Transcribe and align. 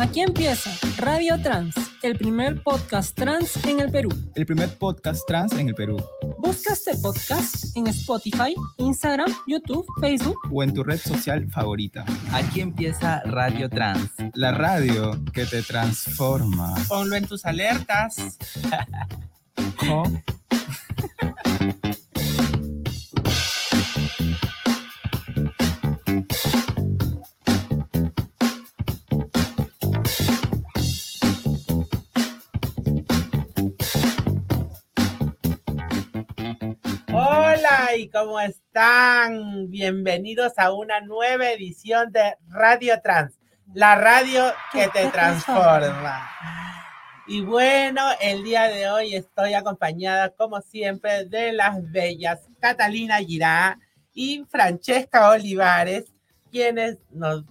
Aquí 0.00 0.20
empieza 0.20 0.70
Radio 0.98 1.40
Trans, 1.40 1.74
el 2.02 2.18
primer 2.18 2.62
podcast 2.62 3.16
trans 3.16 3.64
en 3.64 3.80
el 3.80 3.90
Perú. 3.90 4.10
El 4.34 4.44
primer 4.44 4.76
podcast 4.76 5.26
trans 5.26 5.52
en 5.52 5.68
el 5.68 5.74
Perú. 5.74 6.02
Busca 6.38 6.72
este 6.72 6.96
podcast 6.96 7.76
en 7.76 7.86
Spotify, 7.86 8.54
Instagram, 8.78 9.32
YouTube, 9.46 9.86
Facebook 10.00 10.38
o 10.50 10.62
en 10.62 10.74
tu 10.74 10.82
red 10.82 10.98
social 10.98 11.48
favorita. 11.48 12.04
Aquí 12.32 12.60
empieza 12.60 13.20
Radio 13.24 13.70
Trans. 13.70 14.10
La 14.34 14.52
radio 14.52 15.12
que 15.32 15.46
te 15.46 15.62
transforma. 15.62 16.74
Ponlo 16.88 17.14
en 17.14 17.26
tus 17.26 17.44
alertas. 17.44 18.16
y 38.04 38.10
cómo 38.10 38.38
están? 38.38 39.70
Bienvenidos 39.70 40.52
a 40.58 40.74
una 40.74 41.00
nueva 41.00 41.50
edición 41.52 42.12
de 42.12 42.36
Radio 42.50 43.00
Trans, 43.02 43.40
la 43.72 43.96
radio 43.96 44.52
que 44.70 44.88
te 44.88 45.06
transforma. 45.10 46.28
Y 47.26 47.40
bueno, 47.40 48.02
el 48.20 48.44
día 48.44 48.64
de 48.64 48.90
hoy 48.90 49.14
estoy 49.14 49.54
acompañada, 49.54 50.28
como 50.28 50.60
siempre, 50.60 51.24
de 51.24 51.52
las 51.52 51.90
bellas 51.90 52.46
Catalina 52.60 53.16
Girá 53.20 53.78
y 54.12 54.44
Francesca 54.50 55.30
Olivares, 55.30 56.04
quienes 56.50 56.98
nos, 57.10 57.44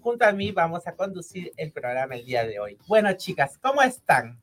junto 0.00 0.24
a 0.24 0.32
mí, 0.32 0.52
vamos 0.52 0.86
a 0.86 0.92
conducir 0.96 1.52
el 1.58 1.70
programa 1.70 2.14
el 2.14 2.24
día 2.24 2.46
de 2.46 2.58
hoy. 2.58 2.78
Bueno, 2.86 3.12
chicas, 3.12 3.58
¿cómo 3.58 3.82
están? 3.82 4.40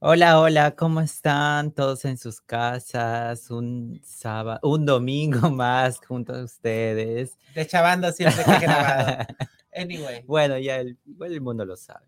Hola, 0.00 0.38
hola, 0.40 0.72
¿cómo 0.76 1.00
están 1.00 1.70
todos 1.72 2.04
en 2.04 2.18
sus 2.18 2.40
casas? 2.40 3.50
Un 3.50 4.00
sábado, 4.04 4.60
un 4.62 4.84
domingo 4.84 5.50
más 5.50 5.98
junto 6.06 6.34
a 6.34 6.44
ustedes. 6.44 7.38
De 7.54 7.66
chavando 7.66 8.12
siempre 8.12 8.44
que 8.44 8.58
grabado. 8.66 9.26
Anyway. 9.76 10.22
Bueno, 10.24 10.56
ya 10.56 10.76
el, 10.76 10.96
el 11.20 11.40
mundo 11.40 11.64
lo 11.64 11.76
sabe. 11.76 12.06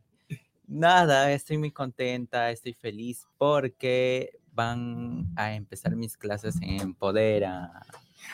Nada, 0.69 1.33
estoy 1.33 1.59
muy 1.59 1.73
contenta, 1.73 2.48
estoy 2.53 2.75
feliz 2.75 3.27
porque 3.39 4.39
van 4.53 5.27
a 5.34 5.53
empezar 5.53 5.97
mis 5.97 6.17
clases 6.17 6.55
en 6.62 6.81
Empodera. 6.81 7.73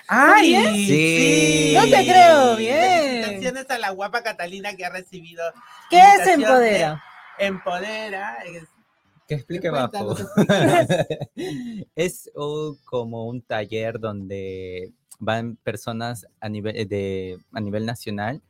¡Ay! 0.06 0.48
¿Bien? 0.48 0.74
Sí. 0.74 1.72
No 1.74 1.84
te 1.84 2.04
creo, 2.04 2.56
bien. 2.56 3.22
Felicitaciones 3.24 3.70
a 3.70 3.78
la 3.78 3.88
guapa 3.90 4.22
Catalina 4.22 4.76
que 4.76 4.84
ha 4.84 4.90
recibido. 4.90 5.42
¿Qué 5.88 5.98
es 5.98 6.26
Empodera? 6.26 7.02
Empodera. 7.38 8.36
es- 8.44 8.68
Que 9.28 9.34
explique 9.34 9.70
bajo. 9.70 10.14
es 11.94 12.30
un- 12.34 12.76
como 12.84 13.26
un 13.26 13.42
taller 13.42 13.98
donde 13.98 14.92
van 15.18 15.56
personas 15.56 16.26
a 16.40 16.48
nivel, 16.48 16.88
de, 16.88 17.38
a 17.52 17.60
nivel 17.60 17.86
nacional 17.86 18.42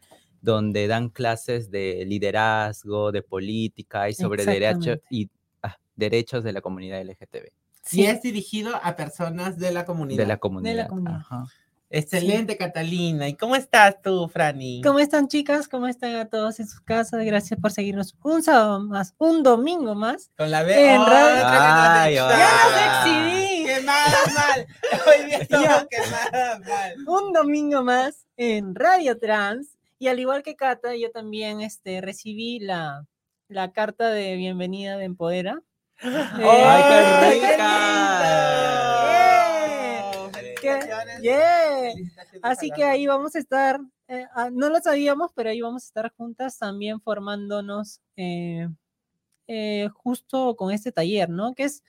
donde 0.43 0.89
dan 0.89 1.09
clases 1.09 1.71
de 1.71 2.05
liderazgo, 2.05 3.13
de 3.13 3.23
política 3.23 4.11
y 4.11 4.15
sobre 4.15 4.45
derechos 4.45 4.99
y 5.09 5.31
ah, 5.63 5.77
derechos 5.95 6.43
de 6.45 6.53
la 6.53 6.61
comunidad 6.61 7.01
LGTB. 7.01 7.49
Y 7.93 8.05
es 8.05 8.23
dirigido 8.23 8.75
a 8.83 8.97
personas 8.97 9.57
de 9.57 9.73
la 9.73 9.85
comunidad. 9.85 10.19
De 10.19 10.27
la 10.27 10.37
comunidad. 10.39 10.89
comunidad. 10.89 11.17
ajá. 11.17 11.45
Excelente, 11.95 12.57
Catalina. 12.57 13.29
¿Y 13.29 13.35
cómo 13.35 13.55
estás 13.55 14.01
tú, 14.03 14.27
Franny? 14.29 14.81
¿Cómo 14.83 14.99
están 14.99 15.29
chicas? 15.29 15.69
¿Cómo 15.69 15.87
están 15.87 16.17
a 16.17 16.25
todos 16.29 16.59
en 16.59 16.67
sus 16.67 16.81
casas? 16.81 17.23
Gracias 17.25 17.61
por 17.61 17.71
seguirnos 17.71 18.17
un 18.23 18.43
sábado 18.43 18.81
más, 18.81 19.15
un 19.19 19.43
domingo 19.43 19.95
más. 19.95 20.31
Con 20.39 20.51
la 20.51 20.63
B. 20.63 20.73
En 20.95 21.05
radio- 21.05 21.45
Ay, 21.47 22.15
¡Ya 22.15 22.29
ay. 22.29 22.39
¡Ya 22.39 22.51
nos 22.65 23.07
exhibí! 23.07 23.67
¡Quemadas 23.67 24.35
mal! 24.35 24.67
Hoy 25.07 25.27
día 25.27 25.39
estamos 25.41 25.87
mal. 26.67 26.95
Un 27.07 27.33
domingo 27.35 27.83
más 27.85 28.27
en 28.39 28.75
Radio 28.75 29.19
Trans. 29.19 29.77
Y 29.99 30.09
al 30.09 30.19
igual 30.19 30.43
que 30.43 30.57
Cata, 30.57 30.97
yo 30.97 31.11
también 31.13 31.61
este, 31.61 32.01
recibí 32.01 32.59
la, 32.59 33.07
la 33.49 33.71
carta 33.73 34.09
de 34.11 34.35
bienvenida 34.37 34.97
de 34.97 35.05
Empodera. 35.05 35.61
¡Ay, 36.01 36.11
qué 36.11 37.41
qué 37.41 37.49
lindo! 37.51 38.92
Yeah! 41.23 41.93
Así 42.43 42.71
que 42.71 42.85
ahí 42.85 43.07
vamos 43.07 43.35
a 43.35 43.39
estar, 43.39 43.81
eh, 44.09 44.27
ah, 44.35 44.51
no 44.51 44.69
lo 44.71 44.81
sabíamos, 44.81 45.31
pero 45.35 45.51
ahí 45.51 45.61
vamos 45.61 45.85
a 45.85 45.87
estar 45.87 46.13
juntas 46.17 46.59
también 46.59 47.01
formándonos 47.01 48.01
eh, 48.17 48.69
eh, 49.49 49.89
justo 49.95 50.57
con 50.57 50.73
este 50.73 50.93
taller, 50.93 51.29
¿no? 51.29 51.55
Que 51.55 51.65
es 51.65 51.83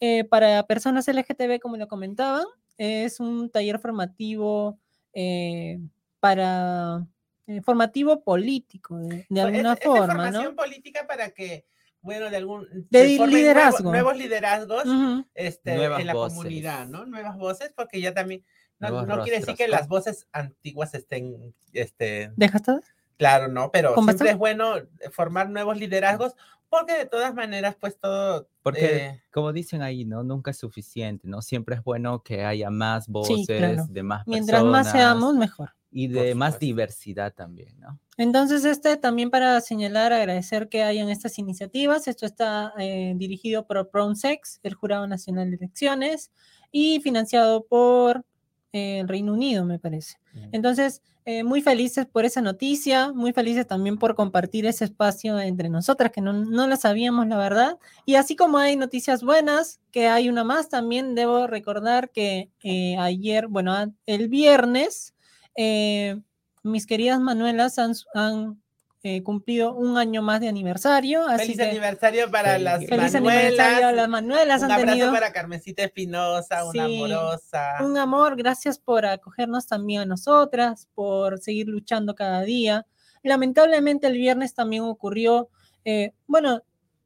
eh, 0.00 0.24
para 0.24 0.62
personas 0.64 1.08
LGTB, 1.08 1.60
como 1.60 1.76
lo 1.76 1.88
comentaban, 1.88 2.44
es 2.76 3.18
un 3.20 3.50
taller 3.50 3.78
formativo 3.80 4.78
eh, 5.12 5.78
para 6.20 7.04
eh, 7.46 7.60
formativo 7.62 8.22
político, 8.22 8.98
de, 8.98 9.26
de 9.28 9.40
Es- 9.40 9.46
alguna 9.46 9.72
es 9.72 9.80
forma, 9.84 10.06
formación 10.06 10.44
¿no? 10.44 10.54
política 10.56 11.06
para 11.08 11.30
que, 11.30 11.64
bueno, 12.00 12.30
de 12.30 12.36
algún... 12.36 12.68
De 12.90 13.04
liderazgo. 13.26 13.90
Nuevos, 13.90 13.92
nuevos 14.04 14.16
liderazgos 14.16 14.84
Ujú. 14.86 15.24
este, 15.34 15.74
Nuevas 15.74 16.00
en 16.00 16.06
la 16.06 16.14
voces. 16.14 16.38
comunidad, 16.38 16.86
¿no? 16.86 17.04
Nuevas 17.06 17.36
voces, 17.36 17.72
porque 17.74 18.00
ya 18.00 18.14
también... 18.14 18.44
No, 18.78 19.22
quiere 19.22 19.40
decir 19.40 19.56
que 19.56 19.68
las 19.68 19.88
voces 19.88 20.28
antiguas 20.32 20.94
estén, 20.94 21.54
este, 21.72 22.32
¿Dejas 22.36 22.62
todo? 22.62 22.80
claro, 23.16 23.48
¿no? 23.48 23.70
Pero 23.72 23.94
¿Con 23.94 24.04
siempre 24.04 24.28
bastante? 24.28 24.32
es 24.32 24.38
bueno 24.38 24.74
formar 25.10 25.50
nuevos 25.50 25.76
liderazgos, 25.76 26.34
porque 26.68 26.94
de 26.94 27.06
todas 27.06 27.34
maneras, 27.34 27.76
pues 27.80 27.98
todo... 27.98 28.48
Porque, 28.62 28.96
eh, 28.96 29.22
como 29.32 29.52
dicen 29.52 29.82
ahí, 29.82 30.04
¿no? 30.04 30.22
Nunca 30.22 30.50
es 30.50 30.58
suficiente, 30.58 31.26
¿no? 31.26 31.42
Siempre 31.42 31.76
es 31.76 31.82
bueno 31.82 32.22
que 32.22 32.44
haya 32.44 32.70
más 32.70 33.08
voces 33.08 33.46
claro. 33.46 33.86
de 33.88 34.02
más 34.02 34.26
Mientras 34.26 34.62
más 34.64 34.90
seamos, 34.90 35.34
mejor. 35.34 35.74
y 35.90 36.08
de 36.08 36.34
más 36.34 36.58
diversidad 36.58 37.32
también, 37.32 37.78
¿no? 37.80 37.98
Entonces, 38.18 38.64
este 38.64 38.96
también 38.96 39.30
para 39.30 39.60
señalar, 39.60 40.12
agradecer 40.12 40.68
que 40.68 40.82
hayan 40.82 41.08
estas 41.08 41.38
iniciativas. 41.38 42.08
Esto 42.08 42.26
está 42.26 42.74
eh, 42.78 43.14
dirigido 43.16 43.66
por 43.66 43.88
PRONSEX, 43.88 44.60
el 44.62 44.74
Jurado 44.74 45.06
Nacional 45.06 45.50
de 45.50 45.56
Elecciones, 45.56 46.32
y 46.70 47.00
financiado 47.00 47.64
por 47.66 48.26
eh, 48.72 49.00
el 49.00 49.08
Reino 49.08 49.32
Unido, 49.32 49.64
me 49.64 49.78
parece. 49.78 50.18
Entonces, 50.52 51.02
eh, 51.30 51.44
muy 51.44 51.60
felices 51.60 52.06
por 52.06 52.24
esa 52.24 52.40
noticia, 52.40 53.12
muy 53.12 53.34
felices 53.34 53.66
también 53.66 53.98
por 53.98 54.14
compartir 54.14 54.64
ese 54.64 54.86
espacio 54.86 55.38
entre 55.38 55.68
nosotras, 55.68 56.10
que 56.10 56.22
no, 56.22 56.32
no 56.32 56.66
lo 56.66 56.74
sabíamos, 56.78 57.26
la 57.26 57.36
verdad. 57.36 57.78
Y 58.06 58.14
así 58.14 58.34
como 58.34 58.56
hay 58.56 58.76
noticias 58.76 59.22
buenas, 59.22 59.78
que 59.90 60.08
hay 60.08 60.30
una 60.30 60.42
más, 60.42 60.70
también 60.70 61.14
debo 61.14 61.46
recordar 61.46 62.08
que 62.12 62.50
eh, 62.62 62.96
ayer, 62.96 63.46
bueno, 63.46 63.76
el 64.06 64.28
viernes, 64.30 65.14
eh, 65.54 66.18
mis 66.62 66.86
queridas 66.86 67.20
Manuelas 67.20 67.78
han, 67.78 67.92
han, 68.14 68.62
eh, 69.02 69.22
cumplido 69.22 69.74
un 69.74 69.96
año 69.96 70.22
más 70.22 70.40
de 70.40 70.48
aniversario. 70.48 71.26
Así 71.26 71.42
feliz 71.54 71.56
que 71.58 71.62
aniversario 71.70 72.30
para 72.30 72.52
Feliz- 72.54 72.64
las 72.64 72.78
feliz 72.86 72.90
Manuelas. 73.14 73.14
aniversario 73.14 73.86
a 73.88 73.92
las 73.92 74.08
Manuelas. 74.08 74.58
Un 74.62 74.64
han 74.64 74.70
abrazo 74.72 74.86
tenido 74.92 75.12
para 75.12 75.32
Carmencita 75.32 75.84
Espinosa, 75.84 76.64
una 76.64 76.86
Sí, 76.86 76.96
amorosa. 76.96 77.76
un 77.84 77.96
amor, 77.96 78.36
gracias 78.36 78.78
por 78.78 79.06
acogernos 79.06 79.66
también 79.66 80.00
a 80.02 80.04
nosotras, 80.06 80.88
por 80.94 81.38
seguir 81.40 81.68
luchando 81.68 82.14
cada 82.14 82.42
día. 82.42 82.86
Lamentablemente 83.22 84.06
el 84.06 84.14
viernes 84.14 84.54
también 84.54 84.82
ocurrió, 84.82 85.48
eh, 85.84 86.12
bueno, 86.26 86.62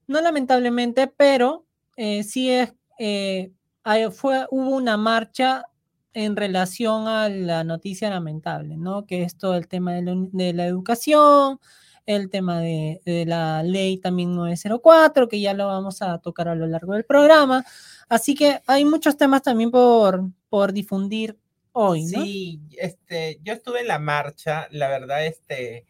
no 0.06 0.20
lamentablemente, 0.20 1.06
pero 1.08 1.66
eh, 1.96 2.22
sí 2.24 2.50
es, 2.50 2.72
eh, 2.98 3.52
fue, 4.12 4.46
hubo 4.50 4.70
una 4.76 4.96
marcha 4.96 5.64
en 6.14 6.36
relación 6.36 7.08
a 7.08 7.28
la 7.30 7.64
noticia 7.64 8.10
lamentable, 8.10 8.76
¿no? 8.76 9.06
Que 9.06 9.22
es 9.22 9.36
todo 9.38 9.56
el 9.56 9.66
tema 9.66 9.94
de 9.94 10.02
la, 10.02 10.12
uni- 10.12 10.28
de 10.32 10.52
la 10.52 10.66
educación, 10.66 11.58
el 12.06 12.30
tema 12.30 12.60
de, 12.60 13.00
de 13.04 13.26
la 13.26 13.62
ley 13.62 13.98
también 13.98 14.34
904, 14.34 15.28
que 15.28 15.40
ya 15.40 15.54
lo 15.54 15.66
vamos 15.66 16.02
a 16.02 16.18
tocar 16.18 16.48
a 16.48 16.54
lo 16.54 16.66
largo 16.66 16.94
del 16.94 17.04
programa. 17.04 17.64
Así 18.08 18.34
que 18.34 18.60
hay 18.66 18.84
muchos 18.84 19.16
temas 19.16 19.42
también 19.42 19.70
por, 19.70 20.24
por 20.48 20.72
difundir 20.72 21.38
hoy, 21.72 22.04
¿no? 22.04 22.22
Sí, 22.22 22.60
este, 22.78 23.40
yo 23.42 23.52
estuve 23.52 23.80
en 23.80 23.88
la 23.88 23.98
marcha, 23.98 24.68
la 24.70 24.88
verdad, 24.88 25.24
este, 25.24 25.86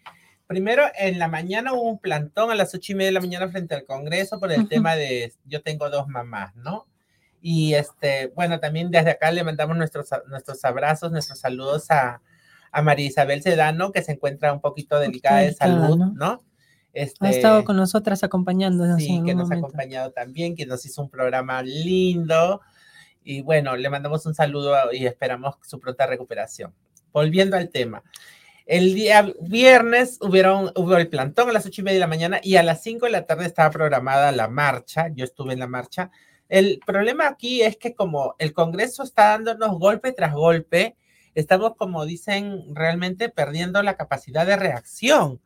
primero 0.46 0.84
en 0.96 1.18
la 1.18 1.28
mañana 1.28 1.72
hubo 1.72 1.82
un 1.82 1.98
plantón 1.98 2.50
a 2.50 2.54
las 2.54 2.74
ocho 2.74 2.92
y 2.92 2.94
media 2.94 3.08
de 3.08 3.12
la 3.14 3.20
mañana 3.20 3.48
frente 3.48 3.74
al 3.74 3.84
Congreso 3.84 4.38
por 4.38 4.52
el 4.52 4.68
tema 4.68 4.94
de 4.94 5.32
yo 5.44 5.62
tengo 5.62 5.90
dos 5.90 6.08
mamás, 6.08 6.54
¿no? 6.56 6.86
Y 7.40 7.74
este, 7.74 8.28
bueno, 8.36 8.60
también 8.60 8.90
desde 8.90 9.10
acá 9.10 9.32
le 9.32 9.42
mandamos 9.42 9.76
nuestros, 9.76 10.08
nuestros 10.28 10.64
abrazos, 10.64 11.10
nuestros 11.10 11.40
saludos 11.40 11.90
a, 11.90 12.20
a 12.72 12.82
María 12.82 13.06
Isabel 13.06 13.42
Sedano, 13.42 13.92
que 13.92 14.02
se 14.02 14.12
encuentra 14.12 14.52
un 14.52 14.60
poquito 14.60 14.98
delicada 14.98 15.40
de 15.40 15.52
salud, 15.52 15.96
¿no? 15.98 16.12
¿no? 16.14 16.42
Este, 16.94 17.26
Ha 17.26 17.30
estado 17.30 17.64
con 17.64 17.76
nosotras 17.76 18.22
acompañándonos 18.24 19.00
en 19.00 19.06
Sí, 19.06 19.22
que 19.24 19.34
nos 19.34 19.50
ha 19.50 19.54
acompañado 19.54 20.10
también, 20.10 20.56
que 20.56 20.66
nos 20.66 20.84
hizo 20.84 21.02
un 21.02 21.10
programa 21.10 21.62
lindo. 21.62 22.60
Y 23.22 23.42
bueno, 23.42 23.76
le 23.76 23.88
mandamos 23.88 24.26
un 24.26 24.34
saludo 24.34 24.74
y 24.92 25.06
esperamos 25.06 25.56
su 25.62 25.78
pronta 25.78 26.06
recuperación. 26.06 26.74
Volviendo 27.12 27.56
al 27.56 27.68
tema. 27.68 28.02
El 28.64 28.94
día 28.94 29.32
viernes 29.40 30.18
hubieron, 30.20 30.72
hubo 30.76 30.96
el 30.96 31.08
plantón 31.08 31.48
a 31.50 31.52
las 31.52 31.66
ocho 31.66 31.80
y 31.82 31.84
media 31.84 31.96
de 31.96 32.00
la 32.00 32.06
mañana 32.06 32.40
y 32.42 32.56
a 32.56 32.62
las 32.62 32.82
cinco 32.82 33.06
de 33.06 33.12
la 33.12 33.26
tarde 33.26 33.46
estaba 33.46 33.70
programada 33.70 34.32
la 34.32 34.48
marcha. 34.48 35.08
Yo 35.14 35.24
estuve 35.24 35.52
en 35.52 35.58
la 35.58 35.66
marcha. 35.66 36.10
El 36.48 36.80
problema 36.84 37.28
aquí 37.28 37.62
es 37.62 37.76
que 37.76 37.94
como 37.94 38.34
el 38.38 38.52
Congreso 38.52 39.02
está 39.02 39.30
dándonos 39.30 39.78
golpe 39.78 40.12
tras 40.12 40.32
golpe, 40.34 40.96
estamos, 41.34 41.76
como 41.76 42.04
dicen, 42.04 42.74
realmente 42.74 43.28
perdiendo 43.28 43.82
la 43.82 43.96
capacidad 43.96 44.46
de 44.46 44.56
reacción. 44.56 45.40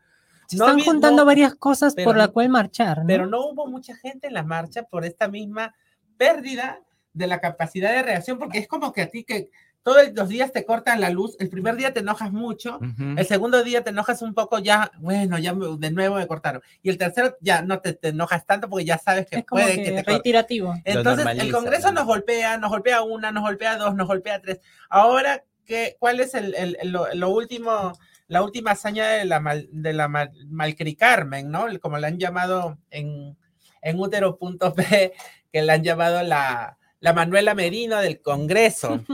Se 0.46 0.56
No 0.56 0.64
están 0.66 0.76
vi- 0.76 0.84
juntando 0.84 1.24
varias 1.24 1.54
cosas 1.54 1.94
pero 1.94 2.06
por 2.06 2.16
la 2.16 2.28
cual 2.28 2.48
marchar, 2.48 2.98
¿no? 3.00 3.06
pero 3.06 3.26
no 3.26 3.46
hubo 3.46 3.66
mucha 3.66 3.96
gente 3.96 4.28
en 4.28 4.34
la 4.34 4.42
marcha 4.44 4.84
por 4.84 5.04
esta 5.04 5.28
misma 5.28 5.74
pérdida 6.16 6.80
de 7.12 7.26
la 7.26 7.40
capacidad 7.40 7.92
de 7.92 8.02
reacción, 8.02 8.38
porque 8.38 8.58
es 8.58 8.68
como 8.68 8.92
que 8.92 9.02
a 9.02 9.06
ti 9.10 9.24
que 9.24 9.50
todos 9.82 10.02
los 10.14 10.28
días 10.28 10.50
te 10.52 10.64
cortan 10.64 11.00
la 11.00 11.10
luz, 11.10 11.36
el 11.38 11.48
primer 11.48 11.76
día 11.76 11.92
te 11.94 12.00
enojas 12.00 12.32
mucho, 12.32 12.76
Ujú. 12.78 13.14
el 13.16 13.24
segundo 13.26 13.62
día 13.62 13.82
te 13.84 13.90
enojas 13.90 14.20
un 14.20 14.34
poco, 14.34 14.58
ya, 14.58 14.90
bueno, 14.98 15.38
ya 15.38 15.54
me- 15.54 15.76
de 15.78 15.90
nuevo 15.92 16.16
me 16.16 16.26
cortaron, 16.26 16.60
y 16.82 16.90
el 16.90 16.98
tercero 16.98 17.36
ya 17.40 17.62
no 17.62 17.78
te, 17.80 17.92
te 17.92 18.08
enojas 18.08 18.44
tanto 18.46 18.68
porque 18.68 18.84
ya 18.84 18.98
sabes 18.98 19.26
que 19.26 19.36
es 19.38 19.46
como 19.46 19.62
puede 19.62 19.76
que, 19.76 19.82
que 19.84 19.90
te 19.90 19.96
corten. 19.96 20.14
reiterativo. 20.14 20.74
Entonces, 20.84 21.26
el 21.38 21.52
Congreso 21.52 21.88
¿no? 21.88 22.00
nos 22.00 22.06
golpea, 22.06 22.58
nos 22.58 22.70
golpea 22.70 23.02
una, 23.02 23.30
nos 23.30 23.42
golpea 23.44 23.76
dos, 23.78 23.94
nos 23.94 24.06
golpea 24.08 24.40
tres. 24.42 24.60
Ahora, 24.90 25.44
¿qué, 25.66 25.96
¿cuál 25.98 26.20
es 26.20 26.34
el, 26.34 26.54
el- 26.54 26.76
el- 26.80 26.90
lo, 26.90 27.12
lo 27.14 27.30
último, 27.30 27.92
la 28.28 28.42
última 28.42 28.70
hazaña 28.72 29.08
de 29.08 29.24
la, 29.26 29.40
mal, 29.40 29.68
de 29.70 29.92
la 29.92 30.08
mal- 30.08 30.32
Malcri 30.48 30.94
Carmen, 30.96 31.50
¿no? 31.50 31.68
El- 31.68 31.80
Como 31.80 31.98
la 31.98 32.06
han 32.08 32.18
llamado 32.18 32.78
en, 32.90 33.36
en 33.82 33.98
útero.p, 34.00 35.12
que 35.52 35.62
la 35.62 35.74
han 35.74 35.84
llamado 35.84 36.22
la, 36.22 36.78
la 37.00 37.12
Manuela 37.12 37.54
Merino 37.54 38.00
del 38.00 38.20
Congreso 38.20 39.04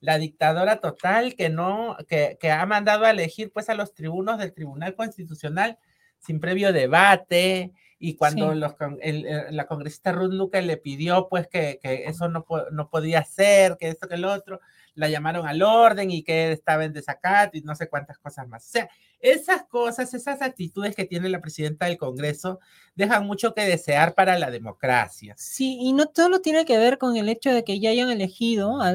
la 0.00 0.16
dictadora 0.16 0.78
total 0.78 1.34
que 1.34 1.48
no, 1.48 1.96
que, 2.08 2.38
que 2.40 2.52
ha 2.52 2.64
mandado 2.66 3.04
a 3.04 3.10
elegir 3.10 3.50
pues 3.52 3.68
a 3.68 3.74
los 3.74 3.94
tribunos 3.94 4.38
del 4.38 4.52
Tribunal 4.54 4.94
Constitucional 4.94 5.76
sin 6.20 6.38
previo 6.38 6.72
debate 6.72 7.72
y 7.98 8.14
cuando 8.14 8.52
Sí. 8.52 8.58
los, 8.60 8.74
el- 9.00 9.26
el- 9.26 9.56
la 9.56 9.66
congresista 9.66 10.12
Ruth 10.12 10.32
Luque 10.32 10.62
le 10.62 10.76
pidió 10.76 11.26
pues 11.28 11.48
que, 11.48 11.80
que 11.82 12.04
eso 12.04 12.28
no, 12.28 12.46
no 12.70 12.88
podía 12.90 13.24
ser, 13.24 13.76
que 13.76 13.88
esto, 13.88 14.06
que 14.06 14.18
lo 14.18 14.32
otro, 14.32 14.60
la 14.98 15.08
llamaron 15.08 15.46
al 15.46 15.62
orden 15.62 16.10
y 16.10 16.22
que 16.22 16.50
estaba 16.52 16.84
en 16.84 16.92
desacato 16.92 17.56
y 17.56 17.62
no 17.62 17.74
sé 17.74 17.88
cuántas 17.88 18.18
cosas 18.18 18.48
más. 18.48 18.66
O 18.66 18.70
sea, 18.70 18.90
esas 19.20 19.64
cosas, 19.64 20.12
esas 20.12 20.42
actitudes 20.42 20.94
que 20.96 21.04
tiene 21.04 21.28
la 21.28 21.40
presidenta 21.40 21.86
del 21.86 21.98
Congreso 21.98 22.58
dejan 22.96 23.24
mucho 23.24 23.54
que 23.54 23.62
desear 23.62 24.14
para 24.14 24.38
la 24.38 24.50
democracia. 24.50 25.34
Sí, 25.38 25.78
y 25.80 25.92
no 25.92 26.06
todo 26.06 26.40
tiene 26.40 26.64
que 26.64 26.78
ver 26.78 26.98
con 26.98 27.16
el 27.16 27.28
hecho 27.28 27.52
de 27.52 27.62
que 27.62 27.78
ya 27.78 27.90
hayan 27.90 28.10
elegido 28.10 28.80
a, 28.80 28.92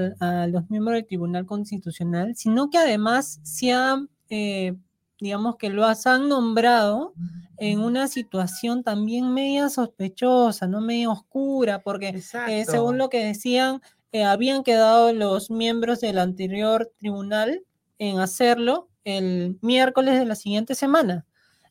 los 0.47 0.69
miembros 0.69 0.95
del 0.95 1.05
Tribunal 1.05 1.45
Constitucional, 1.45 2.35
sino 2.35 2.69
que 2.69 2.77
además 2.77 3.39
se 3.43 3.71
han, 3.71 4.09
eh, 4.29 4.75
digamos 5.23 5.57
que 5.57 5.69
lo 5.69 5.85
has- 5.85 6.05
han 6.07 6.29
nombrado 6.29 7.15
en 7.57 7.79
una 7.79 8.07
situación 8.07 8.83
también 8.83 9.33
media 9.33 9.69
sospechosa, 9.69 10.67
no 10.67 10.81
media 10.81 11.09
oscura, 11.09 11.81
porque 11.83 12.15
eh, 12.45 12.65
según 12.65 12.97
lo 12.97 13.09
que 13.09 13.23
decían, 13.25 13.81
eh, 14.11 14.23
habían 14.25 14.63
quedado 14.63 15.13
los 15.13 15.49
miembros 15.51 16.01
del 16.01 16.19
anterior 16.19 16.91
tribunal 16.99 17.63
en 17.99 18.19
hacerlo 18.19 18.89
el 19.05 19.57
miércoles 19.61 20.19
de 20.19 20.25
la 20.25 20.35
siguiente 20.35 20.75
semana. 20.75 21.25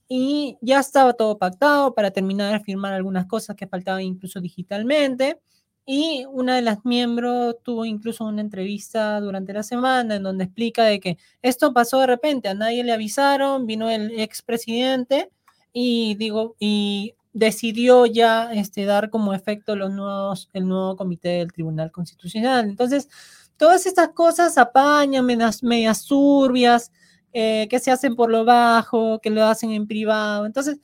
Y 0.08 0.58
ya 0.60 0.80
estaba 0.80 1.14
todo 1.14 1.38
pactado 1.38 1.94
para 1.94 2.10
terminar 2.10 2.52
de 2.52 2.64
firmar 2.64 2.92
algunas 2.92 3.26
cosas 3.26 3.56
que 3.56 3.66
faltaban 3.66 4.02
incluso 4.02 4.40
digitalmente. 4.40 5.40
Y 5.84 6.24
una 6.30 6.56
de 6.56 6.62
las 6.62 6.84
miembros 6.84 7.56
tuvo 7.64 7.84
incluso 7.84 8.24
una 8.24 8.40
entrevista 8.40 9.20
durante 9.20 9.52
la 9.52 9.64
semana 9.64 10.16
en 10.16 10.22
donde 10.22 10.44
explica 10.44 10.84
de 10.84 11.00
que 11.00 11.18
esto 11.42 11.72
pasó 11.72 11.98
de 12.00 12.06
repente, 12.06 12.48
a 12.48 12.54
nadie 12.54 12.84
le 12.84 12.92
avisaron, 12.92 13.66
vino 13.66 13.90
el 13.90 14.20
expresidente 14.20 15.30
y 15.72 16.14
digo, 16.14 16.54
y 16.60 17.14
decidió 17.32 18.06
ya 18.06 18.52
este, 18.52 18.84
dar 18.84 19.10
como 19.10 19.34
efecto 19.34 19.74
los 19.74 19.90
nuevos, 19.90 20.50
el 20.52 20.68
nuevo 20.68 20.96
comité 20.96 21.30
del 21.30 21.52
Tribunal 21.52 21.90
Constitucional. 21.90 22.66
Entonces, 22.68 23.08
todas 23.56 23.86
estas 23.86 24.10
cosas 24.10 24.58
apañan, 24.58 25.24
medias, 25.26 25.62
medias 25.62 26.04
turbias, 26.04 26.92
eh, 27.32 27.66
que 27.70 27.78
se 27.80 27.90
hacen 27.90 28.14
por 28.14 28.30
lo 28.30 28.44
bajo, 28.44 29.18
que 29.20 29.30
lo 29.30 29.44
hacen 29.44 29.70
en 29.72 29.86
privado. 29.86 30.46
Entonces, 30.46 30.78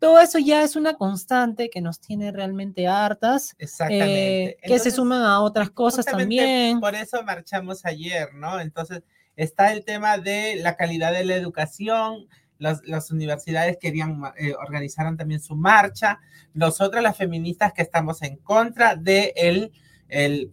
todo 0.00 0.18
eso 0.18 0.38
ya 0.40 0.62
es 0.64 0.74
una 0.74 0.94
constante 0.94 1.70
que 1.70 1.80
nos 1.80 2.00
tiene 2.00 2.32
realmente 2.32 2.88
hartas, 2.88 3.54
Exactamente. 3.58 4.42
eh, 4.44 4.56
que 4.64 4.78
se 4.80 4.90
suman 4.90 5.22
a 5.22 5.40
otras 5.40 5.70
cosas 5.70 6.04
también. 6.06 6.80
Por 6.80 6.94
eso 6.96 7.22
marchamos 7.22 7.84
ayer, 7.84 8.34
¿no? 8.34 8.58
Entonces, 8.60 9.02
está 9.36 9.72
el 9.72 9.84
tema 9.84 10.18
de 10.18 10.56
la 10.56 10.76
calidad 10.76 11.12
de 11.12 11.24
la 11.24 11.36
educación. 11.36 12.26
Las, 12.58 12.80
las 12.86 13.10
universidades 13.10 13.78
querían, 13.80 14.20
eh, 14.38 14.54
organizaron 14.54 15.16
también 15.16 15.40
su 15.40 15.54
marcha. 15.54 16.18
Nosotras, 16.54 17.02
las 17.02 17.16
feministas, 17.16 17.72
que 17.72 17.82
estamos 17.82 18.20
en 18.22 18.36
contra 18.36 18.96
de 18.96 19.32
el, 19.36 19.70
el, 20.08 20.50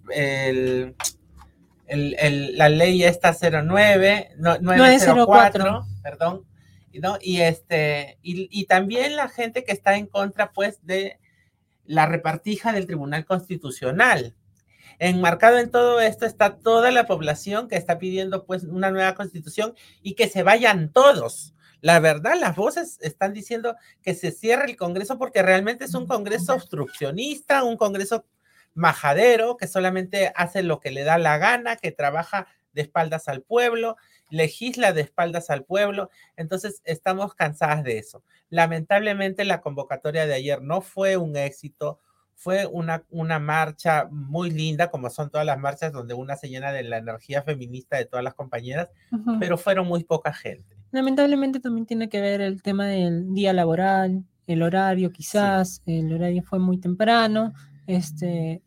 el, 1.88 2.16
el- 2.20 2.58
la 2.58 2.70
ley 2.70 3.04
esta 3.04 3.34
09, 3.34 4.32
no, 4.38 4.58
904, 4.60 5.86
perdón, 6.04 6.44
Y, 7.22 7.42
este, 7.42 8.18
y, 8.22 8.48
y 8.52 8.66
también 8.66 9.16
la 9.16 9.30
gente 9.30 9.64
que 9.64 9.72
está 9.72 9.96
en 9.96 10.08
contra, 10.08 10.52
pues, 10.54 10.86
de 10.86 11.20
la 11.88 12.06
repartija 12.06 12.74
del 12.74 12.86
Tribunal 12.86 13.26
Constitucional. 13.26 14.36
Enmarcado 15.00 15.58
en 15.58 15.72
todo 15.72 16.00
esto 16.02 16.26
está 16.26 16.58
toda 16.58 16.92
la 16.92 17.06
población 17.06 17.68
que 17.68 17.76
está 17.76 18.00
pidiendo 18.00 18.46
pues 18.46 18.64
una 18.64 18.92
nueva 18.92 19.16
constitución 19.16 19.76
y 20.02 20.16
que 20.16 20.28
se 20.28 20.44
vayan 20.44 20.92
todos. 20.92 21.54
La 21.82 22.00
verdad, 22.00 22.34
las 22.40 22.56
voces 22.56 22.98
están 23.02 23.34
diciendo 23.34 23.76
que 24.02 24.16
se 24.16 24.32
cierre 24.32 24.66
el 24.66 24.76
Congreso 24.76 25.18
porque 25.20 25.44
realmente 25.44 25.86
es 25.86 25.94
un 25.94 26.08
Congreso 26.08 26.56
obstruccionista, 26.56 27.64
un 27.64 27.78
Congreso 27.78 28.26
majadero 28.74 29.56
que 29.58 29.68
solamente 29.68 30.32
hace 30.36 30.64
lo 30.64 30.80
que 30.80 30.92
le 30.92 31.04
da 31.04 31.18
la 31.18 31.38
gana, 31.38 31.76
que 31.76 31.92
trabaja 31.92 32.48
de 32.74 32.82
espaldas 32.82 33.28
al 33.28 33.42
pueblo, 33.44 33.98
legisla 34.30 34.94
de 34.94 35.02
espaldas 35.02 35.50
al 35.50 35.64
pueblo. 35.64 36.10
Entonces, 36.36 36.82
estamos 36.86 37.34
cansadas 37.36 37.84
de 37.84 37.98
eso. 37.98 38.24
Lamentablemente, 38.50 39.46
la 39.46 39.62
convocatoria 39.62 40.26
de 40.28 40.34
ayer 40.34 40.62
no 40.62 40.82
fue 40.82 41.18
un 41.18 41.36
éxito 41.36 42.00
fue 42.38 42.68
una, 42.68 43.04
una 43.10 43.40
marcha 43.40 44.08
muy 44.12 44.52
linda, 44.52 44.92
como 44.92 45.10
son 45.10 45.32
todas 45.32 45.46
las 45.46 45.58
marchas 45.58 45.92
donde 45.92 46.14
una 46.14 46.36
se 46.36 46.48
llena 46.48 46.72
de 46.72 46.84
la 46.84 46.98
energía 46.98 47.42
feminista 47.42 47.98
de 47.98 48.06
todas 48.06 48.24
las 48.24 48.36
compañeras, 48.36 48.90
pero 49.40 49.58
fueron 49.58 49.88
muy 49.88 50.04
poca 50.04 50.32
gente. 50.32 50.78
Lamentablemente 50.92 51.60
también 51.60 51.88
tiene 51.88 52.10
que 52.10 52.22
ver 52.22 52.42
el 52.42 52.62
tema 52.62 52.86
del 52.86 53.34
día 53.34 53.54
laboral, 53.54 54.24
el 54.46 54.62
horario 54.62 55.12
quizás, 55.12 55.82
el 55.88 56.14
horario 56.14 56.44
fue 56.44 56.60
muy 56.60 56.78
temprano, 56.78 57.54
este, 57.88 58.62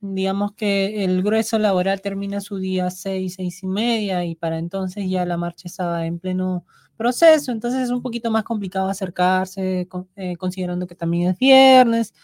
digamos 0.00 0.52
que 0.52 1.04
el 1.04 1.22
grueso 1.22 1.58
laboral 1.58 2.00
termina 2.00 2.40
su 2.40 2.58
día 2.58 2.90
seis, 2.90 3.34
seis 3.36 3.62
y 3.62 3.66
media 3.66 4.24
y 4.24 4.34
para 4.36 4.58
entonces 4.58 5.08
ya 5.10 5.24
la 5.26 5.36
marcha 5.36 5.68
estaba 5.68 6.06
en 6.06 6.18
pleno 6.20 6.64
proceso, 6.96 7.52
entonces 7.52 7.82
es 7.82 7.90
un 7.90 8.02
poquito 8.02 8.30
más 8.30 8.44
complicado 8.44 8.88
acercarse, 8.88 9.86
con- 9.88 10.08
eh, 10.16 10.36
considerando 10.36 10.86
que 10.86 10.94
también 10.96 11.30
es 11.30 11.38
viernes. 11.38 12.14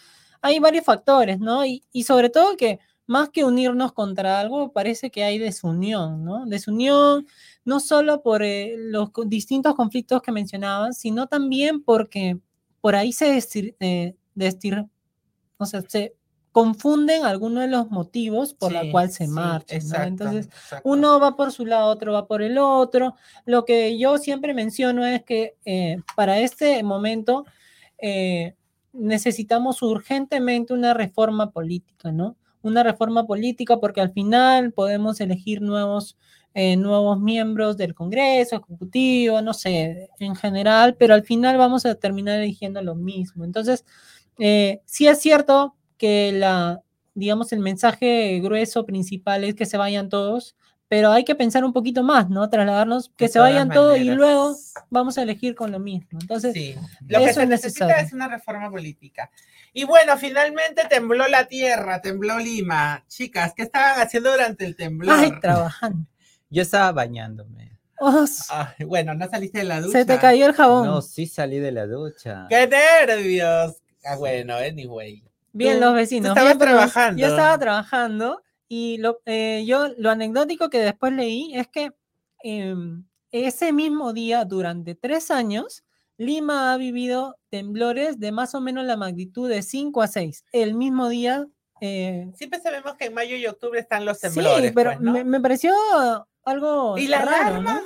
Hay 0.41 0.59
varios 0.59 0.85
factores, 0.85 1.39
¿no? 1.39 1.65
Y, 1.65 1.83
y 1.91 2.03
sobre 2.03 2.29
todo 2.29 2.55
que 2.57 2.79
más 3.07 3.29
que 3.29 3.43
unirnos 3.43 3.93
contra 3.93 4.39
algo, 4.39 4.71
parece 4.73 5.11
que 5.11 5.23
hay 5.23 5.37
desunión, 5.39 6.23
¿no? 6.25 6.45
Desunión 6.45 7.27
no 7.63 7.79
solo 7.79 8.21
por 8.23 8.43
eh, 8.43 8.75
los 8.77 9.09
distintos 9.27 9.75
conflictos 9.75 10.21
que 10.21 10.31
mencionaban, 10.31 10.93
sino 10.93 11.27
también 11.27 11.83
porque 11.83 12.39
por 12.81 12.95
ahí 12.95 13.13
se 13.13 13.25
destir, 13.31 13.75
eh, 13.79 14.15
destir- 14.35 14.87
o 15.57 15.65
sea, 15.65 15.81
se 15.87 16.15
confunden 16.55 17.25
algunos 17.25 17.63
de 17.63 17.67
los 17.67 17.91
motivos 17.91 18.53
por 18.53 18.71
Sí, 18.71 18.75
la 18.75 18.89
cual 18.89 19.11
se 19.11 19.25
sí, 19.25 19.29
marcha. 19.29 19.77
¿no? 19.77 20.03
Entonces, 20.05 20.45
exacto. 20.45 20.89
uno 20.89 21.19
va 21.19 21.35
por 21.35 21.51
su 21.51 21.65
lado, 21.65 21.87
otro 21.87 22.13
va 22.13 22.27
por 22.27 22.41
el 22.41 22.57
otro. 22.57 23.15
Lo 23.43 23.65
que 23.65 23.99
yo 23.99 24.17
siempre 24.19 24.53
menciono 24.53 25.05
es 25.05 25.21
que 25.25 25.57
eh, 25.65 25.97
para 26.15 26.39
este 26.39 26.81
momento 26.81 27.43
eh, 27.97 28.55
necesitamos 28.93 29.81
urgentemente 29.81 30.71
una 30.71 30.93
reforma 30.93 31.51
política, 31.51 32.13
¿no? 32.13 32.37
Una 32.61 32.83
reforma 32.83 33.27
política 33.27 33.77
porque 33.81 33.99
al 33.99 34.13
final 34.13 34.71
podemos 34.71 35.19
elegir 35.19 35.61
nuevos, 35.61 36.17
eh, 36.53 36.77
nuevos 36.77 37.19
miembros 37.19 37.75
del 37.75 37.93
Congreso, 37.93 38.55
Ejecutivo, 38.55 39.41
no 39.41 39.53
sé, 39.53 40.09
en 40.19 40.37
general, 40.37 40.95
pero 40.97 41.15
al 41.15 41.25
final 41.25 41.57
vamos 41.57 41.85
a 41.85 41.95
terminar 41.95 42.39
eligiendo 42.39 42.81
lo 42.81 42.95
mismo. 42.95 43.43
Entonces, 43.43 43.83
sí 44.37 45.07
es 45.07 45.19
cierto 45.19 45.75
que 45.97 46.31
la, 46.33 46.81
digamos, 47.13 47.51
el 47.53 47.59
mensaje 47.59 48.39
grueso 48.41 48.85
principal 48.85 49.43
es 49.43 49.55
que 49.55 49.65
se 49.65 49.77
vayan 49.77 50.09
todos, 50.09 50.55
pero 50.87 51.11
hay 51.11 51.23
que 51.25 51.33
pensar 51.35 51.65
un 51.65 51.73
poquito 51.73 52.03
más, 52.03 52.29
¿no? 52.29 52.47
Trasladarnos 52.49 53.09
que 53.17 53.25
De 53.25 53.29
se 53.31 53.39
vayan 53.39 53.69
todos 53.71 53.97
y 53.97 54.03
luego 54.11 54.55
vamos 54.89 55.17
a 55.17 55.23
elegir 55.23 55.55
con 55.55 55.71
lo 55.71 55.79
mismo. 55.79 56.19
Entonces, 56.21 56.53
Sí, 56.53 56.75
lo 57.07 57.19
que 57.19 57.25
eso 57.25 57.33
se 57.35 57.43
es 57.43 57.49
necesita 57.49 57.85
necesario. 57.87 58.07
es 58.07 58.13
una 58.13 58.27
reforma 58.27 58.69
política. 58.69 59.31
Y 59.73 59.83
bueno, 59.83 60.15
finalmente 60.17 60.83
tembló 60.89 61.27
la 61.27 61.45
tierra, 61.47 62.01
tembló 62.01 62.37
Lima. 62.37 63.03
Chicas, 63.07 63.53
¿qué 63.55 63.63
estaban 63.63 63.99
haciendo 63.99 64.31
durante 64.31 64.63
el 64.65 64.75
temblor? 64.75 65.15
ay, 65.19 65.31
trabajando. 65.41 66.07
Yo 66.49 66.61
estaba 66.61 66.91
bañándome. 66.91 67.71
Oh, 67.99 68.25
Ay, 68.49 68.85
bueno, 68.85 69.13
no 69.15 69.27
saliste 69.29 69.59
de 69.59 69.63
la 69.63 69.81
ducha. 69.81 69.99
se 69.99 70.05
te 70.05 70.19
cayó 70.19 70.45
el 70.45 70.53
jabón. 70.53 70.85
No, 70.85 71.01
sí 71.01 71.25
salí 71.27 71.59
de 71.59 71.71
la 71.71 71.87
ducha. 71.87 72.45
¡Qué 72.49 72.67
nervios! 72.67 73.77
Ah, 74.05 74.15
bueno, 74.17 74.55
anyway. 74.55 75.23
Bien, 75.57 75.79
los 75.79 75.93
vecinos. 75.93 76.33
pero 76.35 76.57
trabajando. 76.57 77.21
Yo 77.21 77.27
estaba 77.27 77.57
trabajando 77.57 78.41
y 78.67 78.97
lo, 78.97 79.19
eh, 79.25 79.63
yo, 79.65 79.87
lo 79.97 80.09
anecdótico 80.11 80.69
que 80.69 80.79
después 80.79 81.13
leí 81.13 81.51
es 81.55 81.67
que 81.67 81.91
em, 82.43 83.05
ese 83.31 83.71
mismo 83.73 84.11
día, 84.13 84.43
durante 84.45 84.95
tres 84.95 85.31
años, 85.31 85.83
Lima 86.17 86.73
ha 86.73 86.77
vivido 86.77 87.37
temblores 87.49 88.19
de 88.19 88.31
más 88.31 88.53
o 88.55 88.61
menos 88.61 88.85
la 88.85 88.95
magnitud 88.97 89.49
de 89.49 89.61
5 89.61 90.01
a 90.01 90.07
6. 90.07 90.45
El 90.51 90.73
mismo 90.75 91.09
día. 91.09 91.45
eh, 91.81 92.31
Siempre 92.35 92.59
sabemos 92.61 92.95
que 92.95 93.05
en 93.05 93.13
mayo 93.13 93.35
y 93.35 93.45
octubre 93.47 93.79
están 93.79 94.05
los 94.05 94.19
sí, 94.19 94.27
temblores. 94.29 94.71
pero 94.73 94.91
pues, 94.91 95.01
¿no? 95.01 95.11
me, 95.13 95.23
me 95.25 95.39
pareció 95.41 95.73
algo 96.43 96.97
¿Y 96.97 97.07
la 97.07 97.21
raro, 97.21 97.47
alarma? 97.47 97.73
¿no? 97.75 97.81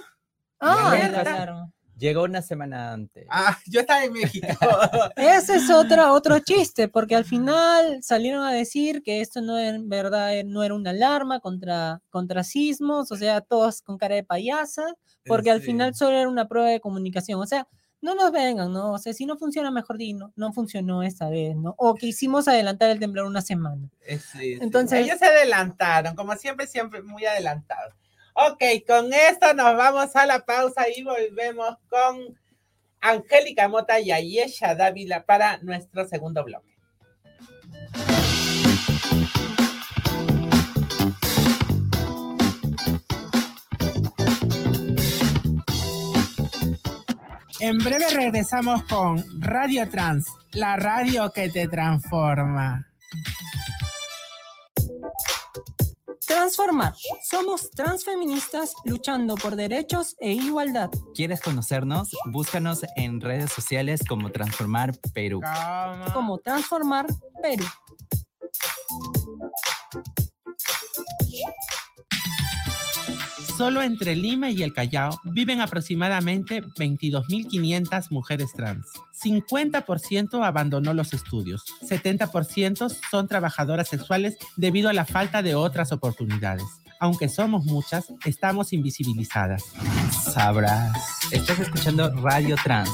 Ah, 0.59 0.95
La 1.11 1.19
alarma. 1.21 1.71
Llegó 1.99 2.23
una 2.23 2.41
semana 2.41 2.93
antes. 2.93 3.27
Ah, 3.29 3.57
yo 3.67 3.81
estaba 3.81 4.03
en 4.05 4.13
México. 4.13 4.47
Ese 5.17 5.55
es 5.57 5.69
otro, 5.69 6.13
otro 6.13 6.39
chiste, 6.39 6.87
porque 6.87 7.15
al 7.15 7.25
final 7.25 7.99
salieron 8.01 8.43
a 8.45 8.51
decir 8.51 9.03
que 9.03 9.21
esto 9.21 9.41
no 9.41 9.59
en 9.59 9.89
verdad 9.89 10.35
eh, 10.35 10.43
no 10.43 10.63
era 10.63 10.73
una 10.73 10.91
alarma 10.91 11.39
contra, 11.39 12.01
contra 12.09 12.43
sismos, 12.43 13.11
o 13.11 13.15
sea, 13.17 13.41
todos 13.41 13.81
con 13.81 13.97
cara 13.97 14.15
de 14.15 14.23
payasa, 14.23 14.95
porque 15.25 15.51
al 15.51 15.59
Sí. 15.59 15.67
final 15.67 15.93
solo 15.93 16.17
era 16.17 16.29
una 16.29 16.47
prueba 16.47 16.69
de 16.69 16.79
comunicación. 16.79 17.39
O 17.41 17.45
sea, 17.45 17.67
no 18.01 18.15
nos 18.15 18.31
vengan, 18.31 18.71
¿no? 18.71 18.93
O 18.93 18.97
sea, 18.97 19.11
si 19.13 19.25
no 19.25 19.37
funciona, 19.37 19.71
mejor 19.71 19.97
di, 19.97 20.13
no, 20.13 20.31
no 20.37 20.53
funcionó 20.53 21.03
esta 21.03 21.29
vez, 21.29 21.57
¿no? 21.57 21.75
O 21.77 21.95
quisimos 21.95 22.47
adelantar 22.47 22.89
el 22.91 22.99
temblor 22.99 23.25
una 23.25 23.41
semana. 23.41 23.89
Sí, 24.07 24.17
sí. 24.19 24.57
Entonces- 24.61 25.05
Ellos 25.05 25.19
se 25.19 25.25
adelantaron, 25.25 26.15
como 26.15 26.33
siempre, 26.37 26.65
siempre 26.65 27.01
muy 27.01 27.25
adelantados. 27.25 27.93
Ok, 28.47 28.63
con 28.87 29.11
esto 29.11 29.53
nos 29.53 29.75
vamos 29.75 30.15
a 30.15 30.25
la 30.25 30.39
pausa 30.45 30.85
y 30.95 31.03
volvemos 31.03 31.75
con 31.89 32.39
Angélica 33.01 33.67
Mota 33.67 33.99
y 33.99 34.13
Ayesha 34.13 34.75
Dávila 34.75 35.25
para 35.25 35.57
nuestro 35.57 36.07
segundo 36.07 36.45
bloque. 36.45 36.77
En 47.59 47.77
breve 47.79 48.05
regresamos 48.13 48.85
con 48.85 49.21
Radio 49.41 49.89
Trans, 49.89 50.25
la 50.53 50.77
radio 50.77 51.33
que 51.33 51.49
te 51.49 51.67
transforma. 51.67 52.87
Transformar. 56.29 56.93
Somos 57.23 57.71
transfeministas 57.71 58.75
luchando 58.85 59.33
por 59.33 59.55
derechos 59.55 60.15
e 60.19 60.31
igualdad. 60.31 60.91
¿Quieres 61.15 61.41
conocernos? 61.41 62.11
Búscanos 62.25 62.85
en 62.95 63.19
redes 63.19 63.51
sociales 63.51 64.01
como 64.07 64.31
Transformar 64.31 64.91
Perú. 65.11 65.41
Como 66.13 66.37
Transformar 66.37 67.07
Perú. 67.41 67.65
Solo 73.59 73.81
entre 73.81 74.15
Lima 74.15 74.49
y 74.51 74.63
el 74.63 74.71
Callao 74.71 75.19
viven 75.25 75.59
aproximadamente 75.59 76.63
22.500 76.63 78.09
mujeres 78.09 78.53
trans. 78.55 78.87
50% 79.21 80.47
abandonó 80.47 80.93
los 80.93 81.11
estudios. 81.11 81.65
70% 81.81 82.89
son 83.11 83.27
trabajadoras 83.27 83.89
sexuales 83.89 84.37
debido 84.55 84.87
a 84.87 84.93
la 84.93 85.03
falta 85.03 85.41
de 85.41 85.55
otras 85.55 85.91
oportunidades. 85.91 86.63
Aunque 87.01 87.27
somos 87.27 87.65
muchas, 87.65 88.05
estamos 88.23 88.71
invisibilizadas. 88.71 89.61
Sabrás. 90.09 90.93
Estás 91.29 91.59
escuchando 91.59 92.15
Radio 92.15 92.55
Trans. 92.63 92.89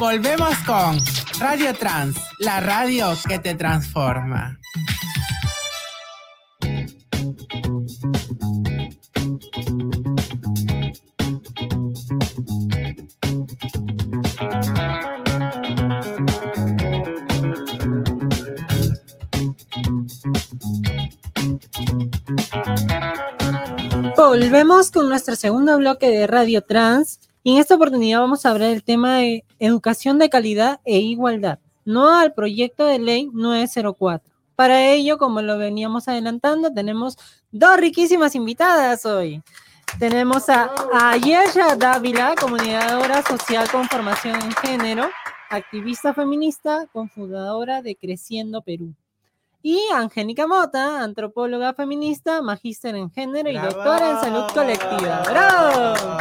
Volvemos 0.00 0.58
con 0.66 0.98
Radio 1.38 1.72
Trans, 1.74 2.16
la 2.40 2.58
radio 2.58 3.12
que 3.28 3.38
te 3.38 3.54
transforma. 3.54 4.58
Volvemos 24.38 24.90
con 24.90 25.08
nuestro 25.08 25.34
segundo 25.34 25.78
bloque 25.78 26.10
de 26.10 26.26
Radio 26.26 26.60
Trans 26.60 27.20
y 27.42 27.54
en 27.54 27.58
esta 27.58 27.76
oportunidad 27.76 28.20
vamos 28.20 28.44
a 28.44 28.50
hablar 28.50 28.68
del 28.68 28.84
tema 28.84 29.16
de 29.16 29.46
educación 29.58 30.18
de 30.18 30.28
calidad 30.28 30.78
e 30.84 30.98
igualdad, 30.98 31.58
no 31.86 32.14
al 32.18 32.34
proyecto 32.34 32.84
de 32.84 32.98
ley 32.98 33.30
904. 33.32 34.30
Para 34.54 34.90
ello, 34.90 35.16
como 35.16 35.40
lo 35.40 35.56
veníamos 35.56 36.06
adelantando, 36.06 36.70
tenemos 36.70 37.16
dos 37.50 37.78
riquísimas 37.78 38.34
invitadas 38.34 39.06
hoy. 39.06 39.42
Tenemos 39.98 40.50
a 40.50 40.70
Ayesha 40.92 41.74
Dávila, 41.74 42.34
comunicadora 42.38 43.22
social 43.22 43.70
con 43.70 43.88
formación 43.88 44.34
en 44.42 44.52
género, 44.52 45.08
activista 45.48 46.12
feminista, 46.12 46.86
cofundadora 46.92 47.80
de 47.80 47.96
Creciendo 47.96 48.60
Perú. 48.60 48.94
Y 49.68 49.80
Angélica 49.92 50.46
Mota, 50.46 51.02
antropóloga 51.02 51.74
feminista, 51.74 52.40
magíster 52.40 52.94
en 52.94 53.10
género 53.10 53.50
y 53.50 53.58
doctora 53.58 54.12
en 54.12 54.20
salud 54.20 54.44
colectiva. 54.54 55.24
¡Bravo! 55.28 56.18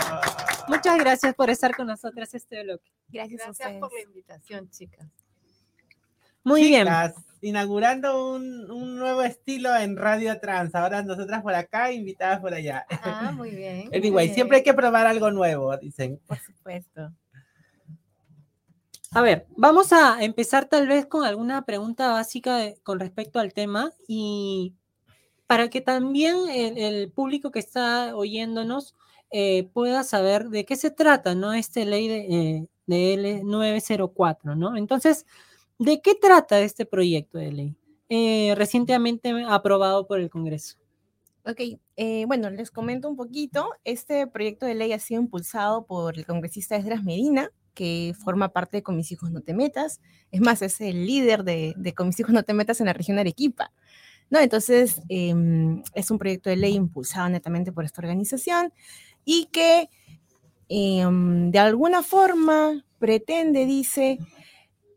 Muchas 0.67 0.97
gracias 0.97 1.35
por 1.35 1.51
estar 1.51 1.75
con 1.75 1.85
nosotras 1.85 2.33
este 2.33 2.63
bloque. 2.63 2.91
Gracias, 3.07 3.41
a 3.43 3.45
Gracias 3.45 3.73
por 3.79 3.93
la 3.93 4.01
invitación, 4.01 4.67
chicas. 4.71 5.07
Muy 6.43 6.61
bien. 6.63 6.85
Chicas, 6.85 7.13
inaugurando 7.41 8.33
un, 8.33 8.71
un 8.71 8.97
nuevo 8.97 9.21
estilo 9.21 9.75
en 9.75 9.95
Radio 9.95 10.39
Trans. 10.39 10.73
Ahora 10.73 11.03
nosotras 11.03 11.43
por 11.43 11.53
acá, 11.53 11.91
invitadas 11.91 12.39
por 12.39 12.51
allá. 12.51 12.87
Ah, 13.03 13.31
muy 13.31 13.51
bien. 13.51 13.89
muy 13.89 13.95
Anyway, 13.95 14.25
bien, 14.25 14.33
siempre 14.33 14.57
hay 14.57 14.63
que 14.63 14.73
probar 14.73 15.05
algo 15.05 15.29
nuevo, 15.29 15.77
dicen. 15.77 16.19
Por 16.25 16.39
supuesto. 16.39 17.11
A 19.15 19.21
ver, 19.21 19.47
vamos 19.55 19.93
a 19.93 20.21
empezar 20.21 20.65
tal 20.65 20.89
vez 20.89 21.05
con 21.05 21.23
alguna 21.23 21.63
pregunta 21.63 22.11
básica 22.11 22.73
con 22.83 22.99
respecto 22.99 23.39
al 23.39 23.53
tema 23.53 23.93
y 24.09 24.73
para 25.47 25.69
que 25.69 25.79
también 25.79 26.35
el, 26.49 27.09
público 27.13 27.49
que 27.49 27.59
está 27.59 28.13
oyéndonos 28.13 28.93
eh, 29.31 29.69
pueda 29.71 30.03
saber 30.03 30.49
de 30.49 30.65
qué 30.65 30.75
se 30.75 30.91
trata, 30.91 31.33
¿no? 31.33 31.53
Esta 31.53 31.85
ley 31.85 32.09
de, 32.09 32.17
eh, 32.17 32.67
de 32.87 33.41
L904, 33.41 34.53
¿no? 34.57 34.75
Entonces, 34.75 35.25
¿de 35.79 36.01
qué 36.01 36.15
trata 36.15 36.59
este 36.59 36.85
proyecto 36.85 37.37
de 37.37 37.53
ley? 37.53 37.75
Eh, 38.09 38.53
recientemente 38.57 39.31
aprobado 39.47 40.07
por 40.07 40.19
el 40.19 40.29
Congreso. 40.29 40.75
Ok, 41.45 41.61
eh, 41.95 42.25
bueno, 42.27 42.49
les 42.49 42.69
comento 42.69 43.07
un 43.07 43.15
poquito. 43.15 43.69
Este 43.85 44.27
proyecto 44.27 44.65
de 44.65 44.75
ley 44.75 44.91
ha 44.91 44.99
sido 44.99 45.21
impulsado 45.21 45.85
por 45.85 46.17
el 46.17 46.25
congresista 46.25 46.75
Esdras 46.75 47.01
Medina, 47.01 47.49
que 47.75 48.15
forma 48.23 48.49
parte 48.49 48.77
de 48.77 48.83
Con 48.83 48.97
mis 48.97 49.11
hijos 49.11 49.29
no 49.29 49.41
te 49.41 49.53
metas. 49.53 50.01
Es 50.31 50.41
más, 50.41 50.63
es 50.63 50.81
el 50.81 51.05
líder 51.05 51.43
de, 51.43 51.75
de 51.77 51.93
Con 51.93 52.07
mis 52.07 52.19
hijos 52.19 52.33
no 52.33 52.41
te 52.41 52.55
metas 52.55 52.79
en 52.79 52.87
la 52.87 52.93
región 52.93 53.17
de 53.17 53.21
Arequipa. 53.21 53.71
¿no? 54.29 54.39
Entonces, 54.39 55.01
em, 55.09 55.83
es 55.93 56.11
un 56.11 56.17
proyecto 56.17 56.49
de 56.49 56.55
ley 56.55 56.73
impulsado 56.73 57.29
netamente 57.29 57.71
por 57.71 57.85
esta 57.85 58.01
organización 58.01 58.73
y 59.23 59.45
que 59.51 59.89
em, 60.69 61.51
de 61.51 61.59
alguna 61.59 62.01
forma 62.01 62.83
pretende, 62.97 63.65
dice, 63.65 64.17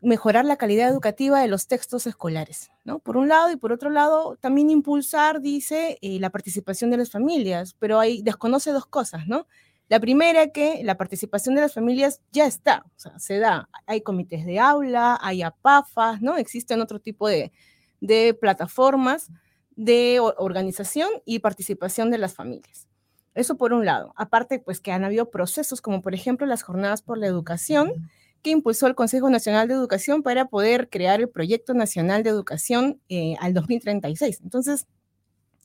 mejorar 0.01 0.45
la 0.45 0.57
calidad 0.57 0.89
educativa 0.89 1.41
de 1.41 1.49
los 1.49 1.67
textos 1.67 2.07
escolares, 2.07 2.71
¿no? 2.85 3.01
Por 3.01 3.17
un 3.17 3.29
lado 3.29 3.51
y 3.51 3.57
por 3.57 3.73
otro 3.73 3.91
lado 3.91 4.37
también 4.41 4.71
impulsar, 4.71 5.41
dice, 5.41 5.99
eh, 6.01 6.19
la 6.21 6.31
participación 6.31 6.91
de 6.91 6.99
las 6.99 7.11
familias, 7.11 7.75
pero 7.79 8.01
ahí 8.01 8.23
desconoce 8.23 8.71
dos 8.71 8.87
cosas, 8.87 9.27
¿no? 9.27 9.47
La 9.89 10.01
primera 10.01 10.49
que 10.49 10.83
la 10.85 10.97
participación 10.97 11.55
de 11.55 11.63
las 11.63 11.75
familias 11.75 12.21
ya 12.31 12.47
está, 12.47 12.85
o 12.87 12.99
sea, 12.99 13.19
se 13.19 13.39
da, 13.39 13.69
hay 13.87 14.03
comités 14.03 14.45
de 14.45 14.59
aula, 14.59 15.19
hay 15.23 15.43
APAFAS, 15.43 16.21
¿no? 16.21 16.37
Existen 16.37 16.81
otro 16.81 17.01
tipo 17.01 17.27
de, 17.27 17.53
de 18.01 18.35
plataformas 18.35 19.31
de 19.77 20.19
organización 20.21 21.09
y 21.25 21.39
participación 21.39 22.11
de 22.11 22.19
las 22.19 22.35
familias. 22.35 22.87
Eso 23.35 23.57
por 23.57 23.73
un 23.73 23.87
lado. 23.87 24.13
Aparte, 24.17 24.59
pues 24.59 24.81
que 24.81 24.91
han 24.91 25.05
habido 25.05 25.31
procesos 25.31 25.81
como 25.81 26.03
por 26.03 26.15
ejemplo 26.15 26.47
las 26.47 26.63
jornadas 26.63 27.03
por 27.03 27.17
la 27.17 27.29
educación, 27.29 28.11
que 28.43 28.51
impulsó 28.51 28.87
el 28.87 28.95
Consejo 28.95 29.31
Nacional 29.31 29.69
de 29.69 29.75
Educación 29.75 30.23
para 30.23 30.47
poder 30.47 30.89
crear 30.89 31.21
el 31.21 31.29
Proyecto 31.29 31.75
Nacional 31.75 32.23
de 32.23 32.31
Educación 32.31 33.01
eh, 33.09 33.37
al 33.41 33.55
2036. 33.55 34.41
Entonces, 34.43 34.87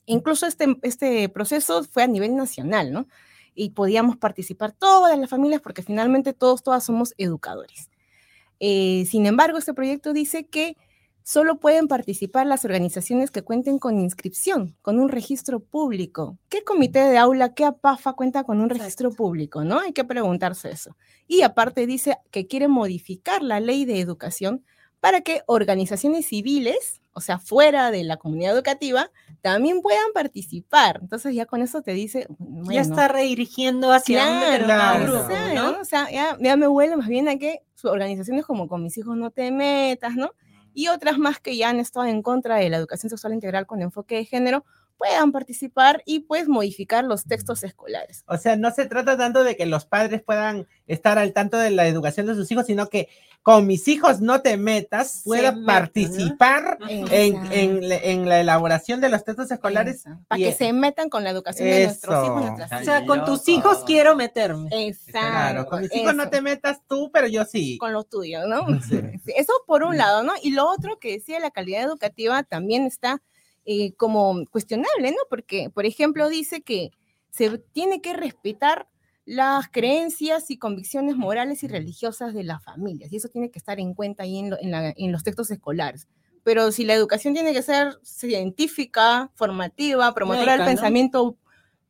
incluso 0.06 0.46
este, 0.46 0.76
este 0.82 1.28
proceso 1.28 1.84
fue 1.84 2.04
a 2.04 2.06
nivel 2.06 2.36
nacional, 2.36 2.92
¿no? 2.92 3.06
Y 3.54 3.70
podíamos 3.70 4.16
participar 4.16 4.72
todas 4.72 5.18
las 5.18 5.30
familias 5.30 5.60
porque 5.60 5.82
finalmente 5.82 6.32
todos, 6.32 6.62
todas 6.62 6.84
somos 6.84 7.14
educadores. 7.18 7.90
Eh, 8.60 9.04
sin 9.08 9.26
embargo, 9.26 9.58
este 9.58 9.74
proyecto 9.74 10.12
dice 10.12 10.46
que 10.46 10.76
solo 11.22 11.58
pueden 11.58 11.88
participar 11.88 12.46
las 12.46 12.64
organizaciones 12.64 13.30
que 13.30 13.42
cuenten 13.42 13.78
con 13.78 13.98
inscripción, 13.98 14.76
con 14.82 15.00
un 15.00 15.08
registro 15.08 15.60
público. 15.60 16.38
¿Qué 16.48 16.62
comité 16.62 17.00
de 17.00 17.16
aula, 17.16 17.54
qué 17.54 17.64
APAFA 17.64 18.12
cuenta 18.12 18.44
con 18.44 18.60
un 18.60 18.68
registro 18.68 19.10
público? 19.10 19.64
¿No? 19.64 19.80
Hay 19.80 19.92
que 19.92 20.04
preguntarse 20.04 20.70
eso. 20.70 20.96
Y 21.26 21.42
aparte 21.42 21.86
dice 21.86 22.18
que 22.30 22.46
quiere 22.46 22.68
modificar 22.68 23.42
la 23.42 23.58
ley 23.58 23.86
de 23.86 24.00
educación 24.00 24.64
para 25.04 25.20
que 25.20 25.42
organizaciones 25.44 26.24
civiles, 26.24 27.02
o 27.12 27.20
sea, 27.20 27.38
fuera 27.38 27.90
de 27.90 28.04
la 28.04 28.16
comunidad 28.16 28.54
educativa, 28.54 29.10
también 29.42 29.82
puedan 29.82 30.14
participar. 30.14 31.00
Entonces 31.02 31.34
ya 31.34 31.44
con 31.44 31.60
eso 31.60 31.82
te 31.82 31.92
dice, 31.92 32.26
ya 32.70 32.80
está 32.80 33.08
redirigiendo 33.08 33.92
hacia 33.92 34.24
claro, 34.64 35.04
grupo, 35.04 35.34
¿no? 35.54 35.78
O 35.78 35.84
sea, 35.84 36.10
ya, 36.10 36.38
ya, 36.40 36.56
me 36.56 36.68
huele 36.68 36.96
más 36.96 37.08
bien 37.08 37.28
a 37.28 37.36
que 37.36 37.60
organizaciones 37.82 38.46
como 38.46 38.66
Con 38.66 38.82
mis 38.82 38.96
hijos 38.96 39.14
no 39.14 39.30
te 39.30 39.50
metas, 39.50 40.14
¿no? 40.14 40.30
Y 40.72 40.88
otras 40.88 41.18
más 41.18 41.38
que 41.38 41.54
ya 41.54 41.68
han 41.68 41.80
estado 41.80 42.06
en 42.06 42.22
contra 42.22 42.56
de 42.56 42.70
la 42.70 42.78
educación 42.78 43.10
sexual 43.10 43.34
integral 43.34 43.66
con 43.66 43.82
enfoque 43.82 44.14
de 44.14 44.24
género, 44.24 44.64
puedan 44.96 45.32
participar 45.32 46.02
y 46.06 46.20
pues 46.20 46.48
modificar 46.48 47.04
los 47.04 47.24
textos 47.24 47.64
escolares. 47.64 48.24
O 48.26 48.36
sea, 48.36 48.56
no 48.56 48.70
se 48.70 48.86
trata 48.86 49.16
tanto 49.16 49.44
de 49.44 49.56
que 49.56 49.66
los 49.66 49.86
padres 49.86 50.22
puedan 50.22 50.66
estar 50.86 51.18
al 51.18 51.32
tanto 51.32 51.58
de 51.58 51.70
la 51.70 51.86
educación 51.86 52.26
de 52.26 52.34
sus 52.34 52.50
hijos, 52.50 52.66
sino 52.66 52.88
que 52.88 53.08
con 53.44 53.66
mis 53.66 53.88
hijos 53.88 54.22
no 54.22 54.40
te 54.40 54.56
metas, 54.56 55.20
pueda 55.22 55.54
participar 55.66 56.78
en, 56.88 58.26
la 58.26 58.40
elaboración 58.40 59.02
de 59.02 59.10
los 59.10 59.22
textos 59.22 59.50
escolares. 59.50 60.04
Para 60.28 60.38
que 60.38 60.52
se 60.52 60.72
metan 60.72 61.10
con 61.10 61.24
la 61.24 61.30
educación 61.30 61.68
de 61.68 61.84
nuestros 61.84 62.24
hijos. 62.24 62.50
o 62.80 62.84
sea, 62.84 63.04
con 63.04 63.26
tus 63.26 63.46
hijos 63.48 63.84
quiero 63.84 64.16
meterme. 64.16 64.70
Exacto. 64.72 65.20
Claro, 65.30 65.66
con 65.66 65.82
mis 65.82 65.94
hijos 65.94 66.14
no 66.14 66.30
te 66.30 66.40
metas 66.40 66.80
tú, 66.88 67.10
pero 67.12 67.26
yo 67.26 67.44
sí. 67.44 67.76
Con 67.76 67.92
los 67.92 68.08
tuyos, 68.08 68.46
¿no? 68.46 68.64
Eso 69.36 69.52
por 69.66 69.82
un 69.82 69.98
lado, 69.98 70.22
¿no? 70.22 70.32
Y 70.42 70.52
lo 70.52 70.66
otro 70.66 70.98
que 70.98 71.12
decía 71.12 71.38
la 71.38 71.50
calidad 71.50 71.82
educativa 71.82 72.44
también 72.44 72.86
está 72.86 73.20
eh, 73.64 73.94
como 73.94 74.44
cuestionable, 74.50 75.10
¿no? 75.10 75.18
Porque, 75.30 75.70
por 75.70 75.86
ejemplo, 75.86 76.28
dice 76.28 76.62
que 76.62 76.90
se 77.30 77.58
tiene 77.58 78.00
que 78.00 78.12
respetar 78.12 78.88
las 79.24 79.68
creencias 79.68 80.50
y 80.50 80.58
convicciones 80.58 81.16
morales 81.16 81.62
y 81.62 81.68
religiosas 81.68 82.34
de 82.34 82.44
las 82.44 82.62
familias, 82.62 83.10
y 83.12 83.16
eso 83.16 83.28
tiene 83.28 83.50
que 83.50 83.58
estar 83.58 83.80
en 83.80 83.94
cuenta 83.94 84.24
ahí 84.24 84.38
en, 84.38 85.12
los 85.12 85.24
textos 85.24 85.50
escolares. 85.50 86.08
Pero 86.42 86.72
si 86.72 86.84
la 86.84 86.92
educación 86.92 87.32
tiene 87.32 87.54
que 87.54 87.62
ser 87.62 87.98
científica, 88.02 89.30
formativa, 89.34 90.12
promotora 90.12 90.58
del 90.58 90.66
pensamiento 90.66 91.38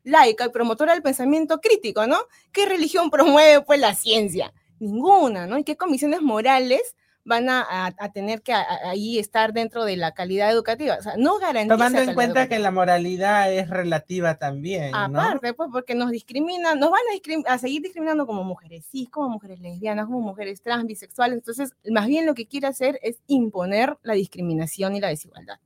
laica 0.04 0.45
y 0.45 0.50
promotora 0.50 0.93
del 0.93 1.02
pensamiento 1.02 1.61
crítico, 1.61 2.07
¿no? 2.07 2.19
¿Qué 2.52 2.66
religión 2.66 3.11
promueve 3.11 3.62
pues 3.62 3.81
la 3.81 3.95
ciencia? 3.95 4.52
Ninguna, 4.78 5.47
¿no? 5.47 5.59
¿Y 5.59 5.64
qué 5.64 5.76
comisiones 5.76 6.23
morales 6.23 6.95
van 7.25 7.49
a, 7.49 7.95
tener 8.12 8.43
que 8.43 8.52
ahí 8.52 9.19
estar 9.19 9.52
dentro 9.52 9.85
de 9.85 9.97
la 9.97 10.12
calidad 10.12 10.50
educativa. 10.50 10.97
O 10.99 11.02
sea, 11.02 11.16
no 11.16 11.38
garantiza. 11.38 11.75
Tomando 11.75 12.00
en 12.00 12.14
cuenta 12.14 12.49
que 12.49 12.59
la 12.59 12.71
moralidad 12.71 13.52
es 13.52 13.71
relativa 13.71 14.37
también. 14.37 14.95
Aparte, 14.95 15.54
pues, 15.54 15.71
porque 15.73 15.95
nos 15.95 16.11
discriminan, 16.11 16.78
nos 16.78 16.90
van 16.90 17.00
a, 17.47 17.54
a, 17.54 17.59
seguir 17.59 17.83
discriminando 17.83 18.26
como 18.26 18.45
mujeres 18.45 18.87
cis, 18.90 19.09
como 19.09 19.31
mujeres 19.31 19.61
lesbianas, 19.61 20.07
como 20.07 20.21
mujeres 20.21 20.61
trans, 20.61 20.87
bisexuales. 20.87 21.38
Entonces, 21.38 21.73
más 21.90 22.07
bien 22.07 22.26
lo 22.26 22.35
que 22.35 22.47
quiere 22.47 22.66
hacer 22.66 23.00
es 23.02 23.21
imponer 23.26 23.97
la 24.02 24.14
discriminación 24.14 24.95
y 24.95 25.00
la 25.00 25.09
desigualdad. 25.09 25.59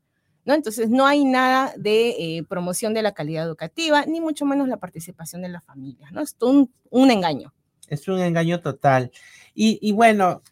¿No? 0.44 0.54
Entonces, 0.54 0.88
no 0.88 1.06
hay 1.06 1.26
nada 1.26 1.74
de 1.76 2.10
eh, 2.38 2.44
promoción 2.48 2.94
de 2.94 3.02
la 3.02 3.12
calidad 3.12 3.44
educativa, 3.44 4.06
ni 4.06 4.22
mucho 4.22 4.46
menos 4.46 4.66
la 4.66 4.78
participación 4.78 5.42
de 5.42 5.50
las 5.50 5.62
familias, 5.62 6.10
¿no? 6.10 6.22
Es 6.22 6.36
un, 6.40 6.72
un 6.88 7.10
engaño. 7.10 7.52
Es 7.86 8.08
un 8.08 8.20
engaño 8.20 8.60
total. 8.60 9.10
Y, 9.54 9.78
y 9.82 9.92
bueno, 9.92 10.42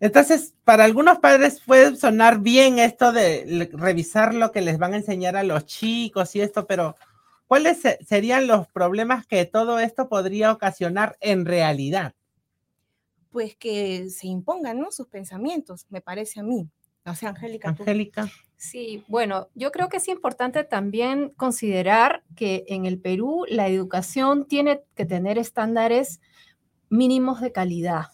entonces, 0.00 0.54
para 0.64 0.84
algunos 0.84 1.18
padres 1.18 1.60
puede 1.64 1.96
sonar 1.96 2.40
bien 2.40 2.78
esto 2.78 3.12
de 3.12 3.70
revisar 3.72 4.34
lo 4.34 4.52
que 4.52 4.60
les 4.60 4.78
van 4.78 4.94
a 4.94 4.98
enseñar 4.98 5.36
a 5.36 5.44
los 5.44 5.66
chicos 5.66 6.34
y 6.34 6.40
esto, 6.40 6.66
pero 6.66 6.96
¿cuáles 7.46 7.78
serían 8.06 8.46
los 8.46 8.66
problemas 8.68 9.26
que 9.26 9.44
todo 9.44 9.78
esto 9.78 10.08
podría 10.08 10.52
ocasionar 10.52 11.16
en 11.20 11.44
realidad? 11.44 12.14
Pues 13.30 13.56
que 13.56 14.10
se 14.10 14.26
impongan, 14.26 14.78
¿no? 14.78 14.90
Sus 14.90 15.08
pensamientos, 15.08 15.86
me 15.88 16.00
parece 16.00 16.40
a 16.40 16.42
mí. 16.42 16.68
O 17.06 17.14
sea, 17.14 17.30
Angélica. 17.30 17.68
Angélica. 17.68 18.30
Sí, 18.56 19.04
bueno, 19.08 19.48
yo 19.54 19.70
creo 19.72 19.88
que 19.88 19.98
es 19.98 20.08
importante 20.08 20.64
también 20.64 21.30
considerar 21.36 22.24
que 22.34 22.64
en 22.68 22.86
el 22.86 22.98
Perú 22.98 23.44
la 23.48 23.68
educación 23.68 24.46
tiene 24.46 24.82
que 24.94 25.04
tener 25.04 25.36
estándares 25.36 26.20
mínimos 26.88 27.40
de 27.40 27.52
calidad 27.52 28.13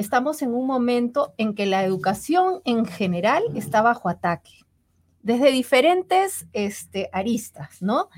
estamos 0.00 0.42
en 0.42 0.54
un 0.54 0.66
momento 0.66 1.34
en 1.36 1.54
que 1.54 1.66
la 1.66 1.84
educación 1.84 2.60
en 2.64 2.86
general 2.86 3.42
está 3.54 3.82
bajo 3.82 4.08
ataque 4.08 4.50
desde 5.22 5.50
diferentes 5.50 6.46
este, 6.52 7.10
aristas, 7.12 7.82
¿no? 7.82 8.08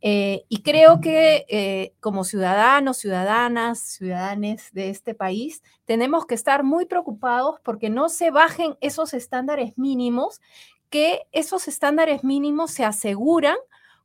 Eh, 0.00 0.44
y 0.48 0.62
creo 0.62 1.00
que 1.00 1.44
eh, 1.48 1.94
como 2.00 2.24
ciudadanos, 2.24 2.98
ciudadanas, 2.98 3.80
ciudadanes 3.80 4.72
de 4.72 4.90
este 4.90 5.14
país, 5.14 5.62
tenemos 5.84 6.24
que 6.24 6.34
estar 6.34 6.62
muy 6.62 6.86
preocupados 6.86 7.56
porque 7.64 7.90
no 7.90 8.08
se 8.08 8.30
bajen 8.30 8.76
esos 8.80 9.12
estándares 9.12 9.76
mínimos, 9.76 10.40
que 10.88 11.22
esos 11.32 11.66
estándares 11.66 12.22
mínimos 12.22 12.70
se 12.70 12.84
aseguran 12.84 13.56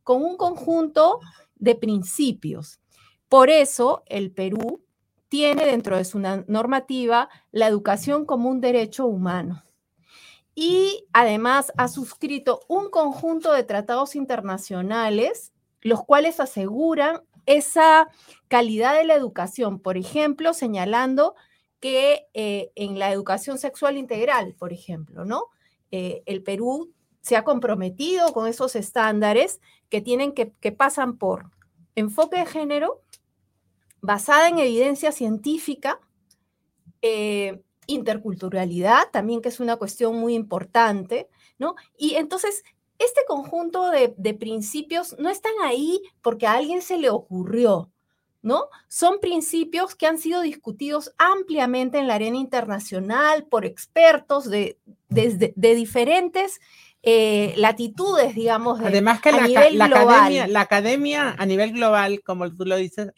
con 0.04 0.24
un 0.24 0.36
conjunto 0.36 1.20
de 1.56 1.76
principios. 1.76 2.80
Por 3.30 3.50
eso 3.50 4.04
el 4.08 4.32
Perú 4.32 4.82
tiene 5.30 5.66
dentro 5.66 5.98
de 5.98 6.06
su 6.06 6.20
normativa 6.20 7.30
la 7.52 7.68
educación 7.68 8.26
como 8.26 8.50
un 8.50 8.62
derecho 8.62 9.06
humano. 9.06 9.64
Y 10.56 11.06
además 11.14 11.72
ha 11.78 11.88
suscrito 11.88 12.62
un 12.68 12.90
conjunto 12.90 13.54
de 13.54 13.64
tratados 13.64 14.16
internacionales, 14.16 15.54
los 15.82 16.04
cuales 16.04 16.40
aseguran 16.40 17.22
esa 17.46 18.10
calidad 18.48 18.96
de 18.96 19.06
la 19.06 19.14
educación, 19.14 19.80
por 19.80 19.98
ejemplo, 19.98 20.54
señalando 20.54 21.36
que 21.80 22.28
eh, 22.34 22.72
en 22.76 22.98
la 22.98 23.12
educación 23.12 23.58
sexual 23.58 23.98
integral, 23.98 24.56
por 24.58 24.74
ejemplo, 24.74 25.26
¿no? 25.26 25.46
Eh, 25.92 26.24
el 26.26 26.44
Perú 26.44 26.92
se 27.22 27.36
ha 27.36 27.44
comprometido 27.44 28.34
con 28.34 28.48
esos 28.48 28.76
estándares 28.76 29.62
que 29.90 30.02
tienen 30.02 30.34
que, 30.34 30.54
que 30.60 30.72
pasan 30.72 31.18
por 31.18 31.52
enfoque 31.96 32.40
de 32.40 32.46
género, 32.46 33.02
basada 34.08 34.48
en 34.48 34.58
evidencia 34.58 35.12
científica, 35.12 36.00
eh, 37.02 37.62
interculturalidad 37.88 39.12
también, 39.12 39.42
que 39.42 39.50
es 39.50 39.60
una 39.60 39.76
cuestión 39.76 40.16
muy 40.16 40.34
importante, 40.34 41.28
¿no? 41.60 41.76
Y 41.98 42.16
entonces, 42.16 42.64
este 43.00 43.20
conjunto 43.28 43.92
de, 43.92 44.34
principios 44.34 45.18
no 45.20 45.30
están 45.30 45.52
ahí 45.62 46.02
porque 46.22 46.48
a 46.48 46.54
alguien 46.54 46.82
se 46.82 46.98
le 46.98 47.10
ocurrió, 47.10 47.92
¿no? 48.42 48.70
Son 48.88 49.20
principios 49.20 49.94
que 49.94 50.08
han 50.08 50.20
sido 50.20 50.40
discutidos 50.40 51.14
ampliamente 51.18 51.98
en 51.98 52.08
la 52.08 52.16
arena 52.16 52.38
internacional 52.38 53.46
por 53.46 53.66
expertos 53.66 54.50
de, 54.50 54.80
de 55.10 55.76
diferentes 55.76 56.62
eh, 57.10 57.54
latitudes, 57.56 58.36
digamos, 58.36 58.80
de, 58.80 58.88
Además 58.88 59.22
que 59.22 59.32
la, 59.32 59.46
Academia, 59.86 60.46
la 60.46 60.60
academia 60.60 61.36
a 61.38 61.46
nivel 61.46 61.72
global, 61.72 62.22
como 62.22 62.54
tú 62.54 62.66
lo 62.66 62.76
dices, 62.76 63.14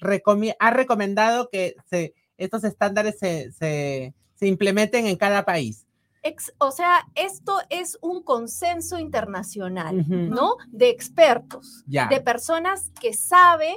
ha 0.60 0.69
recomendado 0.69 1.49
que 1.49 1.75
se, 1.89 2.13
estos 2.38 2.63
estándares 2.65 3.17
se, 3.17 4.13
implementen 4.41 5.08
en 5.08 5.15
cada 5.15 5.43
país. 5.43 5.88
o 6.60 6.69
sea, 6.69 7.08
esto 7.15 7.58
es 7.71 7.97
un 8.02 8.21
consenso 8.21 8.99
internacional, 8.99 10.06
¿no? 10.08 10.58
De 10.67 10.89
expertos, 10.89 11.84
de 11.88 12.21
personas 12.21 12.91
que 13.02 13.15
saben 13.15 13.75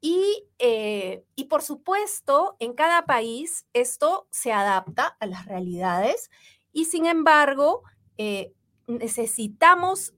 y, 0.00 0.44
eh, 0.60 1.24
y, 1.34 1.46
por 1.46 1.62
supuesto, 1.62 2.54
en 2.60 2.72
cada 2.72 3.04
país 3.04 3.66
esto 3.72 4.28
se 4.30 4.52
adapta 4.52 5.16
a 5.18 5.26
las 5.26 5.44
realidades 5.46 6.30
y 6.72 6.84
sin 6.84 7.06
embargo, 7.06 7.82
eh, 8.16 8.52
necesitamos, 8.90 10.14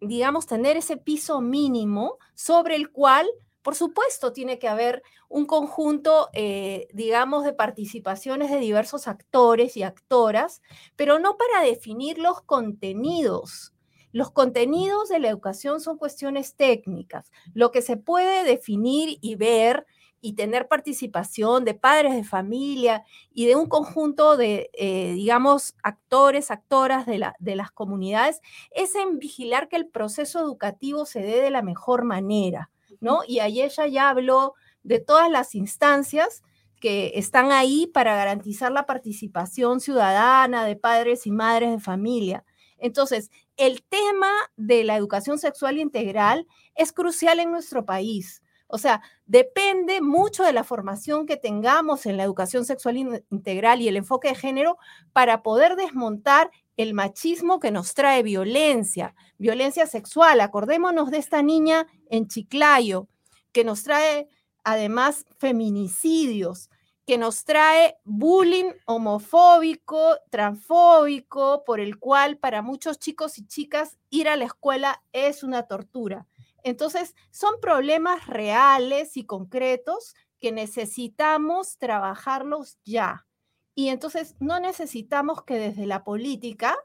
digamos, 0.00 0.46
tener 0.46 0.76
ese 0.76 0.96
piso 0.96 1.40
mínimo 1.40 2.18
sobre 2.34 2.76
el 2.76 2.90
cual, 2.90 3.28
por 3.62 3.74
supuesto, 3.74 4.32
tiene 4.32 4.58
que 4.58 4.68
haber 4.68 5.02
un 5.28 5.46
conjunto, 5.46 6.28
eh, 6.32 6.88
digamos, 6.92 7.44
de 7.44 7.52
participaciones 7.52 8.50
de 8.50 8.58
diversos 8.58 9.06
actores 9.08 9.76
y 9.76 9.82
actoras, 9.82 10.62
pero 10.96 11.18
no 11.18 11.36
para 11.36 11.62
definir 11.64 12.18
los 12.18 12.42
contenidos. 12.42 13.72
Los 14.12 14.32
contenidos 14.32 15.08
de 15.08 15.20
la 15.20 15.28
educación 15.28 15.80
son 15.80 15.96
cuestiones 15.96 16.56
técnicas. 16.56 17.30
Lo 17.54 17.70
que 17.70 17.80
se 17.80 17.96
puede 17.96 18.42
definir 18.42 19.18
y 19.20 19.36
ver 19.36 19.86
y 20.20 20.34
tener 20.34 20.68
participación 20.68 21.64
de 21.64 21.74
padres 21.74 22.14
de 22.14 22.24
familia 22.24 23.04
y 23.32 23.46
de 23.46 23.56
un 23.56 23.66
conjunto 23.68 24.36
de, 24.36 24.70
eh, 24.74 25.12
digamos, 25.14 25.74
actores, 25.82 26.50
actoras 26.50 27.06
de, 27.06 27.18
la, 27.18 27.34
de 27.38 27.56
las 27.56 27.70
comunidades, 27.70 28.40
es 28.70 28.94
en 28.94 29.18
vigilar 29.18 29.68
que 29.68 29.76
el 29.76 29.88
proceso 29.88 30.40
educativo 30.40 31.06
se 31.06 31.20
dé 31.20 31.40
de 31.40 31.50
la 31.50 31.62
mejor 31.62 32.04
manera, 32.04 32.70
¿no? 33.00 33.20
Y 33.26 33.38
ahí 33.38 33.62
ella 33.62 33.86
ya 33.86 34.10
habló 34.10 34.54
de 34.82 35.00
todas 35.00 35.30
las 35.30 35.54
instancias 35.54 36.42
que 36.80 37.12
están 37.14 37.52
ahí 37.52 37.86
para 37.86 38.16
garantizar 38.16 38.72
la 38.72 38.86
participación 38.86 39.80
ciudadana 39.80 40.64
de 40.64 40.76
padres 40.76 41.26
y 41.26 41.30
madres 41.30 41.70
de 41.70 41.80
familia. 41.80 42.44
Entonces, 42.78 43.30
el 43.56 43.82
tema 43.82 44.30
de 44.56 44.84
la 44.84 44.96
educación 44.96 45.38
sexual 45.38 45.78
integral 45.78 46.46
es 46.74 46.92
crucial 46.92 47.38
en 47.38 47.50
nuestro 47.50 47.84
país. 47.84 48.42
O 48.72 48.78
sea, 48.78 49.02
depende 49.26 50.00
mucho 50.00 50.44
de 50.44 50.52
la 50.52 50.64
formación 50.64 51.26
que 51.26 51.36
tengamos 51.36 52.06
en 52.06 52.16
la 52.16 52.24
educación 52.24 52.64
sexual 52.64 52.96
integral 53.30 53.82
y 53.82 53.88
el 53.88 53.96
enfoque 53.96 54.28
de 54.28 54.34
género 54.34 54.78
para 55.12 55.42
poder 55.42 55.76
desmontar 55.76 56.50
el 56.76 56.94
machismo 56.94 57.60
que 57.60 57.70
nos 57.70 57.94
trae 57.94 58.22
violencia, 58.22 59.14
violencia 59.38 59.86
sexual. 59.86 60.40
Acordémonos 60.40 61.10
de 61.10 61.18
esta 61.18 61.42
niña 61.42 61.86
en 62.08 62.28
Chiclayo, 62.28 63.08
que 63.52 63.64
nos 63.64 63.82
trae 63.82 64.28
además 64.64 65.26
feminicidios, 65.38 66.70
que 67.06 67.18
nos 67.18 67.44
trae 67.44 67.98
bullying 68.04 68.72
homofóbico, 68.86 70.16
transfóbico, 70.30 71.64
por 71.64 71.80
el 71.80 71.98
cual 71.98 72.38
para 72.38 72.62
muchos 72.62 72.98
chicos 72.98 73.36
y 73.38 73.46
chicas 73.46 73.98
ir 74.10 74.28
a 74.28 74.36
la 74.36 74.44
escuela 74.44 75.02
es 75.12 75.42
una 75.42 75.64
tortura. 75.64 76.28
Entonces, 76.64 77.14
son 77.30 77.60
problemas 77.60 78.26
reales 78.26 79.16
y 79.16 79.24
concretos 79.24 80.14
que 80.40 80.52
necesitamos 80.52 81.78
trabajarlos 81.78 82.78
ya. 82.84 83.26
Y 83.74 83.88
entonces 83.88 84.36
no 84.40 84.60
necesitamos 84.60 85.44
que 85.44 85.54
desde 85.54 85.86
la 85.86 86.02
política, 86.02 86.76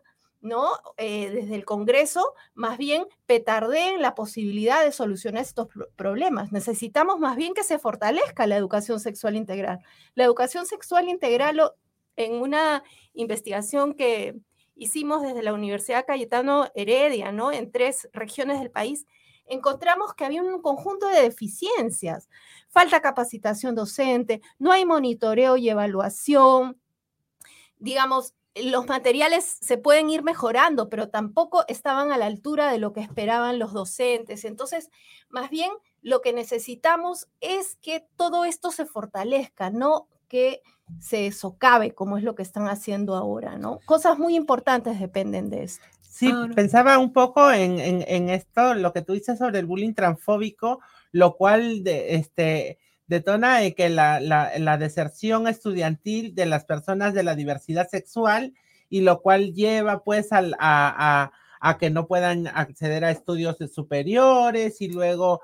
¿no? 0.42 0.68
Eh, 0.98 1.30
desde 1.32 1.56
el 1.56 1.66
Congreso, 1.66 2.36
más 2.54 2.78
bien 2.78 3.06
petardeen 3.26 4.02
la 4.02 4.14
posibilidad 4.14 4.84
de 4.84 4.92
solucionar 4.92 5.42
estos 5.42 5.70
problemas. 5.96 6.52
Necesitamos 6.52 7.20
más 7.20 7.36
bien 7.36 7.54
que 7.54 7.64
se 7.64 7.80
fortalezca 7.80 8.46
la 8.46 8.56
educación 8.56 9.00
sexual 9.00 9.36
integral. 9.36 9.80
La 10.14 10.24
educación 10.24 10.66
sexual 10.68 11.10
integral, 11.10 11.60
en 12.16 12.34
una 12.34 12.84
investigación 13.14 13.96
que 13.96 14.36
hicimos 14.76 15.22
desde 15.24 15.42
la 15.42 15.54
Universidad 15.54 16.06
Cayetano 16.06 16.68
Heredia, 16.76 17.32
¿no? 17.32 17.52
En 17.52 17.72
tres 17.72 18.08
regiones 18.14 18.60
del 18.60 18.72
país, 18.72 19.08
encontramos 19.46 20.14
que 20.14 20.26
había 20.26 20.42
un 20.42 20.62
conjunto 20.62 21.08
de 21.08 21.22
deficiencias. 21.22 22.30
Falta 22.70 23.02
capacitación 23.02 23.76
docente, 23.76 24.42
no 24.60 24.72
hay 24.72 24.86
monitoreo 24.86 25.58
y 25.58 25.70
evaluación. 25.70 26.80
Digamos, 27.78 28.34
los 28.56 28.88
materiales 28.88 29.58
se 29.60 29.78
pueden 29.78 30.10
ir 30.10 30.24
mejorando, 30.24 30.90
pero 30.90 31.10
tampoco 31.10 31.66
estaban 31.68 32.12
a 32.12 32.18
la 32.18 32.26
altura 32.26 32.72
de 32.72 32.80
lo 32.80 32.94
que 32.94 33.02
esperaban 33.02 33.60
los 33.60 33.74
docentes. 33.74 34.46
Entonces, 34.46 34.90
más 35.30 35.50
bien, 35.50 35.72
lo 36.02 36.22
que 36.22 36.34
necesitamos 36.34 37.28
es 37.42 37.76
que 37.82 38.08
todo 38.16 38.46
esto 38.46 38.72
se 38.72 38.86
fortalezca, 38.86 39.70
no 39.70 40.08
que 40.28 40.62
se 41.00 41.32
socave 41.32 41.94
como 41.94 42.18
es 42.18 42.24
lo 42.24 42.36
que 42.36 42.44
están 42.44 42.68
haciendo 42.68 43.16
ahora, 43.16 43.58
¿no? 43.58 43.80
Cosas 43.86 44.18
muy 44.18 44.36
importantes 44.36 45.00
dependen 45.00 45.50
de 45.50 45.64
esto. 45.64 45.86
Sí, 46.02 46.32
pensaba 46.56 46.98
un 46.98 47.12
poco 47.12 47.52
en, 47.52 47.80
en, 47.80 48.30
esto, 48.30 48.74
lo 48.74 48.94
que 48.94 49.02
tú 49.02 49.14
dices 49.14 49.38
sobre 49.38 49.60
el 49.60 49.66
bullying 49.66 49.94
transfóbico, 49.94 50.80
lo 51.12 51.36
cual 51.36 51.84
de, 51.84 52.16
este, 52.16 52.80
detona 53.08 53.70
que 53.72 53.90
la, 53.90 54.22
la, 54.22 54.52
la, 54.58 54.78
deserción 54.78 55.48
estudiantil 55.48 56.34
de 56.34 56.46
las 56.46 56.64
personas 56.64 57.14
de 57.14 57.24
la 57.24 57.36
diversidad 57.36 57.90
sexual 57.90 58.54
y 58.90 59.02
lo 59.02 59.22
cual 59.22 59.54
lleva 59.54 60.04
pues 60.04 60.32
al, 60.32 60.54
a, 60.54 61.28
a, 61.30 61.32
a 61.60 61.78
que 61.78 61.90
no 61.90 62.08
puedan 62.08 62.48
acceder 62.48 63.04
a 63.04 63.12
estudios 63.12 63.58
superiores 63.74 64.80
y 64.82 64.88
luego 64.88 65.42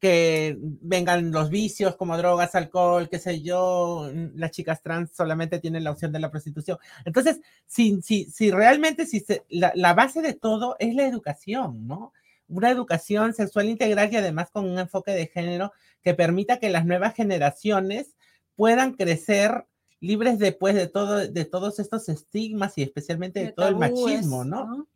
que 0.00 0.56
vengan 0.60 1.30
los 1.30 1.50
vicios 1.50 1.96
como 1.96 2.16
drogas, 2.16 2.54
alcohol, 2.54 3.08
qué 3.08 3.18
sé 3.18 3.42
yo, 3.42 4.10
las 4.34 4.50
chicas 4.50 4.82
trans 4.82 5.10
solamente 5.14 5.58
tienen 5.58 5.84
la 5.84 5.90
opción 5.90 6.12
de 6.12 6.20
la 6.20 6.30
prostitución. 6.30 6.78
Entonces, 7.04 7.40
si, 7.66 8.00
si, 8.02 8.24
si 8.26 8.50
realmente 8.50 9.06
si 9.06 9.24
la, 9.48 9.72
la, 9.74 9.94
base 9.94 10.22
de 10.22 10.34
todo 10.34 10.76
es 10.78 10.94
la 10.94 11.06
educación, 11.06 11.86
¿no? 11.86 12.12
Una 12.48 12.70
educación 12.70 13.34
sexual 13.34 13.68
integral 13.68 14.12
y 14.12 14.16
además 14.16 14.50
con 14.50 14.68
un 14.68 14.78
enfoque 14.78 15.12
de 15.12 15.26
género 15.26 15.72
que 16.02 16.14
permita 16.14 16.58
que 16.58 16.70
las 16.70 16.84
nuevas 16.84 17.14
generaciones 17.14 18.14
puedan 18.56 18.92
crecer 18.94 19.66
libres 20.00 20.38
después 20.38 20.74
de 20.74 20.88
todo, 20.88 21.26
de 21.28 21.44
todos 21.44 21.78
estos 21.78 22.08
estigmas 22.08 22.76
y 22.76 22.82
especialmente 22.82 23.40
de, 23.40 23.46
de 23.46 23.52
todo 23.52 23.66
tabúes, 23.66 23.90
el 23.90 23.94
machismo, 23.94 24.44
¿no? 24.44 24.66
¿no? 24.66 24.88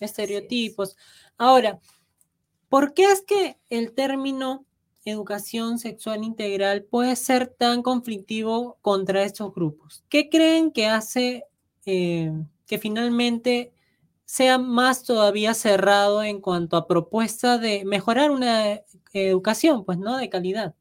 Estereotipos. 0.00 0.96
Ahora, 1.36 1.80
¿Por 2.74 2.92
qué 2.92 3.04
es 3.04 3.22
que 3.22 3.56
el 3.70 3.92
término 3.92 4.66
educación 5.04 5.78
sexual 5.78 6.24
integral 6.24 6.82
puede 6.82 7.14
ser 7.14 7.46
tan 7.46 7.84
conflictivo 7.84 8.78
contra 8.82 9.22
estos 9.22 9.54
grupos? 9.54 10.02
¿Qué 10.08 10.28
creen 10.28 10.72
que 10.72 10.88
hace 10.88 11.44
eh, 11.86 12.32
que 12.66 12.78
finalmente 12.80 13.72
sea 14.24 14.58
más 14.58 15.04
todavía 15.04 15.54
cerrado 15.54 16.24
en 16.24 16.40
cuanto 16.40 16.76
a 16.76 16.88
propuesta 16.88 17.58
de 17.58 17.84
mejorar 17.84 18.32
una 18.32 18.80
educación, 19.12 19.84
pues, 19.84 19.98
¿no? 19.98 20.16
De 20.16 20.28
calidad. 20.28 20.74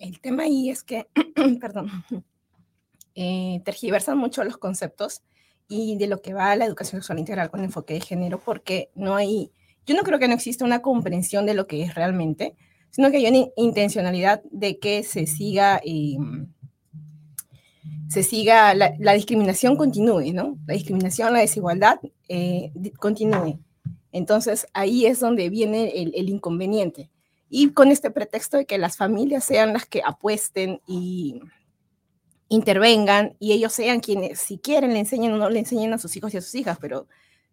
El 0.00 0.18
tema 0.18 0.42
ahí 0.42 0.68
es 0.68 0.82
que, 0.82 1.06
perdón, 1.60 1.92
eh, 3.14 3.62
tergiversan 3.64 4.18
mucho 4.18 4.42
los 4.42 4.56
conceptos 4.56 5.22
y 5.68 5.96
de 5.96 6.08
lo 6.08 6.22
que 6.22 6.34
va 6.34 6.50
a 6.50 6.56
la 6.56 6.64
educación 6.64 7.02
sexual 7.02 7.20
integral 7.20 7.52
con 7.52 7.62
enfoque 7.62 7.94
de 7.94 8.00
género, 8.00 8.40
porque 8.44 8.90
no 8.96 9.14
hay 9.14 9.52
yo 9.88 9.96
no 9.96 10.02
creo 10.02 10.18
que 10.18 10.28
no 10.28 10.34
exista 10.34 10.66
una 10.66 10.82
comprensión 10.82 11.46
de 11.46 11.54
lo 11.54 11.66
que 11.66 11.82
es 11.82 11.94
realmente, 11.94 12.54
sino 12.90 13.10
que 13.10 13.16
hay 13.16 13.26
una 13.26 13.48
intencionalidad 13.56 14.42
de 14.50 14.78
que 14.78 15.02
se 15.02 15.26
siga, 15.26 15.80
eh, 15.82 16.18
se 18.08 18.22
siga 18.22 18.74
la, 18.74 18.92
la, 18.98 19.14
discriminación 19.14 19.76
continúe, 19.76 20.34
¿no? 20.34 20.58
La 20.66 20.74
discriminación, 20.74 21.32
la 21.32 21.38
desigualdad 21.40 22.00
eh, 22.28 22.70
continúe. 22.98 23.60
Entonces 24.12 24.66
ahí 24.74 25.06
es 25.06 25.20
donde 25.20 25.48
viene 25.48 26.02
el, 26.02 26.12
el, 26.14 26.28
inconveniente. 26.28 27.10
Y 27.48 27.70
con 27.70 27.90
este 27.90 28.10
pretexto 28.10 28.58
de 28.58 28.66
que 28.66 28.76
las 28.76 28.98
familias 28.98 29.44
sean 29.44 29.72
las 29.72 29.86
que 29.86 30.02
apuesten 30.04 30.82
y 30.86 31.40
intervengan 32.50 33.36
y 33.38 33.52
ellos 33.52 33.72
sean 33.72 34.00
quienes, 34.00 34.38
si 34.38 34.58
quieren, 34.58 34.92
le 34.92 34.98
enseñen 34.98 35.32
o 35.32 35.38
no 35.38 35.48
le 35.48 35.60
enseñen 35.60 35.94
a 35.94 35.98
sus 35.98 36.14
hijos 36.14 36.34
y 36.34 36.36
a 36.36 36.42
sus 36.42 36.54
hijas, 36.56 36.76
pero 36.78 37.06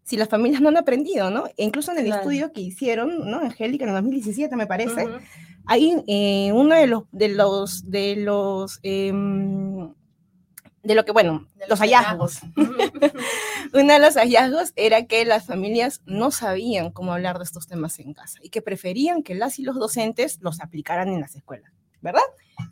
si 0.05 0.17
las 0.17 0.29
familias 0.29 0.61
no 0.61 0.69
han 0.69 0.77
aprendido, 0.77 1.31
¿no? 1.31 1.47
E 1.57 1.63
incluso 1.65 1.91
en 1.91 1.97
el 1.97 2.05
claro. 2.05 2.21
estudio 2.21 2.53
que 2.53 2.61
hicieron, 2.61 3.29
¿no? 3.29 3.39
Angélica, 3.39 3.85
en 3.85 3.89
el 3.89 3.95
2017, 3.95 4.55
me 4.55 4.67
parece, 4.67 5.07
uh 5.07 5.19
-huh. 5.65 6.03
eh, 6.07 6.51
uno 6.53 6.75
de 6.75 6.85
los, 6.85 7.03
de 7.11 7.29
los, 7.29 7.89
de 7.89 8.15
los, 8.17 8.79
eh, 8.83 9.11
de 10.83 10.95
lo 10.95 11.05
que, 11.05 11.11
bueno, 11.11 11.47
de 11.55 11.61
los, 11.61 11.69
los 11.69 11.79
hallazgos. 11.79 12.41
uno 13.73 13.93
de 13.93 13.99
los 13.99 14.13
hallazgos 14.15 14.73
era 14.75 15.07
que 15.07 15.25
las 15.25 15.47
familias 15.47 16.03
no 16.05 16.29
sabían 16.29 16.91
cómo 16.91 17.11
hablar 17.11 17.39
de 17.39 17.45
estos 17.45 17.65
temas 17.65 17.97
en 17.97 18.13
casa 18.13 18.37
y 18.43 18.49
que 18.49 18.61
preferían 18.61 19.23
que 19.23 19.33
las 19.33 19.57
y 19.57 19.63
los 19.63 19.75
docentes 19.75 20.37
los 20.39 20.61
aplicaran 20.61 21.07
en 21.07 21.19
las 21.19 21.35
escuelas, 21.35 21.71
¿verdad? 22.01 22.21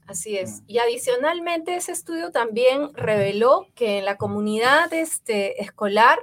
Así 0.05 0.37
es. 0.37 0.61
Y 0.67 0.77
adicionalmente 0.77 1.75
ese 1.75 1.93
estudio 1.93 2.29
también 2.29 2.93
reveló 2.93 3.65
que 3.73 3.97
en 3.97 4.05
la 4.05 4.17
comunidad 4.17 4.93
este, 4.93 5.63
escolar 5.63 6.19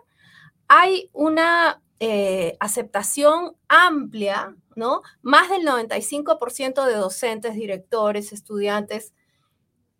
hay 0.72 1.10
una 1.12 1.82
eh, 1.98 2.56
aceptación 2.60 3.56
amplia, 3.66 4.54
¿no? 4.76 5.02
Más 5.20 5.50
del 5.50 5.66
95% 5.66 6.86
de 6.86 6.94
docentes, 6.94 7.54
directores, 7.56 8.32
estudiantes 8.32 9.12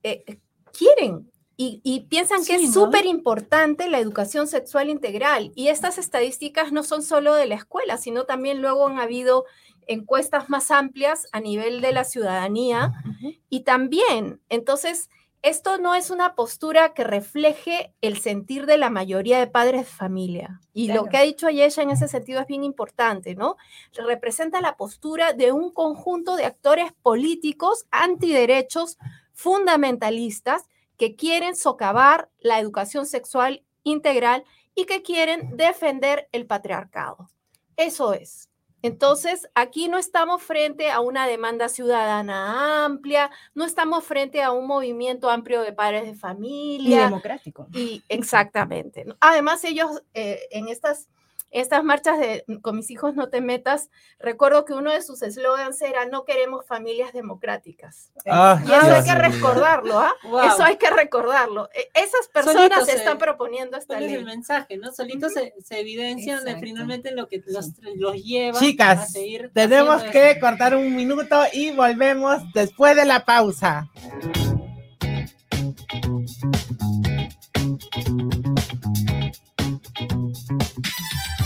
eh, 0.05 0.39
quieren 0.73 1.29
y, 1.57 1.81
y, 1.83 2.03
piensan 2.03 2.45
sí, 2.45 2.53
que 2.53 2.63
es 2.63 2.73
súper 2.73 3.05
¿no? 3.05 3.11
importante 3.11 3.91
la 3.91 3.99
educación 3.99 4.47
sexual 4.47 4.91
integral. 4.91 5.51
Y 5.57 5.69
estas 5.69 5.99
estadísticas 5.99 6.71
no 6.71 6.85
son 6.85 7.03
solo 7.03 7.35
de 7.35 7.47
la 7.47 7.57
escuela, 7.57 7.99
sino 7.99 8.25
también 8.25 8.63
luego 8.63 8.87
han 8.87 9.01
habido 9.01 9.47
encuestas 9.89 10.49
más 10.49 10.71
amplias 10.71 11.27
a 11.33 11.41
nivel 11.41 11.81
de 11.81 11.91
la 11.91 12.05
ciudadanía. 12.05 12.93
Uh 13.05 13.09
-huh. 13.09 13.41
Y 13.49 13.65
también, 13.65 14.41
entonces, 14.49 15.11
esto 15.43 15.79
no 15.79 15.95
es 15.95 16.11
una 16.11 16.35
postura 16.35 16.93
que 16.93 17.05
refleje 17.05 17.95
el 18.03 18.19
sentir 18.19 18.67
de 18.67 18.77
la 18.77 18.91
mayoría 18.91 19.39
de 19.39 19.47
padres 19.47 19.81
de 19.83 19.93
familia. 19.93 20.61
Y 20.75 20.87
claro. 20.87 21.03
lo 21.05 21.09
que 21.09 21.17
ha 21.17 21.23
dicho 21.23 21.47
Ayesha 21.47 21.83
en 21.83 21.91
ese 21.91 22.09
sentido 22.09 22.41
es 22.41 22.47
bien 22.47 22.63
importante, 22.63 23.35
¿no? 23.35 23.57
Representa 23.95 24.61
la 24.61 24.77
postura 24.77 25.33
de 25.33 25.53
un 25.53 25.73
conjunto 25.73 26.37
de 26.37 26.45
actores 26.45 26.93
políticos 27.03 27.87
antiderechos 27.91 28.99
fundamentalistas 29.33 30.69
que 30.99 31.17
quieren 31.17 31.57
socavar 31.57 32.29
la 32.39 32.59
educación 32.59 33.07
sexual 33.07 33.65
integral 33.83 34.45
y 34.75 34.85
que 34.85 35.01
quieren 35.01 35.57
defender 35.57 36.29
el 36.33 36.47
patriarcado. 36.47 37.31
Eso 37.77 38.13
es. 38.13 38.50
Entonces, 38.83 39.49
aquí 39.55 39.89
no 39.89 39.99
estamos 39.99 40.43
frente 40.43 40.91
a 40.91 41.01
una 41.01 41.27
demanda 41.27 41.69
ciudadana 41.69 42.85
amplia, 42.85 43.31
no 43.55 43.65
estamos 43.65 44.05
frente 44.05 44.43
a 44.43 44.53
un 44.53 44.67
movimiento 44.67 45.31
amplio 45.31 45.63
de 45.63 45.73
padres 45.73 46.05
de 46.05 46.15
familia. 46.15 47.01
Y 47.01 47.05
democrático. 47.05 47.67
Y 47.73 48.03
exactamente. 48.09 49.05
Además, 49.21 49.65
ellos 49.65 50.03
eh, 50.15 50.41
en 50.51 50.69
estas 50.69 51.09
estas 51.51 51.83
marchas 51.85 52.19
de 52.19 52.45
con 52.63 52.77
mis 52.77 52.91
hijos 52.91 53.15
no 53.15 53.29
te 53.29 53.41
metas, 53.41 53.91
recuerdo 54.19 54.65
que 54.65 54.73
uno 54.73 54.93
de 54.93 55.03
sus 55.03 55.23
eslogans 55.23 55.81
era 55.83 56.07
no 56.07 56.25
queremos 56.25 56.67
familias 56.67 57.13
democráticas. 57.13 58.13
Ah, 58.27 58.61
y 58.67 58.73
eso 58.73 58.95
hay 58.95 59.05
que 59.05 59.15
recordarlo, 59.15 59.99
¿ah? 59.99 60.13
Wow. 60.25 60.41
Eso 60.45 60.63
hay 60.63 60.77
que 60.77 60.91
recordarlo. 60.91 61.69
E- 61.75 61.89
Esas 61.95 62.29
personas 62.33 62.87
se- 62.87 62.97
están 62.97 63.19
proponiendo 63.19 63.77
esta 63.77 63.95
¿Cuál 63.95 64.05
es 64.05 64.13
el 64.13 64.17
ley. 64.19 64.25
mensaje, 64.25 64.77
no? 64.77 64.93
Solito 64.93 65.29
se, 65.29 65.55
se 65.65 65.81
evidencia 65.81 66.41
de 66.41 66.57
finalmente 66.59 67.11
lo 67.13 67.27
que 67.29 67.43
los, 67.47 67.71
los 67.97 68.15
lleva 68.23 68.57
a 68.57 68.61
Chicas, 68.61 69.13
seguir 69.13 69.51
tenemos 69.53 70.03
que 70.05 70.39
cortar 70.41 70.77
un 70.77 70.95
minuto 70.95 71.43
y 71.53 71.73
volvemos 71.73 72.43
después 72.55 72.95
de 72.97 73.05
la 73.05 73.25
pausa. 73.25 73.89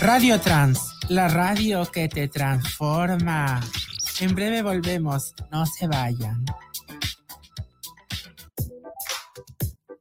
Radio 0.04 0.38
Trans, 0.38 0.98
la 1.08 1.28
radio 1.28 1.90
que 1.90 2.10
te 2.10 2.28
transforma. 2.28 3.58
En 4.20 4.34
breve 4.34 4.60
volvemos, 4.60 5.32
no 5.50 5.64
se 5.64 5.86
vayan. 5.86 6.44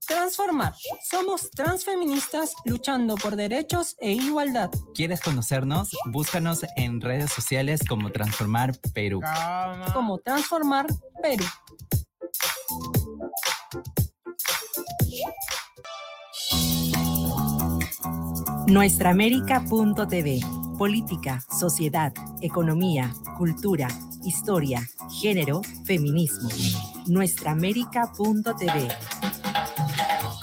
Transformar. 0.05 0.73
Somos 1.09 1.49
transfeministas 1.51 2.51
luchando 2.65 3.15
por 3.15 3.37
derechos 3.37 3.95
e 4.01 4.11
igualdad. 4.11 4.69
¿Quieres 4.93 5.21
conocernos? 5.21 5.91
Búscanos 6.07 6.65
en 6.75 6.99
redes 6.99 7.31
sociales 7.31 7.79
como 7.87 8.11
Transformar 8.11 8.73
Perú. 8.93 9.21
Como 9.93 10.17
Transformar 10.17 10.85
Perú. 11.21 11.45
Nuestraamérica.tv. 18.67 20.39
Política, 20.77 21.43
sociedad, 21.59 22.13
economía, 22.41 23.13
cultura, 23.37 23.89
historia, 24.23 24.87
género, 25.21 25.61
feminismo. 25.85 26.49
Nuestraamérica.tv. 27.07 28.87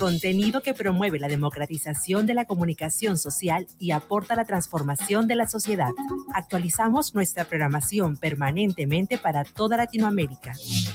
Contenido 0.00 0.62
que 0.62 0.72
promueve 0.72 1.18
la 1.18 1.28
democratización 1.28 2.24
de 2.24 2.32
la 2.32 2.46
comunicación 2.46 3.18
social 3.18 3.66
y 3.78 3.90
aporta 3.90 4.34
la 4.34 4.46
transformación 4.46 5.26
de 5.26 5.36
la 5.36 5.46
sociedad. 5.46 5.90
Actualizamos 6.32 7.14
nuestra 7.14 7.44
programación 7.44 8.16
permanentemente 8.16 9.18
para 9.18 9.44
toda 9.44 9.76
Latinoamérica. 9.76 10.54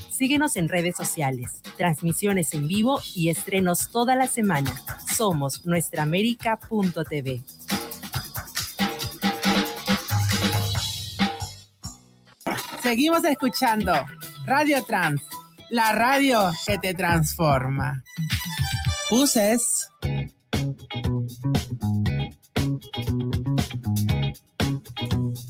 Síguenos 0.10 0.56
en 0.56 0.70
redes 0.70 0.96
sociales, 0.96 1.62
transmisiones 1.78 2.56
en 2.56 2.68
vivo 2.68 3.00
y 3.14 3.30
estrenos 3.30 3.92
toda 3.92 4.16
la 4.16 4.26
semana. 4.26 4.74
Somos 5.16 5.68
nuestraamérica.tv. 5.68 7.44
Seguimos 12.82 13.24
escuchando 13.24 13.94
Radio 14.48 14.84
Trans, 14.84 15.22
la 15.70 15.92
radio 15.92 16.50
que 16.66 16.80
te 16.80 16.96
transforma. 16.96 18.04
Uses. 19.12 19.92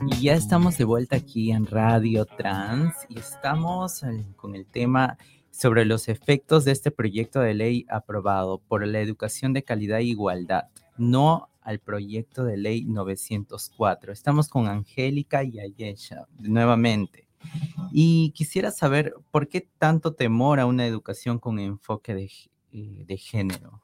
Y 0.07 0.21
ya 0.21 0.33
estamos 0.33 0.77
de 0.77 0.83
vuelta 0.83 1.15
aquí 1.15 1.51
en 1.51 1.65
Radio 1.65 2.25
Trans 2.25 2.93
y 3.07 3.17
estamos 3.17 4.01
con 4.35 4.55
el 4.55 4.65
tema 4.65 5.17
sobre 5.51 5.85
los 5.85 6.09
efectos 6.09 6.65
de 6.65 6.73
este 6.73 6.91
proyecto 6.91 7.39
de 7.39 7.53
ley 7.53 7.85
aprobado 7.89 8.57
por 8.59 8.85
la 8.85 8.99
educación 8.99 9.53
de 9.53 9.63
calidad 9.63 9.99
e 9.99 10.03
igualdad, 10.03 10.65
no 10.97 11.47
al 11.61 11.79
proyecto 11.79 12.43
de 12.43 12.57
ley 12.57 12.83
904. 12.83 14.11
Estamos 14.11 14.49
con 14.49 14.67
Angélica 14.67 15.45
y 15.45 15.59
Ayesha 15.61 16.27
nuevamente. 16.39 17.29
Y 17.91 18.31
quisiera 18.31 18.71
saber 18.71 19.15
por 19.31 19.47
qué 19.47 19.61
tanto 19.77 20.13
temor 20.13 20.59
a 20.59 20.65
una 20.65 20.85
educación 20.85 21.39
con 21.39 21.59
enfoque 21.59 22.13
de, 22.13 22.29
eh, 22.77 23.05
de 23.07 23.17
género 23.17 23.81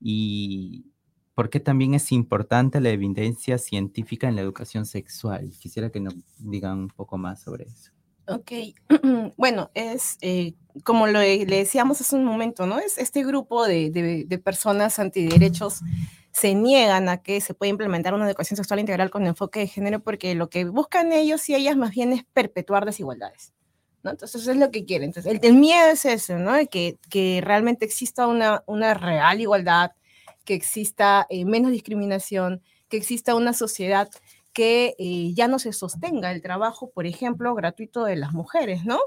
y 0.00 0.86
por 1.34 1.50
qué 1.50 1.60
también 1.60 1.94
es 1.94 2.10
importante 2.12 2.80
la 2.80 2.90
evidencia 2.90 3.58
científica 3.58 4.28
en 4.28 4.36
la 4.36 4.42
educación 4.42 4.84
sexual. 4.86 5.50
Quisiera 5.58 5.90
que 5.90 6.00
nos 6.00 6.14
digan 6.38 6.78
un 6.78 6.88
poco 6.88 7.16
más 7.18 7.40
sobre 7.42 7.64
eso. 7.64 7.92
Ok, 8.28 8.52
bueno, 9.36 9.70
es 9.74 10.16
eh, 10.20 10.54
como 10.84 11.06
lo, 11.06 11.20
le 11.20 11.44
decíamos 11.46 12.00
hace 12.00 12.14
un 12.16 12.24
momento, 12.24 12.66
¿no? 12.66 12.78
Es 12.78 12.98
este 12.98 13.24
grupo 13.24 13.66
de, 13.66 13.90
de- 13.90 14.24
de 14.26 14.38
personas 14.38 14.98
antiderechos 14.98 15.80
se 16.32 16.54
niegan 16.54 17.08
a 17.08 17.22
que 17.22 17.40
se 17.40 17.54
pueda 17.54 17.70
implementar 17.70 18.14
una 18.14 18.26
educación 18.28 18.56
sexual 18.56 18.78
integral 18.80 19.10
con 19.10 19.26
enfoque 19.26 19.60
de 19.60 19.66
género 19.66 20.00
porque 20.00 20.34
lo 20.36 20.48
que 20.48 20.64
buscan 20.64 21.12
ellos 21.12 21.48
y 21.48 21.54
ellas 21.56 21.76
más 21.76 21.90
bien 21.90 22.12
es 22.12 22.24
perpetuar 22.32 22.84
desigualdades, 22.86 23.52
¿no? 24.02 24.10
Entonces 24.10 24.46
es 24.46 24.56
lo 24.56 24.70
que 24.70 24.84
quieren. 24.84 25.08
Entonces 25.08 25.32
el, 25.32 25.40
el 25.42 25.54
miedo 25.54 25.88
es 25.88 26.04
ese, 26.04 26.36
¿no? 26.36 26.52
Que, 26.70 26.96
que 27.08 27.40
realmente 27.44 27.84
exista 27.84 28.26
una, 28.26 28.94
real 28.94 29.40
igualdad, 29.40 29.92
que 30.44 30.54
exista 30.54 31.26
eh, 31.30 31.44
menos 31.44 31.70
discriminación, 31.70 32.62
que 32.88 32.96
exista 32.96 33.34
una 33.34 33.52
sociedad 33.52 34.08
que 34.52 34.94
eh, 34.98 35.32
ya 35.34 35.48
no 35.48 35.58
se 35.58 35.72
sostenga 35.72 36.32
el 36.32 36.42
trabajo, 36.42 36.90
por 36.90 37.06
ejemplo, 37.06 37.54
gratuito 37.54 38.04
de 38.04 38.16
las 38.16 38.32
mujeres, 38.32 38.84
¿no? 38.84 38.98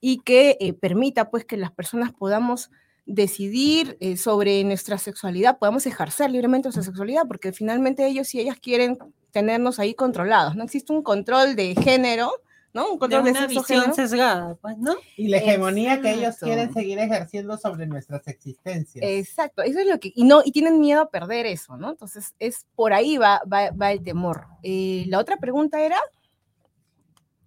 Y 0.00 0.18
que 0.18 0.56
eh, 0.60 0.72
permita, 0.72 1.30
pues, 1.30 1.44
que 1.44 1.56
las 1.56 1.72
personas 1.72 2.12
podamos 2.12 2.70
decidir 3.06 3.98
sobre 4.16 4.62
nuestra 4.62 4.96
sexualidad, 4.96 5.58
podamos 5.58 5.84
ejercer 5.86 6.30
libremente 6.30 6.68
nuestra 6.68 6.84
sexualidad, 6.84 7.22
porque 7.26 7.52
finalmente 7.52 8.06
ellos 8.06 8.32
y 8.34 8.40
ellas 8.40 8.58
quieren 8.60 8.98
tenernos 9.32 9.80
ahí 9.80 9.94
controlados, 9.94 10.54
¿no? 10.54 10.62
Existe 10.62 10.92
un 10.92 11.02
control 11.02 11.56
de 11.56 11.74
género, 11.74 12.30
¿no? 12.72 12.92
Un 12.92 12.92
De 12.94 12.98
control 12.98 13.24
de, 13.24 13.30
una 13.30 13.40
sexo 13.40 13.60
visión 13.60 13.80
género. 13.80 13.94
sesgada, 13.94 14.54
pues, 14.60 14.78
¿no? 14.78 14.94
Y 15.16 15.28
la 15.28 15.38
hegemonía 15.38 16.00
que 16.00 16.12
ellos 16.12 16.36
quieren 16.36 16.72
seguir 16.72 16.98
ejerciendo 16.98 17.56
sobre 17.58 17.86
nuestras 17.86 18.26
existencias. 18.28 19.04
Exacto, 19.04 19.62
eso 19.62 19.80
es 19.80 19.86
lo 19.86 19.98
que, 19.98 20.12
y 20.14 20.24
no, 20.24 20.42
y 20.44 20.52
tienen 20.52 20.78
miedo 20.80 21.00
a 21.02 21.10
perder 21.10 21.46
eso, 21.46 21.76
¿no? 21.76 21.90
Entonces, 21.90 22.34
es 22.38 22.66
por 22.76 22.92
ahí 22.92 23.16
va, 23.18 23.40
va, 23.52 23.70
va 23.70 23.92
el 23.92 24.02
temor. 24.02 24.46
Eh, 24.62 25.04
la 25.08 25.18
otra 25.18 25.36
pregunta 25.38 25.80
era, 25.80 25.98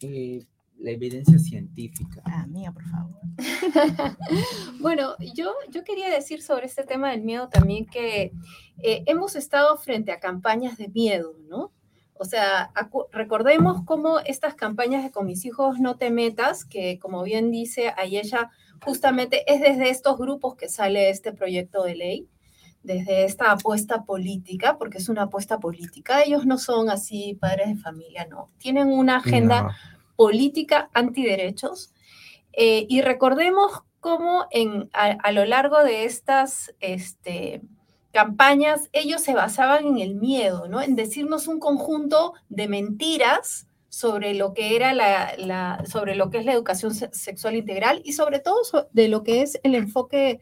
Eh, 0.02 0.46
la 0.80 0.92
evidencia 0.92 1.40
científica. 1.40 2.22
ah, 2.26 2.46
mía, 2.48 2.72
por 2.74 2.84
favor. 2.90 3.16
Bueno, 4.82 5.16
yo, 5.34 5.54
yo 5.70 5.84
quería 5.86 6.10
decir 6.10 6.42
sobre 6.42 6.66
este 6.66 6.84
tema 6.84 7.12
del 7.12 7.22
miedo 7.22 7.48
también 7.48 7.86
que 7.86 8.34
eh, 8.80 9.04
hemos 9.06 9.38
estado 9.38 9.78
frente 9.78 10.12
a 10.12 10.20
campañas 10.20 10.78
de 10.78 10.90
miedo, 10.90 11.38
¿no? 11.48 11.72
O 12.24 12.26
sea, 12.26 12.72
recordemos 13.12 13.84
cómo 13.84 14.20
estas 14.22 14.56
campañas 14.56 15.04
de 15.04 15.12
con 15.12 15.26
mis 15.26 15.44
hijos 15.44 15.82
no 15.82 15.98
te 15.98 16.10
metas, 16.10 16.64
que 16.64 16.98
como 16.98 17.22
bien 17.22 17.52
dice 17.52 17.94
Ayesha, 17.98 18.50
justamente 18.82 19.44
es 19.54 19.60
desde 19.60 19.90
estos 19.90 20.18
grupos 20.18 20.56
que 20.56 20.70
sale 20.70 21.10
este 21.10 21.34
proyecto 21.34 21.84
de 21.84 21.96
ley, 21.98 22.28
desde 22.82 23.26
esta 23.26 23.52
apuesta 23.52 24.04
política, 24.06 24.78
porque 24.78 25.00
es 25.00 25.10
una 25.10 25.24
apuesta 25.24 25.60
política. 25.60 26.24
Ellos 26.24 26.46
no 26.46 26.58
son 26.58 26.90
así 26.90 27.38
padres 27.42 27.68
de 27.68 27.76
familia, 27.76 28.26
no. 28.30 28.50
Tienen 28.58 28.88
una 28.88 29.18
agenda 29.18 29.64
No. 29.64 29.70
política 30.16 30.90
antiderechos. 30.94 31.92
Eh, 32.54 32.86
y 32.88 33.02
recordemos 33.02 33.82
cómo 34.00 34.46
en, 34.50 34.90
a, 34.94 35.08
a 35.08 35.32
lo 35.34 35.44
largo 35.44 35.84
de 35.84 36.06
estas 36.06 36.74
este, 36.80 37.62
campañas 38.14 38.90
ellos 38.94 39.22
se 39.22 39.34
basaban 39.34 39.86
en 39.88 39.98
el 40.00 40.16
miedo, 40.16 40.68
¿no? 40.70 40.82
En 40.82 40.96
decirnos 40.96 41.48
un 41.48 41.60
conjunto 41.60 42.34
de 42.48 42.68
mentiras 42.68 43.68
sobre 43.90 44.34
lo 44.34 44.54
que 44.54 44.76
era 44.76 44.94
la, 44.94 45.34
la- 45.38 45.84
sobre 45.86 46.16
lo 46.16 46.30
que 46.30 46.38
es 46.38 46.46
la 46.46 46.54
educación 46.54 46.94
se- 46.94 47.14
sexual 47.14 47.56
integral 47.56 48.02
y 48.06 48.14
sobre 48.14 48.40
todo 48.40 48.58
de 48.92 49.08
lo 49.08 49.24
que 49.24 49.42
es 49.42 49.60
el 49.64 49.76
enfoque 49.76 50.40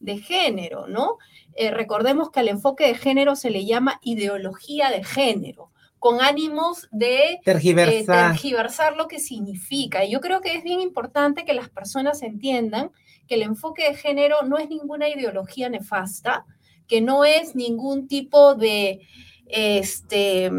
de 0.00 0.18
género, 0.18 0.88
¿no? 0.88 1.18
Eh, 1.54 1.70
recordemos 1.70 2.30
que 2.30 2.40
al 2.40 2.48
enfoque 2.48 2.86
de 2.86 2.94
género 2.94 3.36
se 3.36 3.50
le 3.50 3.64
llama 3.66 4.00
ideología 4.02 4.90
de 4.90 5.04
género, 5.04 5.70
con 5.98 6.20
ánimos 6.20 6.88
de 6.90 7.34
eh, 7.34 7.40
Tergiversar. 7.44 8.32
tergiversar 8.32 8.96
lo 8.96 9.06
que 9.06 9.20
significa. 9.20 10.04
Y 10.04 10.10
yo 10.10 10.20
creo 10.20 10.40
que 10.40 10.54
es 10.54 10.64
bien 10.64 10.80
importante 10.80 11.44
que 11.44 11.54
las 11.54 11.68
personas 11.68 12.22
entiendan 12.22 12.90
que 13.28 13.36
el 13.36 13.42
enfoque 13.42 13.84
de 13.88 13.94
género 13.94 14.42
no 14.42 14.58
es 14.58 14.68
ninguna 14.68 15.08
ideología 15.08 15.68
nefasta, 15.68 16.44
que 16.88 17.00
no 17.00 17.24
es 17.24 17.54
ningún 17.54 18.08
tipo 18.08 18.54
de, 18.54 19.00
este, 19.46 20.50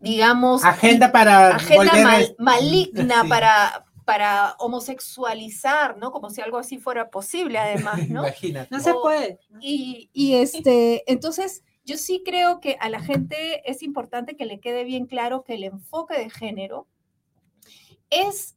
digamos, 0.00 0.64
Agenda 0.64 1.12
para 1.12 1.56
agenda 1.56 1.92
mal- 2.02 2.34
a- 2.38 2.42
maligna 2.42 3.22
Sí. 3.22 3.28
para, 3.28 3.84
para 4.04 4.52
homosexualizar, 4.58 5.96
¿no? 5.98 6.10
Como 6.12 6.30
si 6.30 6.40
algo 6.40 6.58
así 6.58 6.78
fuera 6.78 7.10
posible, 7.10 7.58
además, 7.58 7.94
¿no? 8.08 8.22
Imagínate. 8.22 8.68
No 8.70 8.80
se 8.80 8.92
puede. 8.94 9.38
Y, 9.60 10.10
y, 10.12 10.34
este, 10.34 11.02
entonces, 11.10 11.62
yo 11.84 11.96
sí 11.96 12.22
creo 12.24 12.60
que 12.60 12.76
a 12.80 12.88
la 12.88 13.00
gente 13.00 13.68
es 13.70 13.82
importante 13.82 14.36
que 14.36 14.46
le 14.46 14.60
quede 14.60 14.84
bien 14.84 15.06
claro 15.06 15.42
que 15.44 15.54
el 15.54 15.64
enfoque 15.64 16.16
de 16.18 16.30
género 16.30 16.86
es 18.10 18.56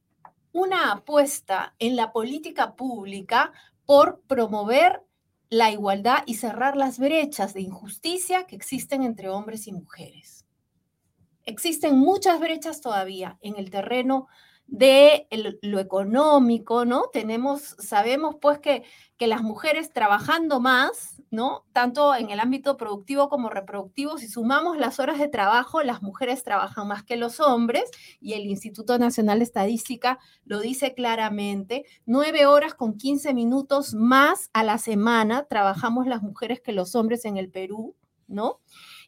una 0.52 0.92
apuesta 0.92 1.76
en 1.80 1.96
la 1.96 2.12
política 2.12 2.76
pública 2.76 3.52
por 3.86 4.22
promover 4.28 5.02
la 5.50 5.72
igualdad 5.72 6.24
y 6.26 6.36
cerrar 6.36 6.76
las 6.76 7.00
brechas 7.00 7.54
de 7.54 7.62
injusticia 7.62 8.46
que 8.46 8.56
existen 8.56 9.04
entre 9.04 9.30
hombres 9.30 9.68
y 9.68 9.74
mujeres. 9.74 10.46
existen 11.44 11.98
muchas 11.98 12.40
brechas 12.40 12.82
todavía 12.82 13.38
en 13.42 13.56
el 13.58 13.70
terreno 13.70 14.28
de 14.68 15.28
lo 15.62 15.80
económico, 15.80 16.86
¿no? 16.86 17.04
Tenemos, 17.14 17.76
sabemos 17.80 18.36
pues 18.42 18.60
que, 18.60 18.84
que 19.18 19.28
las 19.28 19.42
mujeres 19.42 19.94
trabajando 19.94 20.60
más, 20.60 21.22
¿no? 21.30 21.66
Tanto 21.72 22.16
en 22.16 22.32
el 22.32 22.40
ámbito 22.40 22.76
productivo 22.76 23.30
como 23.30 23.50
reproductivo, 23.50 24.18
si 24.18 24.28
sumamos 24.28 24.78
las 24.78 25.00
horas 25.00 25.20
de 25.20 25.28
trabajo, 25.28 25.84
las 25.84 26.02
mujeres 26.02 26.44
trabajan 26.44 26.88
más 26.88 27.04
que 27.04 27.16
los 27.16 27.40
hombres 27.40 27.92
y 28.20 28.34
el 28.34 28.46
Instituto 28.48 28.98
Nacional 28.98 29.40
de 29.40 29.46
Estadística 29.46 30.20
lo 30.46 30.60
dice 30.60 30.94
claramente, 30.94 31.86
nueve 32.06 32.46
horas 32.48 32.74
con 32.74 32.98
15 32.98 33.34
minutos 33.34 33.94
más 33.94 34.50
a 34.54 34.64
la 34.64 34.78
semana 34.78 35.46
trabajamos 35.46 36.08
las 36.08 36.24
mujeres 36.24 36.60
que 36.60 36.72
los 36.72 36.96
hombres 36.96 37.26
en 37.26 37.38
el 37.38 37.50
Perú, 37.50 37.96
¿no? 38.28 38.60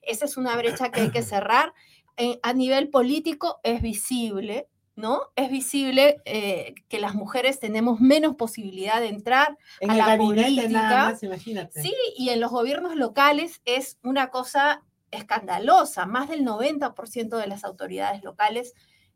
Esa 0.01 0.25
es 0.25 0.37
una 0.37 0.55
brecha 0.55 0.91
que 0.91 1.01
hay 1.01 1.11
que 1.11 1.23
cerrar. 1.23 1.73
Eh, 2.15 2.39
a 2.41 2.53
nivel 2.53 2.89
político 2.89 3.59
es 3.63 3.81
visible, 3.81 4.67
¿no? 4.97 5.21
Es 5.37 5.49
visible 5.49 6.21
eh, 6.25 6.73
que 6.89 6.99
las 6.99 7.15
mujeres 7.15 7.59
tenemos 7.59 8.01
menos 8.01 8.35
posibilidad 8.35 8.99
de 8.99 9.07
entrar. 9.07 9.57
En 9.79 9.91
a 9.91 9.93
el 9.93 9.99
la 9.99 10.17
política, 10.17 10.67
nada 10.69 11.11
más, 11.11 11.23
imagínate. 11.23 11.81
Sí, 11.81 11.93
y 12.17 12.29
en 12.29 12.41
los 12.41 12.51
gobiernos 12.51 12.95
locales 12.95 13.61
es 13.63 13.97
una 14.03 14.29
cosa 14.31 14.83
escandalosa. 15.11 16.05
Más 16.07 16.27
del 16.29 16.43
90% 16.43 17.37
de 17.37 17.47
las 17.47 17.63
autoridades 17.63 18.23
locales 18.23 18.73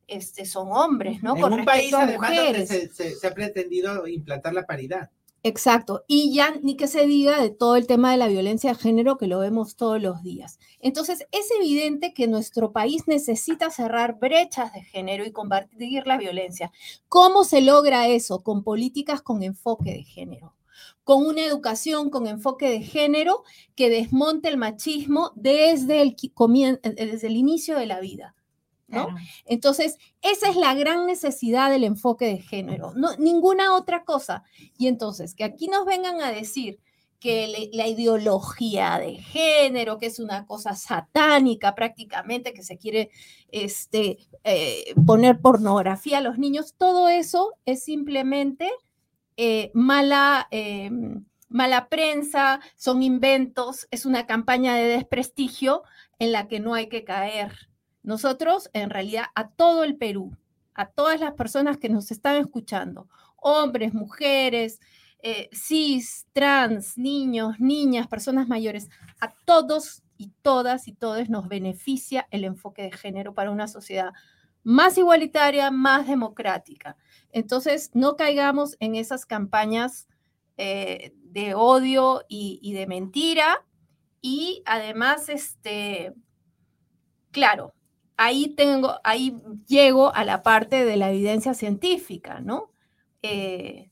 este, 0.08 0.46
son 0.46 0.70
hombres, 0.72 1.24
¿no? 1.24 1.36
en 1.36 1.42
Con 1.42 1.54
un 1.54 1.66
país 1.66 1.94
además 1.94 2.30
donde 2.36 2.44
mujeres. 2.44 2.70
se, 2.70 2.90
se- 2.90 3.16
se 3.16 3.28
ha 3.28 3.34
pretendido 3.34 4.08
implantar 4.08 4.54
la 4.54 4.66
paridad. 4.66 5.10
Exacto. 5.44 6.04
Y 6.08 6.34
ya 6.34 6.54
ni 6.62 6.78
que 6.78 6.88
se 6.88 7.08
diga 7.08 7.42
de 7.42 7.50
todo 7.50 7.76
el 7.76 7.88
tema 7.88 8.12
de 8.12 8.18
la 8.18 8.28
violencia 8.28 8.72
de 8.72 8.80
género 8.80 9.18
que 9.18 9.26
lo 9.26 9.40
vemos 9.40 9.76
todos 9.76 10.00
los 10.00 10.22
días. 10.22 10.60
Entonces, 10.80 11.26
es 11.32 11.50
evidente 11.60 12.14
que 12.14 12.28
nuestro 12.28 12.72
país 12.72 13.08
necesita 13.08 13.72
cerrar 13.72 14.20
brechas 14.20 14.72
de 14.74 14.84
género 14.84 15.26
y 15.26 15.32
combatir 15.32 16.06
la 16.06 16.18
violencia. 16.18 16.72
¿Cómo 17.08 17.44
se 17.44 17.62
logra 17.62 18.08
eso? 18.08 18.44
Con 18.44 18.64
políticas 18.64 19.22
con 19.24 19.42
enfoque 19.42 19.92
de 19.92 20.04
género 20.04 20.54
con 21.04 21.26
una 21.26 21.44
educación 21.44 22.10
con 22.10 22.28
enfoque 22.28 22.70
de 22.70 22.82
género 22.82 23.44
que 23.76 23.90
desmonte 23.90 24.50
el 24.50 24.58
machismo 24.58 25.32
desde 25.36 26.02
el, 26.02 26.16
desde 26.84 27.28
el 27.28 27.36
inicio 27.36 27.78
de 27.78 27.86
la 27.86 28.00
vida. 28.00 28.36
¿No? 28.92 29.06
Claro. 29.08 29.20
Entonces, 29.46 29.98
esa 30.22 30.50
es 30.50 30.56
la 30.56 30.74
gran 30.76 31.06
necesidad 31.06 31.72
del 31.72 31.84
enfoque 31.84 32.26
de 32.26 32.38
género, 32.40 32.94
no, 32.96 33.16
ninguna 33.18 33.76
otra 33.76 34.04
cosa. 34.04 34.44
Y 34.78 34.88
entonces, 34.88 35.34
que 35.34 35.44
aquí 35.44 35.68
nos 35.68 35.86
vengan 35.86 36.22
a 36.22 36.32
decir 36.32 36.80
que 37.20 37.48
le- 37.48 37.70
la 37.74 37.88
ideología 37.88 38.98
de 38.98 39.16
género, 39.18 40.00
que 40.00 40.08
es 40.08 40.18
una 40.20 40.46
cosa 40.48 40.76
satánica 40.76 41.76
prácticamente, 41.76 42.52
que 42.54 42.64
se 42.64 42.78
quiere 42.78 43.12
este, 43.52 44.18
eh, 44.44 44.94
poner 45.06 45.40
pornografía 45.40 46.18
a 46.18 46.22
los 46.22 46.38
niños, 46.40 46.74
todo 46.78 47.10
eso 47.10 47.54
es 47.66 47.84
simplemente 47.84 48.70
eh, 49.38 49.72
mala, 49.74 50.48
eh, 50.52 50.90
mala 51.48 51.90
prensa, 51.90 52.60
son 52.76 53.04
inventos, 53.04 53.88
es 53.92 54.06
una 54.06 54.26
campaña 54.26 54.74
de 54.76 54.86
desprestigio 54.86 55.84
en 56.20 56.32
la 56.32 56.48
que 56.48 56.60
no 56.60 56.74
hay 56.74 56.88
que 56.90 57.04
caer. 57.04 57.54
Nosotros, 58.04 58.70
en 58.74 58.90
realidad, 58.90 59.26
a 59.36 59.50
todo 59.50 59.84
el 59.84 59.96
Perú, 59.96 60.36
a 60.74 60.88
todas 60.88 61.20
las 61.20 61.34
personas 61.34 61.78
que 61.78 61.90
nos 61.90 62.12
están 62.12 62.38
escuchando, 62.38 63.08
hombres, 63.38 63.94
mujeres, 63.94 64.80
eh, 65.24 65.50
cis, 65.54 66.26
trans, 66.34 66.98
niños, 66.98 67.60
niñas, 67.60 68.08
personas 68.08 68.48
mayores, 68.48 68.90
a 69.20 69.34
todos 69.46 70.02
y 70.18 70.32
todas 70.42 70.88
y 70.88 70.94
todos 70.94 71.30
nos 71.30 71.48
beneficia 71.48 72.28
el 72.32 72.44
enfoque 72.44 72.84
de 72.84 72.92
género 72.92 73.34
para 73.34 73.52
una 73.52 73.68
sociedad 73.68 74.14
más 74.64 74.98
igualitaria, 74.98 75.70
más 75.72 76.08
democrática. 76.08 76.98
Entonces, 77.32 77.92
no 77.94 78.16
caigamos 78.16 78.78
en 78.80 78.96
esas 78.96 79.26
campañas 79.26 80.08
eh, 80.58 81.14
de 81.24 81.56
odio 81.56 82.24
y, 82.28 82.60
y 82.62 82.74
de 82.74 82.88
mentira. 82.88 83.66
Y 84.22 84.62
además, 84.66 85.30
este, 85.30 86.14
claro, 87.32 87.74
ahí 88.22 88.50
tengo, 88.50 89.00
ahí 89.04 89.36
llego 89.68 90.14
a 90.14 90.24
la 90.24 90.44
parte 90.44 90.86
de 90.86 90.96
la 90.96 91.10
evidencia 91.10 91.56
científica, 91.56 92.40
¿no? 92.40 92.72
Eh, 93.24 93.90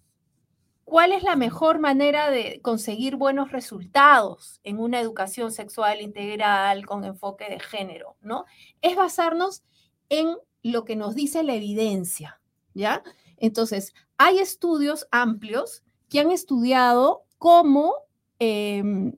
¿Cuál 0.84 1.14
es 1.14 1.24
la 1.24 1.36
mejor 1.36 1.80
manera 1.80 2.30
de 2.30 2.62
conseguir 2.62 3.16
buenos 3.16 3.52
resultados 3.52 4.60
en 4.64 4.78
una 4.78 5.00
educación 5.00 5.52
sexual 5.52 6.02
integral 6.02 6.86
con 6.86 7.06
enfoque 7.06 7.50
de 7.50 7.60
género, 7.60 8.18
¿no? 8.22 8.46
Es 8.84 8.96
basarnos 8.96 9.64
en 10.10 10.38
lo 10.62 10.86
que 10.86 10.96
nos 10.96 11.16
dice 11.16 11.42
la 11.42 11.56
evidencia, 11.56 12.40
¿ya? 12.76 13.02
Entonces, 13.38 13.96
hay 14.20 14.38
estudios 14.38 15.08
amplios 15.10 15.82
que 16.08 16.20
han 16.20 16.30
estudiado 16.30 17.24
cómo, 17.40 17.96
em, 18.38 19.18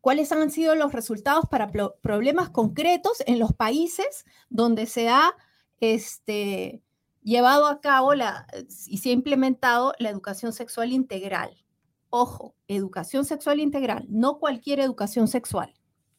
cuáles 0.00 0.32
han 0.32 0.50
sido 0.50 0.74
los 0.74 0.92
resultados 0.92 1.44
para 1.50 1.70
pro- 1.70 1.96
problemas 2.00 2.50
concretos 2.50 3.22
en 3.26 3.38
los 3.38 3.52
países 3.52 4.24
donde 4.48 4.86
se 4.86 5.08
ha 5.08 5.34
este, 5.80 6.82
llevado 7.22 7.66
a 7.66 7.80
cabo 7.80 8.14
la, 8.14 8.46
y 8.86 8.98
se 8.98 9.10
ha 9.10 9.12
implementado 9.12 9.92
la 9.98 10.10
educación 10.10 10.52
sexual 10.52 10.92
integral. 10.92 11.64
Ojo, 12.10 12.54
educación 12.68 13.24
sexual 13.24 13.60
integral, 13.60 14.06
no 14.08 14.38
cualquier 14.38 14.80
educación 14.80 15.28
sexual. 15.28 15.74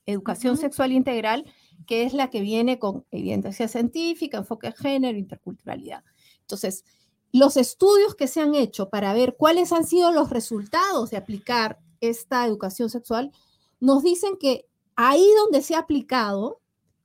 Educación 0.06 0.58
sexual 0.58 0.92
integral, 0.92 1.46
que 1.86 2.04
es 2.04 2.14
la 2.14 2.30
que 2.30 2.42
viene 2.42 2.80
con 2.80 3.06
evidencia 3.12 3.68
científica, 3.68 4.38
enfoque 4.38 4.68
de 4.68 4.74
género, 4.74 5.18
interculturalidad. 5.18 6.04
Entonces, 6.42 6.84
los 7.32 7.58
estudios 7.58 8.16
que 8.16 8.28
se 8.28 8.42
han 8.42 8.56
hecho 8.56 8.90
para 8.90 9.14
ver 9.14 9.36
cuáles 9.38 9.72
han 9.72 9.86
sido 9.86 10.12
los 10.12 10.32
resultados 10.32 11.12
de 11.12 11.18
aplicar 11.18 11.80
esta 12.02 12.44
educación 12.46 12.90
sexual 12.90 13.32
nos 13.80 14.04
dicen 14.04 14.38
que 14.38 14.68
ahí 14.96 15.26
donde 15.38 15.62
se 15.62 15.76
ha 15.76 15.80
aplicado, 15.80 16.62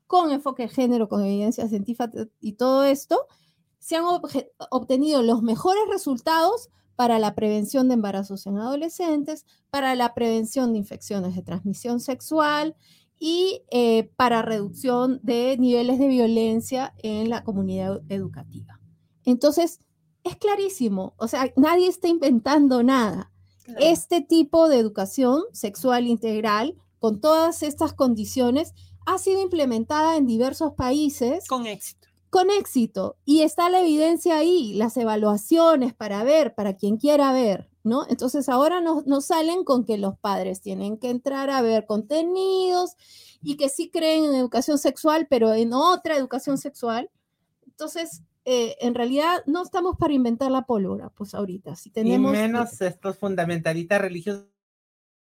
con 0.06 0.30
enfoque 0.30 0.64
de 0.64 0.68
género, 0.68 1.08
con 1.08 1.24
evidencia 1.24 1.68
científica 1.68 2.10
y 2.40 2.52
todo 2.52 2.84
esto, 2.84 3.26
se 3.78 3.96
han 3.96 4.04
obtenido 4.70 5.22
los 5.22 5.42
mejores 5.42 5.82
resultados 5.88 6.70
para 6.96 7.18
la 7.18 7.34
prevención 7.34 7.88
de 7.88 7.94
embarazos 7.94 8.46
en 8.46 8.58
adolescentes, 8.58 9.44
para 9.70 9.94
la 9.94 10.14
prevención 10.14 10.72
de 10.72 10.78
infecciones 10.78 11.34
de 11.34 11.42
transmisión 11.42 12.00
sexual 12.00 12.76
y 13.18 13.62
eh, 13.70 14.10
para 14.16 14.42
reducción 14.42 15.20
de 15.22 15.56
niveles 15.58 15.98
de 15.98 16.08
violencia 16.08 16.94
en 17.02 17.30
la 17.30 17.44
comunidad 17.44 18.02
educativa. 18.08 18.80
Entonces, 19.24 19.80
es 20.22 20.36
clarísimo, 20.36 21.14
o 21.18 21.28
sea, 21.28 21.52
nadie 21.56 21.88
está 21.88 22.08
inventando 22.08 22.82
nada. 22.82 23.33
Este 23.78 24.20
tipo 24.20 24.68
de 24.68 24.78
educación 24.78 25.42
sexual 25.52 26.06
integral, 26.06 26.76
con 26.98 27.20
todas 27.20 27.62
estas 27.62 27.92
condiciones, 27.92 28.72
ha 29.06 29.18
sido 29.18 29.42
implementada 29.42 30.16
en 30.16 30.26
diversos 30.26 30.72
países 30.74 31.46
Con 31.46 31.66
éxito. 31.66 32.08
con 32.30 32.50
éxito 32.50 33.16
y 33.24 33.42
está 33.42 33.68
la 33.68 33.80
evidencia 33.80 34.36
ahí, 34.38 34.74
las 34.74 34.96
evaluaciones 34.96 35.94
para 35.94 36.24
ver, 36.24 36.54
para 36.54 36.74
quien 36.74 36.96
quiera 36.96 37.32
ver, 37.32 37.70
¿no? 37.82 38.06
Entonces 38.08 38.48
ahora 38.48 38.80
nos, 38.80 39.06
nos 39.06 39.26
salen 39.26 39.64
con 39.64 39.84
que 39.84 39.98
los 39.98 40.18
padres 40.18 40.60
tienen 40.60 40.96
que 40.98 41.10
entrar 41.10 41.50
a 41.50 41.62
ver 41.62 41.86
contenidos 41.86 42.96
y 43.42 43.56
que 43.56 43.68
sí 43.68 43.90
creen 43.90 44.24
en 44.24 44.34
educación 44.34 44.78
sexual, 44.78 45.26
pero 45.28 45.52
en 45.52 45.74
otra 45.74 46.16
educación 46.16 46.56
sexual. 46.58 47.10
Entonces, 47.66 48.22
eh, 48.44 48.76
en 48.80 48.94
realidad 48.94 49.42
no 49.46 49.62
estamos 49.62 49.96
para 49.96 50.12
inventar 50.12 50.50
la 50.50 50.62
pólvora, 50.62 51.10
pues 51.10 51.34
ahorita, 51.34 51.76
si 51.76 51.90
tenemos... 51.90 52.32
y 52.32 52.36
menos 52.36 52.80
estos 52.80 53.18
fundamentalistas 53.18 54.00
religiosos. 54.00 54.44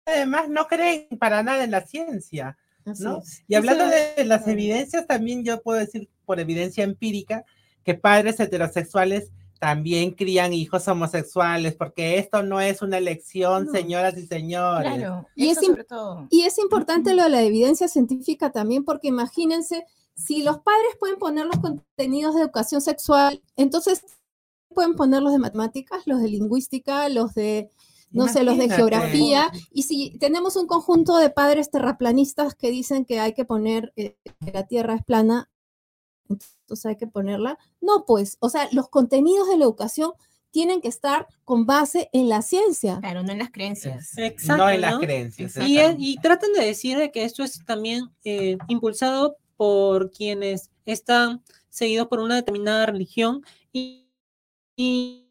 Además, 0.06 0.50
no 0.50 0.68
creen 0.68 1.08
para 1.20 1.44
nada 1.44 1.64
en 1.64 1.72
la 1.72 1.82
ciencia. 1.82 2.58
Así 2.86 3.04
¿no? 3.04 3.20
es. 3.20 3.44
Y 3.48 3.56
hablando 3.56 3.86
Eso- 3.86 3.96
de 4.18 4.26
las 4.26 4.48
evidencias, 4.48 5.08
también 5.08 5.44
yo 5.46 5.62
puedo 5.62 5.80
decir 5.80 6.10
por 6.26 6.40
evidencia 6.40 6.84
empírica 6.84 7.46
que 7.84 7.94
padres 7.96 8.40
heterosexuales 8.40 9.32
también 9.60 10.12
crían 10.12 10.52
hijos 10.52 10.86
homosexuales, 10.90 11.76
porque 11.76 12.18
esto 12.18 12.44
no 12.44 12.60
es 12.60 12.82
una 12.82 12.98
elección, 12.98 13.68
No. 13.68 13.72
señoras 13.72 14.18
y 14.18 14.28
señores. 14.28 14.94
Claro, 14.96 15.26
Y 15.36 15.48
eso 15.50 15.62
es 15.62 15.68
im- 15.68 15.72
sobre 15.72 15.84
todo. 15.86 16.28
Y 16.30 16.42
es 16.42 16.58
importante 16.60 17.14
lo 17.14 17.24
de 17.24 17.30
la 17.30 17.42
evidencia 17.44 17.88
científica 17.88 18.52
también, 18.52 18.84
porque 18.84 19.08
imagínense, 19.08 19.86
si 20.16 20.44
los 20.44 20.60
padres 20.60 20.96
pueden 21.00 21.18
poner 21.18 21.46
los 21.46 21.60
contenidos 21.60 22.36
de 22.36 22.42
educación 22.42 22.82
sexual, 22.82 23.42
entonces 23.56 24.04
pueden 24.74 24.96
poner 24.96 25.22
los 25.22 25.32
de 25.32 25.40
matemáticas, 25.40 26.04
los 26.06 26.22
de 26.22 26.30
lingüística, 26.30 27.08
los 27.10 27.34
de, 27.34 27.70
no 28.12 28.28
sé, 28.28 28.44
los 28.44 28.58
de 28.58 28.70
geografía. 28.70 29.52
Y 29.72 29.84
si 29.84 30.18
tenemos 30.20 30.56
un 30.56 30.68
conjunto 30.68 31.18
de 31.18 31.30
padres 31.30 31.72
terraplanistas 31.72 32.56
que 32.56 32.72
dicen 32.72 33.06
que 33.06 33.20
hay 33.20 33.34
que 33.34 33.46
poner, 33.46 33.94
eh, 33.96 34.18
que 34.24 34.52
la 34.52 34.68
Tierra 34.68 34.96
es 34.96 35.04
plana, 35.04 35.50
entonces 36.30 36.86
hay 36.86 36.98
que 36.98 37.08
ponerla. 37.08 37.58
No, 37.82 38.06
pues, 38.06 38.38
o 38.40 38.50
sea, 38.50 38.68
los 38.72 38.90
contenidos 38.90 39.48
de 39.50 39.58
la 39.58 39.66
educación 39.66 40.12
tienen 40.52 40.82
que 40.82 40.88
estar 40.88 41.28
con 41.46 41.66
base 41.66 42.10
en 42.14 42.30
la 42.30 42.44
ciencia. 42.44 43.00
Claro, 43.00 43.24
no 43.24 43.32
en 43.32 43.40
las 43.40 43.52
creencias. 43.52 44.16
Exacto. 44.18 44.64
no 44.64 44.70
en 44.70 44.82
las 44.82 45.00
creencias. 45.00 45.58
Y, 45.58 45.80
y 45.98 46.18
tratan 46.18 46.54
de 46.54 46.64
decir 46.64 46.98
de 46.98 47.12
que 47.12 47.24
esto 47.24 47.44
es 47.44 47.66
también 47.66 48.12
eh, 48.24 48.58
impulsado 48.68 49.38
por 49.56 50.12
quienes 50.12 50.72
están 50.86 51.44
seguidos 51.70 52.08
por 52.08 52.20
una 52.20 52.36
determinada 52.36 52.86
religión 52.86 53.44
y, 53.72 54.08
y 54.76 55.24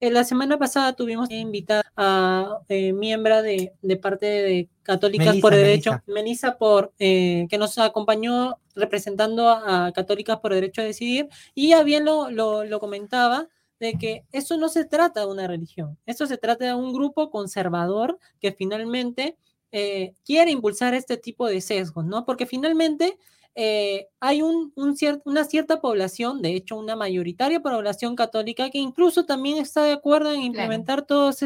eh, 0.00 0.12
la 0.12 0.22
semana 0.22 0.58
pasada 0.58 0.92
tuvimos 0.92 1.28
invitada 1.28 1.82
a 1.96 2.60
eh, 2.68 2.92
miembro 2.92 3.42
de, 3.42 3.72
de, 3.82 3.96
parte 3.96 4.26
de 4.26 4.68
Católicas 4.82 5.26
Melissa, 5.26 5.42
por 5.42 5.54
Derecho, 5.54 5.90
Melissa. 5.90 6.12
Melissa, 6.14 6.58
por, 6.58 6.92
eh, 7.00 7.46
que 7.50 7.58
nos 7.58 7.76
acompañó 7.78 8.58
representando 8.76 9.48
a 9.48 9.90
Católicas 9.92 10.38
por 10.38 10.54
Derecho 10.54 10.82
a 10.82 10.84
Decidir, 10.84 11.28
y 11.52 11.70
ya 11.70 11.82
bien 11.82 12.04
lo, 12.04 12.30
lo, 12.30 12.64
lo 12.64 12.78
comentaba, 12.78 13.48
de 13.80 13.94
que 13.94 14.24
eso 14.32 14.56
no 14.56 14.68
se 14.68 14.84
trata 14.84 15.20
de 15.20 15.26
una 15.26 15.48
religión, 15.48 15.98
esto 16.06 16.26
se 16.26 16.38
trata 16.38 16.64
de 16.64 16.74
un 16.74 16.92
grupo 16.92 17.30
conservador 17.30 18.18
que 18.40 18.52
finalmente 18.52 19.36
eh, 19.72 20.14
quiere 20.24 20.50
impulsar 20.50 20.94
este 20.94 21.16
tipo 21.16 21.46
de 21.46 21.60
sesgos, 21.60 22.04
¿no? 22.04 22.24
Porque 22.24 22.46
finalmente 22.46 23.18
eh, 23.54 24.06
hay 24.20 24.42
un, 24.42 24.72
un 24.76 24.96
cier 24.96 25.20
una 25.24 25.44
cierta 25.44 25.80
población, 25.80 26.42
de 26.42 26.54
hecho 26.54 26.76
una 26.76 26.94
mayoritaria 26.94 27.60
población 27.60 28.14
católica, 28.14 28.70
que 28.70 28.78
incluso 28.78 29.24
también 29.26 29.58
está 29.58 29.82
de 29.82 29.92
acuerdo 29.92 30.32
en 30.32 30.42
implementar 30.42 31.06
claro. 31.06 31.32
todas 31.32 31.42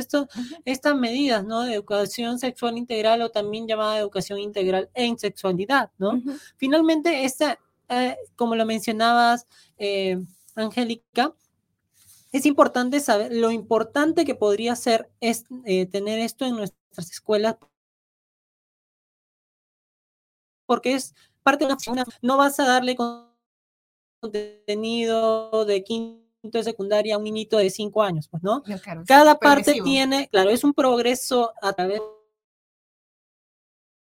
estas 0.64 0.96
medidas, 0.96 1.44
¿no? 1.44 1.62
De 1.62 1.74
educación 1.74 2.38
sexual 2.38 2.76
integral 2.76 3.22
o 3.22 3.30
también 3.30 3.66
llamada 3.66 3.98
educación 3.98 4.38
integral 4.38 4.90
en 4.94 5.18
sexualidad, 5.18 5.90
¿no? 5.98 6.10
Uh 6.10 6.22
-huh. 6.22 6.40
Finalmente, 6.56 7.24
esta, 7.24 7.58
eh, 7.88 8.16
como 8.36 8.56
lo 8.56 8.66
mencionabas, 8.66 9.46
Angélica, 10.54 11.34
es 12.32 12.46
importante 12.46 12.98
saber 13.00 13.32
lo 13.32 13.50
importante 13.50 14.24
que 14.24 14.34
podría 14.34 14.74
ser 14.74 15.10
es, 15.20 15.44
eh, 15.66 15.86
tener 15.86 16.18
esto 16.18 16.46
en 16.46 16.56
nuestras 16.56 17.10
escuelas 17.10 17.56
porque 20.72 20.94
es 20.94 21.14
parte 21.42 21.66
de 21.66 21.76
una, 21.88 22.06
no 22.22 22.38
vas 22.38 22.58
a 22.58 22.64
darle 22.64 22.96
contenido 24.22 25.66
de 25.66 25.84
quinto 25.84 26.22
de 26.44 26.64
secundaria 26.64 27.14
a 27.14 27.18
un 27.18 27.24
niñito 27.24 27.58
de 27.58 27.68
cinco 27.68 28.02
años, 28.02 28.26
pues, 28.26 28.42
¿no? 28.42 28.62
no 28.66 28.78
claro, 28.78 29.04
Cada 29.06 29.38
parte 29.38 29.82
tiene, 29.84 30.28
claro, 30.28 30.48
es 30.48 30.64
un 30.64 30.72
progreso 30.72 31.52
a 31.60 31.74
través 31.74 32.00
de 32.00 32.06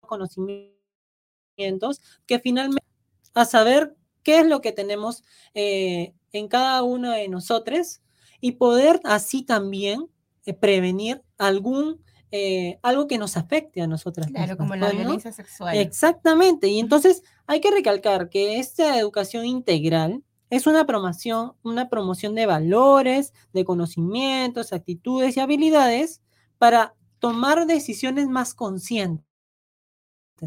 conocimientos 0.00 2.02
que 2.26 2.38
finalmente 2.38 2.86
a 3.32 3.46
saber 3.46 3.96
qué 4.22 4.40
es 4.40 4.46
lo 4.46 4.60
que 4.60 4.72
tenemos 4.72 5.24
eh, 5.54 6.12
en 6.32 6.48
cada 6.48 6.82
uno 6.82 7.12
de 7.12 7.28
nosotros 7.28 8.02
y 8.42 8.52
poder 8.52 9.00
así 9.04 9.42
también 9.42 10.10
eh, 10.44 10.52
prevenir 10.52 11.22
algún 11.38 12.04
eh, 12.30 12.78
algo 12.82 13.06
que 13.06 13.18
nos 13.18 13.36
afecte 13.36 13.80
a 13.80 13.86
nosotras. 13.86 14.26
Claro, 14.26 14.52
mismas, 14.52 14.58
como 14.58 14.76
la 14.76 14.92
¿no? 14.92 14.98
violencia 14.98 15.32
sexual. 15.32 15.76
Exactamente. 15.76 16.68
Y 16.68 16.78
entonces 16.80 17.22
hay 17.46 17.60
que 17.60 17.70
recalcar 17.70 18.28
que 18.28 18.58
esta 18.58 18.98
educación 18.98 19.46
integral 19.46 20.22
es 20.50 20.66
una 20.66 20.86
promoción, 20.86 21.54
una 21.62 21.88
promoción 21.88 22.34
de 22.34 22.46
valores, 22.46 23.32
de 23.52 23.64
conocimientos, 23.64 24.72
actitudes 24.72 25.36
y 25.36 25.40
habilidades 25.40 26.20
para 26.58 26.94
tomar 27.18 27.66
decisiones 27.66 28.28
más 28.28 28.54
conscientes, 28.54 29.24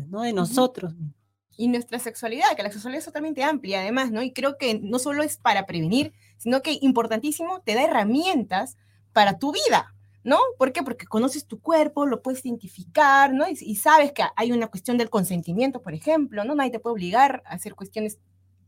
¿no? 0.07 0.21
De 0.21 0.33
nosotros. 0.33 0.93
Uh 0.93 0.97
-huh. 0.97 1.13
Y 1.57 1.67
nuestra 1.67 1.99
sexualidad, 1.99 2.55
que 2.55 2.63
la 2.63 2.71
sexualidad 2.71 2.99
es 2.99 3.05
totalmente 3.05 3.43
amplia 3.43 3.81
además, 3.81 4.11
¿no? 4.11 4.23
Y 4.23 4.33
creo 4.33 4.57
que 4.57 4.79
no 4.79 4.99
solo 4.99 5.21
es 5.21 5.37
para 5.37 5.65
prevenir, 5.65 6.13
sino 6.37 6.61
que 6.61 6.79
importantísimo, 6.81 7.61
te 7.61 7.75
da 7.75 7.83
herramientas 7.83 8.77
para 9.13 9.37
tu 9.37 9.51
vida, 9.51 9.93
¿no? 10.23 10.37
¿Por 10.57 10.71
qué? 10.71 10.83
Porque 10.83 11.05
conoces 11.05 11.45
tu 11.45 11.59
cuerpo, 11.59 12.05
lo 12.05 12.21
puedes 12.21 12.45
identificar, 12.45 13.33
¿no? 13.33 13.47
Y, 13.49 13.57
y, 13.59 13.75
sabes 13.75 14.11
que 14.11 14.23
hay 14.35 14.51
una 14.51 14.67
cuestión 14.67 14.97
del 14.97 15.09
consentimiento, 15.09 15.81
por 15.81 15.93
ejemplo, 15.93 16.43
¿no? 16.43 16.55
Nadie 16.55 16.71
te 16.71 16.79
puede 16.79 16.93
obligar 16.93 17.41
a 17.45 17.55
hacer 17.55 17.75
cuestiones, 17.75 18.19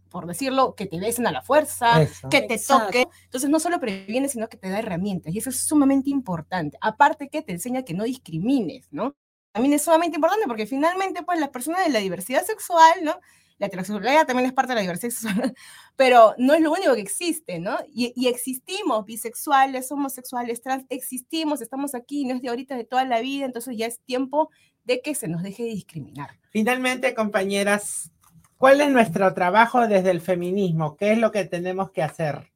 por 0.10 0.26
decirlo, 0.26 0.76
que 0.76 0.86
te 0.86 1.00
besen 1.00 1.28
a 1.28 1.32
la 1.32 1.42
fuerza, 1.42 2.02
eso. 2.02 2.30
que 2.30 2.42
te 2.42 2.56
Exacto. 2.56 2.86
toque. 2.88 3.08
Entonces, 3.26 3.50
no 3.50 3.60
solo 3.60 3.80
previene, 3.80 4.30
sino 4.30 4.50
que 4.50 4.58
te 4.58 4.70
da 4.70 4.80
herramientas. 4.80 5.34
Y 5.34 5.38
eso 5.38 5.50
es 5.50 5.60
sumamente 5.60 6.10
importante. 6.10 6.78
Aparte 6.82 7.30
que 7.30 7.42
te 7.42 7.52
enseña 7.52 7.84
que 7.84 7.94
no 7.94 8.04
discrimines, 8.04 8.88
¿no? 8.92 9.16
También 9.52 9.74
es 9.74 9.84
sumamente 9.84 10.16
importante 10.18 10.48
porque 10.48 10.66
finalmente, 10.66 11.22
pues, 11.24 11.40
las 11.40 11.50
personas 11.50 11.86
de 11.86 11.92
la 11.92 12.00
diversidad 12.00 12.44
sexual, 12.44 13.04
¿no? 13.04 13.20
La 13.64 13.68
heterosexualidad 13.68 14.28
también 14.28 14.48
es 14.48 14.52
parte 14.52 14.72
de 14.72 14.76
la 14.76 14.82
diversidad 14.82 15.14
sexual, 15.14 15.56
pero 15.96 16.36
no 16.38 16.54
es 16.54 16.60
lo 16.60 16.74
único 16.74 16.94
que 16.96 17.00
existe, 17.00 17.60
¿no? 17.60 17.78
Y, 17.88 18.12
y, 18.14 18.28
existimos, 18.28 19.06
bisexuales, 19.06 19.90
homosexuales, 19.90 20.62
trans, 20.62 20.86
existimos, 20.90 21.62
estamos 21.62 21.96
aquí, 21.96 22.26
no 22.26 22.36
es 22.36 22.42
de 22.42 22.50
ahorita, 22.50 22.76
de 22.76 22.84
toda 22.84 23.06
la 23.06 23.22
vida, 23.22 23.46
entonces 23.46 23.78
ya 23.78 23.86
es 23.86 24.02
tiempo 24.02 24.50
de 24.84 25.00
que 25.00 25.16
se 25.16 25.30
nos 25.30 25.44
deje 25.44 25.64
de 25.64 25.70
discriminar. 25.70 26.32
Finalmente, 26.50 27.16
compañeras, 27.16 28.12
¿cuál 28.58 28.82
es 28.82 28.90
nuestro 28.90 29.34
trabajo 29.34 29.88
desde 29.88 30.12
el 30.12 30.20
feminismo? 30.20 30.98
¿Qué 30.98 31.14
es 31.14 31.18
lo 31.18 31.32
que 31.32 31.46
tenemos 31.46 31.92
que 31.92 32.04
hacer? 32.04 32.52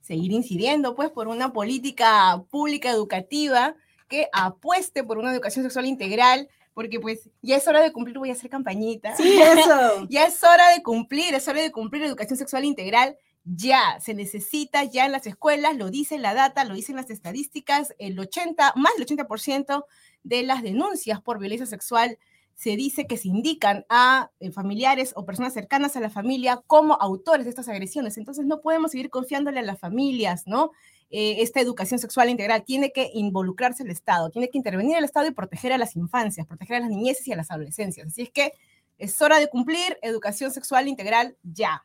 Seguir 0.00 0.32
incidiendo, 0.32 0.94
pues, 0.94 1.10
por 1.10 1.28
una 1.28 1.52
política 1.52 2.42
pública 2.48 2.90
educativa 2.90 3.76
que 4.08 4.30
apueste 4.32 5.04
por 5.04 5.18
una 5.18 5.34
educación 5.34 5.64
sexual 5.64 5.84
integral, 5.84 6.48
porque 6.76 7.00
pues 7.00 7.30
ya 7.40 7.56
es 7.56 7.66
hora 7.66 7.80
de 7.80 7.90
cumplir, 7.90 8.18
voy 8.18 8.28
a 8.28 8.34
hacer 8.34 8.50
campañita. 8.50 9.16
Sí, 9.16 9.40
eso. 9.40 10.06
ya 10.10 10.26
es 10.26 10.44
hora 10.44 10.72
de 10.72 10.82
cumplir, 10.82 11.32
es 11.32 11.48
hora 11.48 11.62
de 11.62 11.72
cumplir 11.72 12.02
educación 12.02 12.36
sexual 12.36 12.66
integral. 12.66 13.16
Ya, 13.44 13.98
se 13.98 14.12
necesita 14.12 14.84
ya 14.84 15.06
en 15.06 15.12
las 15.12 15.26
escuelas, 15.26 15.74
lo 15.74 15.88
dice 15.88 16.18
la 16.18 16.34
data, 16.34 16.64
lo 16.64 16.74
dicen 16.74 16.96
las 16.96 17.08
estadísticas, 17.08 17.94
el 17.98 18.18
80, 18.18 18.74
más 18.76 18.92
del 18.98 19.06
80% 19.06 19.86
de 20.22 20.42
las 20.42 20.62
denuncias 20.62 21.22
por 21.22 21.38
violencia 21.38 21.64
sexual 21.64 22.18
se 22.54 22.76
dice 22.76 23.06
que 23.06 23.16
se 23.16 23.28
indican 23.28 23.86
a 23.88 24.30
eh, 24.40 24.50
familiares 24.50 25.12
o 25.16 25.24
personas 25.24 25.54
cercanas 25.54 25.96
a 25.96 26.00
la 26.00 26.10
familia 26.10 26.62
como 26.66 26.94
autores 27.00 27.46
de 27.46 27.50
estas 27.50 27.68
agresiones. 27.68 28.18
Entonces 28.18 28.44
no 28.44 28.60
podemos 28.60 28.90
seguir 28.90 29.08
confiándole 29.08 29.60
a 29.60 29.62
las 29.62 29.78
familias, 29.78 30.46
¿no? 30.46 30.72
Eh, 31.10 31.36
esta 31.42 31.60
educación 31.60 32.00
sexual 32.00 32.28
integral, 32.28 32.64
tiene 32.64 32.90
que 32.90 33.10
involucrarse 33.14 33.84
el 33.84 33.90
Estado, 33.90 34.30
tiene 34.30 34.48
que 34.48 34.58
intervenir 34.58 34.96
el 34.96 35.04
Estado 35.04 35.28
y 35.28 35.30
proteger 35.30 35.72
a 35.72 35.78
las 35.78 35.94
infancias, 35.94 36.46
proteger 36.46 36.76
a 36.76 36.80
las 36.80 36.90
niñeces 36.90 37.28
y 37.28 37.32
a 37.32 37.36
las 37.36 37.50
adolescencias. 37.50 38.08
Así 38.08 38.22
es 38.22 38.30
que 38.30 38.52
es 38.98 39.20
hora 39.22 39.38
de 39.38 39.48
cumplir 39.48 39.98
educación 40.02 40.50
sexual 40.50 40.88
integral 40.88 41.36
ya. 41.42 41.84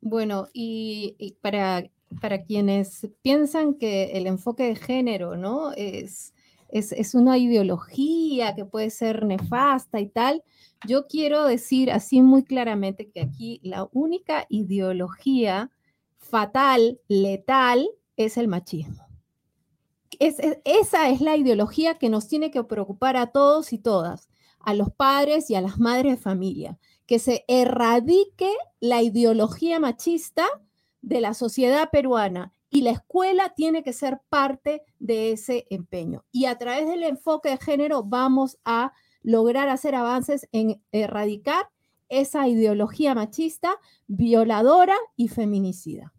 Bueno, 0.00 0.48
y, 0.52 1.14
y 1.18 1.32
para, 1.40 1.88
para 2.20 2.42
quienes 2.42 3.08
piensan 3.22 3.74
que 3.74 4.12
el 4.12 4.26
enfoque 4.26 4.64
de 4.64 4.76
género, 4.76 5.36
¿no? 5.36 5.72
Es, 5.72 6.34
es, 6.68 6.92
es 6.92 7.14
una 7.14 7.38
ideología 7.38 8.54
que 8.54 8.64
puede 8.64 8.90
ser 8.90 9.24
nefasta 9.24 10.00
y 10.00 10.08
tal. 10.08 10.42
Yo 10.86 11.06
quiero 11.06 11.44
decir 11.44 11.90
así 11.90 12.22
muy 12.22 12.44
claramente 12.44 13.08
que 13.08 13.20
aquí 13.20 13.60
la 13.62 13.88
única 13.92 14.46
ideología 14.48 15.70
fatal, 16.18 17.00
letal, 17.08 17.88
es 18.16 18.36
el 18.36 18.48
machismo. 18.48 19.06
Es, 20.18 20.38
es, 20.38 20.58
esa 20.64 21.08
es 21.10 21.20
la 21.20 21.36
ideología 21.36 21.98
que 21.98 22.08
nos 22.08 22.28
tiene 22.28 22.50
que 22.50 22.64
preocupar 22.64 23.16
a 23.16 23.28
todos 23.28 23.72
y 23.72 23.78
todas, 23.78 24.28
a 24.60 24.74
los 24.74 24.90
padres 24.90 25.50
y 25.50 25.54
a 25.54 25.60
las 25.60 25.78
madres 25.78 26.16
de 26.16 26.22
familia, 26.22 26.78
que 27.06 27.18
se 27.18 27.44
erradique 27.48 28.52
la 28.80 29.02
ideología 29.02 29.78
machista 29.78 30.46
de 31.02 31.20
la 31.20 31.34
sociedad 31.34 31.90
peruana 31.90 32.52
y 32.70 32.82
la 32.82 32.90
escuela 32.90 33.54
tiene 33.54 33.82
que 33.82 33.92
ser 33.92 34.20
parte 34.28 34.82
de 34.98 35.32
ese 35.32 35.66
empeño. 35.70 36.24
Y 36.32 36.46
a 36.46 36.58
través 36.58 36.88
del 36.88 37.04
enfoque 37.04 37.50
de 37.50 37.58
género 37.58 38.02
vamos 38.02 38.58
a 38.64 38.92
lograr 39.22 39.68
hacer 39.68 39.94
avances 39.94 40.48
en 40.52 40.82
erradicar 40.92 41.70
esa 42.08 42.48
ideología 42.48 43.14
machista, 43.14 43.76
violadora 44.06 44.96
y 45.16 45.28
feminicida. 45.28 46.12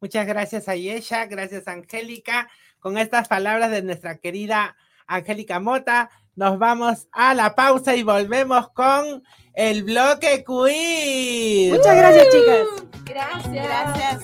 Muchas 0.00 0.26
gracias, 0.26 0.68
Ayesha. 0.68 1.26
Gracias, 1.26 1.68
Angélica. 1.68 2.48
Con 2.78 2.98
estas 2.98 3.28
palabras 3.28 3.70
de 3.70 3.82
nuestra 3.82 4.18
querida 4.18 4.76
Angélica 5.06 5.60
Mota, 5.60 6.10
nos 6.34 6.58
vamos 6.58 7.08
a 7.12 7.34
la 7.34 7.54
pausa 7.54 7.96
y 7.96 8.02
volvemos 8.02 8.70
con 8.70 9.24
el 9.54 9.84
bloque 9.84 10.44
quiz. 10.44 11.72
Muchas 11.72 11.96
gracias, 11.96 12.26
chicas. 12.30 12.66
Gracias. 13.04 13.64
Gracias. 13.64 14.22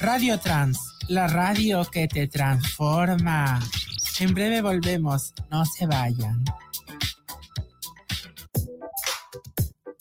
Radio 0.00 0.38
Trans, 0.38 0.78
la 1.08 1.26
radio 1.26 1.84
que 1.90 2.06
te 2.06 2.28
transforma. 2.28 3.58
En 4.20 4.32
breve 4.32 4.62
volvemos, 4.62 5.34
no 5.50 5.64
se 5.64 5.86
vayan. 5.86 6.44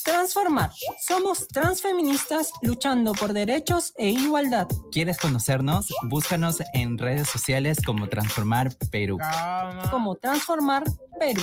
Transformar. 0.03 0.69
Somos 0.99 1.47
transfeministas 1.47 2.51
luchando 2.61 3.13
por 3.13 3.31
derechos 3.31 3.93
e 3.97 4.09
igualdad. 4.09 4.67
¿Quieres 4.91 5.17
conocernos? 5.17 5.87
Búscanos 6.03 6.61
en 6.73 6.97
redes 6.97 7.29
sociales 7.29 7.77
como 7.85 8.09
Transformar 8.09 8.75
Perú. 8.91 9.17
Como 9.89 10.15
Transformar 10.15 10.83
Perú. 11.19 11.41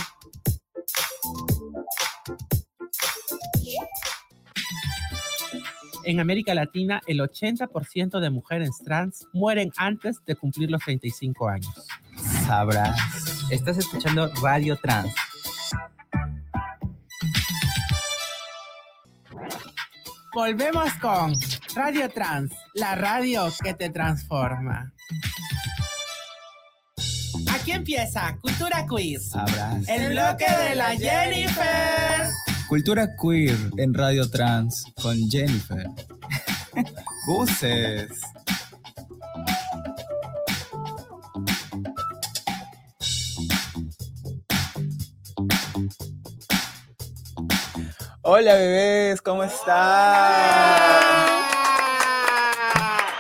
En 6.04 6.20
América 6.20 6.54
Latina, 6.54 7.00
el 7.06 7.20
80% 7.20 8.20
de 8.20 8.30
mujeres 8.30 8.70
trans 8.84 9.26
mueren 9.32 9.70
antes 9.76 10.22
de 10.26 10.36
cumplir 10.36 10.70
los 10.70 10.82
35 10.82 11.48
años. 11.48 11.86
Sabrás. 12.46 12.98
Estás 13.50 13.78
escuchando 13.78 14.30
Radio 14.42 14.76
Trans 14.76 15.14
Volvemos 20.32 20.92
con 21.00 21.34
Radio 21.74 22.08
Trans, 22.08 22.52
la 22.74 22.94
radio 22.94 23.48
que 23.62 23.74
te 23.74 23.90
transforma. 23.90 24.92
Aquí 27.52 27.72
empieza 27.72 28.36
Cultura 28.40 28.86
Quiz, 28.88 29.34
Abrazo. 29.34 29.84
el 29.88 30.10
bloque 30.10 30.46
de 30.68 30.74
la 30.76 30.90
Jennifer. 30.96 32.28
Cultura 32.68 33.08
queer 33.20 33.58
en 33.78 33.92
Radio 33.92 34.30
Trans 34.30 34.84
con 35.02 35.18
Jennifer. 35.28 35.88
Buses. 37.26 38.20
Hola 48.32 48.54
bebés, 48.54 49.20
¿cómo 49.22 49.42
están? 49.42 50.32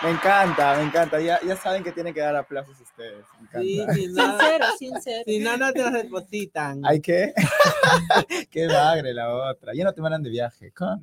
Me 0.04 0.10
encanta, 0.10 0.76
me 0.76 0.84
encanta. 0.84 1.20
Ya, 1.20 1.40
ya 1.44 1.56
saben 1.56 1.82
que 1.82 1.90
tienen 1.90 2.14
que 2.14 2.20
dar 2.20 2.36
aplausos 2.36 2.80
ustedes. 2.80 3.24
Me 3.52 3.60
Sí, 3.60 3.80
encanta. 3.80 3.92
no, 3.92 4.38
Sincero, 4.38 4.66
sincero. 4.78 5.22
si 5.26 5.38
no, 5.40 5.56
no 5.56 5.72
te 5.72 5.82
los 5.82 5.92
depositan. 5.94 6.82
¿Hay 6.86 7.00
qué? 7.00 7.34
qué 8.52 8.68
bagre 8.68 9.12
la 9.12 9.34
otra. 9.34 9.72
Ya 9.74 9.82
no 9.82 9.92
te 9.92 10.00
mandan 10.00 10.22
de 10.22 10.30
viaje. 10.30 10.72
¿cómo? 10.72 11.02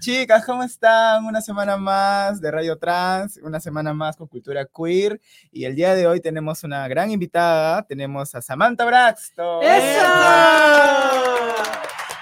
Chicas, 0.00 0.44
¿cómo 0.44 0.64
están? 0.64 1.24
Una 1.24 1.40
semana 1.40 1.78
más 1.78 2.42
de 2.42 2.50
Radio 2.50 2.76
Trans, 2.76 3.38
una 3.38 3.58
semana 3.58 3.94
más 3.94 4.18
con 4.18 4.28
Cultura 4.28 4.66
Queer. 4.66 5.18
Y 5.50 5.64
el 5.64 5.74
día 5.74 5.94
de 5.94 6.06
hoy 6.06 6.20
tenemos 6.20 6.62
una 6.62 6.86
gran 6.88 7.10
invitada. 7.10 7.84
Tenemos 7.86 8.34
a 8.34 8.42
Samantha 8.42 8.84
Braxton. 8.84 9.62
¡Eso! 9.62 10.04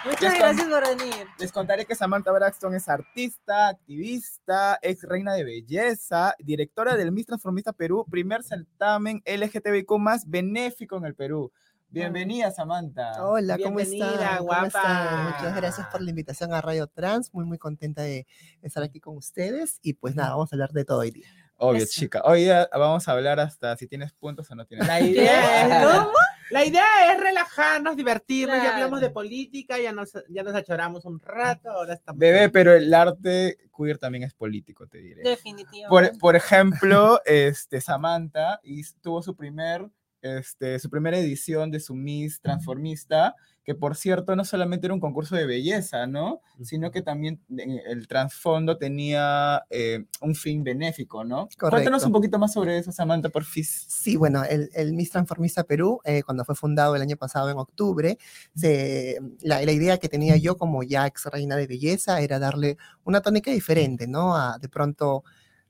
Muchas 0.04 0.36
gracias 0.36 0.68
por 0.68 0.96
venir. 0.96 1.26
Les 1.38 1.52
contaré 1.52 1.84
que 1.86 1.94
Samantha 1.94 2.32
Braxton 2.32 2.74
es 2.74 2.88
artista, 2.88 3.68
activista, 3.68 4.78
ex 4.82 5.04
reina 5.04 5.32
de 5.34 5.44
belleza, 5.44 6.34
directora 6.40 6.96
del 6.96 7.12
Miss 7.12 7.26
Transformista 7.26 7.72
Perú, 7.72 8.04
primer 8.10 8.42
certamen 8.42 9.22
LGTBIQ 9.24 9.90
más 9.98 10.28
benéfico 10.28 10.96
en 10.96 11.04
el 11.04 11.14
Perú. 11.14 11.52
Bienvenida, 11.88 12.50
Samantha. 12.50 13.22
Hola, 13.22 13.58
¿cómo 13.58 13.76
Bienvenida? 13.76 14.38
¿Cómo 14.38 14.48
guapa. 14.48 14.66
están? 14.66 15.24
Muchas 15.24 15.56
gracias 15.56 15.86
por 15.88 16.00
la 16.00 16.10
invitación 16.10 16.52
a 16.54 16.60
Radio 16.62 16.86
Trans. 16.86 17.32
Muy, 17.34 17.44
muy 17.44 17.58
contenta 17.58 18.02
de 18.02 18.26
estar 18.62 18.82
aquí 18.82 18.98
con 18.98 19.16
ustedes. 19.16 19.78
Y 19.82 19.92
pues 19.92 20.16
nada, 20.16 20.30
vamos 20.30 20.52
a 20.52 20.56
hablar 20.56 20.70
de 20.72 20.84
todo 20.84 21.00
hoy 21.00 21.10
día. 21.10 21.28
Obvio, 21.58 21.82
Eso. 21.82 21.92
chica. 21.92 22.22
Hoy 22.24 22.44
día 22.44 22.68
vamos 22.72 23.06
a 23.06 23.12
hablar 23.12 23.38
hasta 23.38 23.76
si 23.76 23.86
tienes 23.86 24.12
puntos 24.14 24.50
o 24.50 24.54
no 24.54 24.64
tienes 24.64 24.86
La 24.86 25.00
idea, 25.00 25.84
es, 25.84 25.86
¿Cómo? 25.98 26.10
La 26.50 26.64
idea 26.64 27.12
es 27.12 27.20
relajarnos, 27.20 27.96
divertirnos, 27.96 28.56
ya 28.62 28.74
hablamos 28.74 29.00
de 29.00 29.10
política, 29.10 29.78
ya 29.78 29.92
nos, 29.92 30.12
ya 30.28 30.42
nos 30.42 30.54
achoramos 30.54 31.04
un 31.04 31.20
rato, 31.20 31.70
ahora 31.70 31.94
estamos... 31.94 32.18
Bebé, 32.18 32.48
pero 32.48 32.74
el 32.74 32.92
arte 32.92 33.58
queer 33.76 33.98
también 33.98 34.24
es 34.24 34.34
político, 34.34 34.86
te 34.86 34.98
diré. 34.98 35.22
Definitivamente. 35.22 35.88
Por, 35.88 36.18
por 36.18 36.36
ejemplo, 36.36 37.20
este, 37.24 37.80
Samantha 37.80 38.60
y 38.62 38.82
tuvo 39.00 39.22
su 39.22 39.36
primer, 39.36 39.88
este, 40.22 40.78
su 40.78 40.88
primera 40.88 41.18
edición 41.18 41.70
de 41.70 41.80
su 41.80 41.94
Miss 41.94 42.40
Transformista, 42.40 43.34
que 43.64 43.74
por 43.76 43.94
cierto 43.96 44.34
no 44.34 44.44
solamente 44.44 44.86
era 44.86 44.94
un 44.94 44.98
concurso 45.00 45.36
de 45.36 45.46
belleza, 45.46 46.06
¿no? 46.08 46.40
Sino 46.62 46.90
que 46.90 47.02
también 47.02 47.40
en 47.48 47.78
el 47.86 48.08
trasfondo 48.08 48.76
tenía 48.76 49.62
eh, 49.70 50.04
un 50.20 50.34
fin 50.34 50.64
benéfico, 50.64 51.22
¿no? 51.22 51.48
Cuéntanos 51.58 51.80
Correcto. 51.82 52.06
un 52.06 52.12
poquito 52.12 52.38
más 52.40 52.52
sobre 52.52 52.78
eso, 52.78 52.90
Samantha, 52.90 53.28
por 53.28 53.44
fin. 53.44 53.62
Sí, 53.64 54.16
bueno, 54.16 54.42
el, 54.44 54.68
el 54.74 54.92
Miss 54.94 55.10
Transformista 55.10 55.62
Perú, 55.62 56.00
eh, 56.04 56.22
cuando 56.24 56.44
fue 56.44 56.56
fundado 56.56 56.96
el 56.96 57.02
año 57.02 57.16
pasado 57.16 57.50
en 57.50 57.58
octubre, 57.58 58.18
se- 58.54 59.20
la, 59.42 59.62
la 59.64 59.72
idea 59.72 59.98
que 59.98 60.08
tenía 60.08 60.36
yo 60.36 60.56
como 60.56 60.82
ya 60.82 61.06
ex 61.06 61.26
reina 61.26 61.54
de 61.56 61.68
belleza 61.68 62.20
era 62.20 62.40
darle 62.40 62.78
una 63.04 63.20
tónica 63.20 63.52
diferente, 63.52 64.08
¿no? 64.08 64.36
A 64.36 64.58
de 64.58 64.68
pronto 64.68 65.22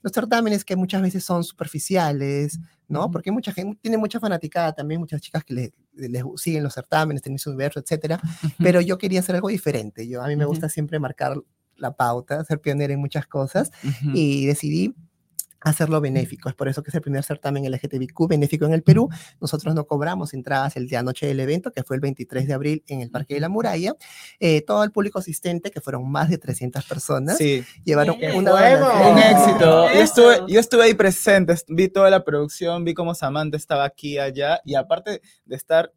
los 0.03 0.13
certámenes 0.13 0.65
que 0.65 0.77
muchas 0.77 1.01
veces 1.01 1.25
son 1.25 1.45
superficiales, 1.45 2.59
¿no? 2.89 3.11
Porque 3.11 3.31
mucha 3.31 3.53
gente 3.53 3.79
tiene 3.81 3.97
mucha 3.97 4.21
fanaticada 4.21 4.73
también, 4.73 5.01
muchas 5.01 5.21
chicas 5.21 5.45
que 5.45 5.55
le, 5.55 5.73
les 5.95 6.25
siguen 6.37 6.63
los 6.63 6.75
certámenes, 6.75 7.23
Miss 7.27 7.47
Universo, 7.47 7.81
etcétera, 7.81 8.21
pero 8.59 8.81
yo 8.81 8.99
quería 8.99 9.21
hacer 9.21 9.37
algo 9.37 9.49
diferente. 9.49 10.07
Yo, 10.09 10.23
a 10.23 10.29
mí 10.29 10.37
me 10.37 10.45
gusta 10.45 10.69
siempre 10.69 10.99
marcar 10.99 11.37
la 11.77 11.97
pauta, 11.97 12.45
ser 12.45 12.61
pionera 12.61 12.93
en 12.93 13.01
muchas 13.01 13.27
cosas 13.27 13.71
y 14.15 14.47
decidí 14.47 14.95
hacerlo 15.63 16.01
benéfico. 16.01 16.49
Es 16.49 16.55
por 16.55 16.69
eso 16.69 16.83
que 16.83 16.91
es 16.91 16.95
el 16.95 17.01
primer 17.01 17.25
certamen 17.25 17.65
LGTBIQ 17.71 18.29
benéfico 18.29 18.67
en 18.67 18.73
el 18.73 18.83
Perú. 18.83 19.09
Nosotros 19.41 19.75
no 19.75 19.87
cobramos 19.87 20.35
entradas 20.35 20.77
el 20.77 20.89
día 20.89 21.03
noche 21.03 21.27
del 21.27 21.41
evento, 21.41 21.73
que 21.73 21.83
fue 21.83 21.97
el 21.97 22.01
23 22.01 22.47
de 22.47 22.55
abril 22.55 22.85
en 22.89 23.01
el 23.01 23.11
Parque 23.11 23.35
de 23.35 23.41
la 23.41 23.49
Muralla. 23.49 23.95
Eh, 24.41 24.63
todo 24.63 24.85
el 24.85 24.93
público 24.93 25.19
asistente, 25.19 25.71
que 25.71 25.81
fueron 25.81 26.11
más 26.11 26.29
de 26.29 26.39
300 26.39 26.85
personas, 26.85 27.39
Sí, 27.39 27.65
llevaron 27.85 28.19
Bien. 28.19 28.37
una 28.37 28.53
un 28.53 29.19
éxito. 29.19 29.93
Yo 29.93 30.01
estuve, 30.01 30.41
yo 30.49 30.61
estuve 30.61 30.85
ahí 30.85 30.95
presente, 30.95 31.55
vi 31.69 31.89
toda 31.89 32.11
la 32.11 32.25
producción, 32.25 32.85
vi 32.85 32.95
cómo 32.95 33.15
Samantha 33.15 33.57
estaba 33.57 33.85
aquí 33.85 34.19
allá, 34.19 34.61
y 34.65 34.75
aparte 34.75 35.21
de 35.45 35.57
estar 35.57 35.93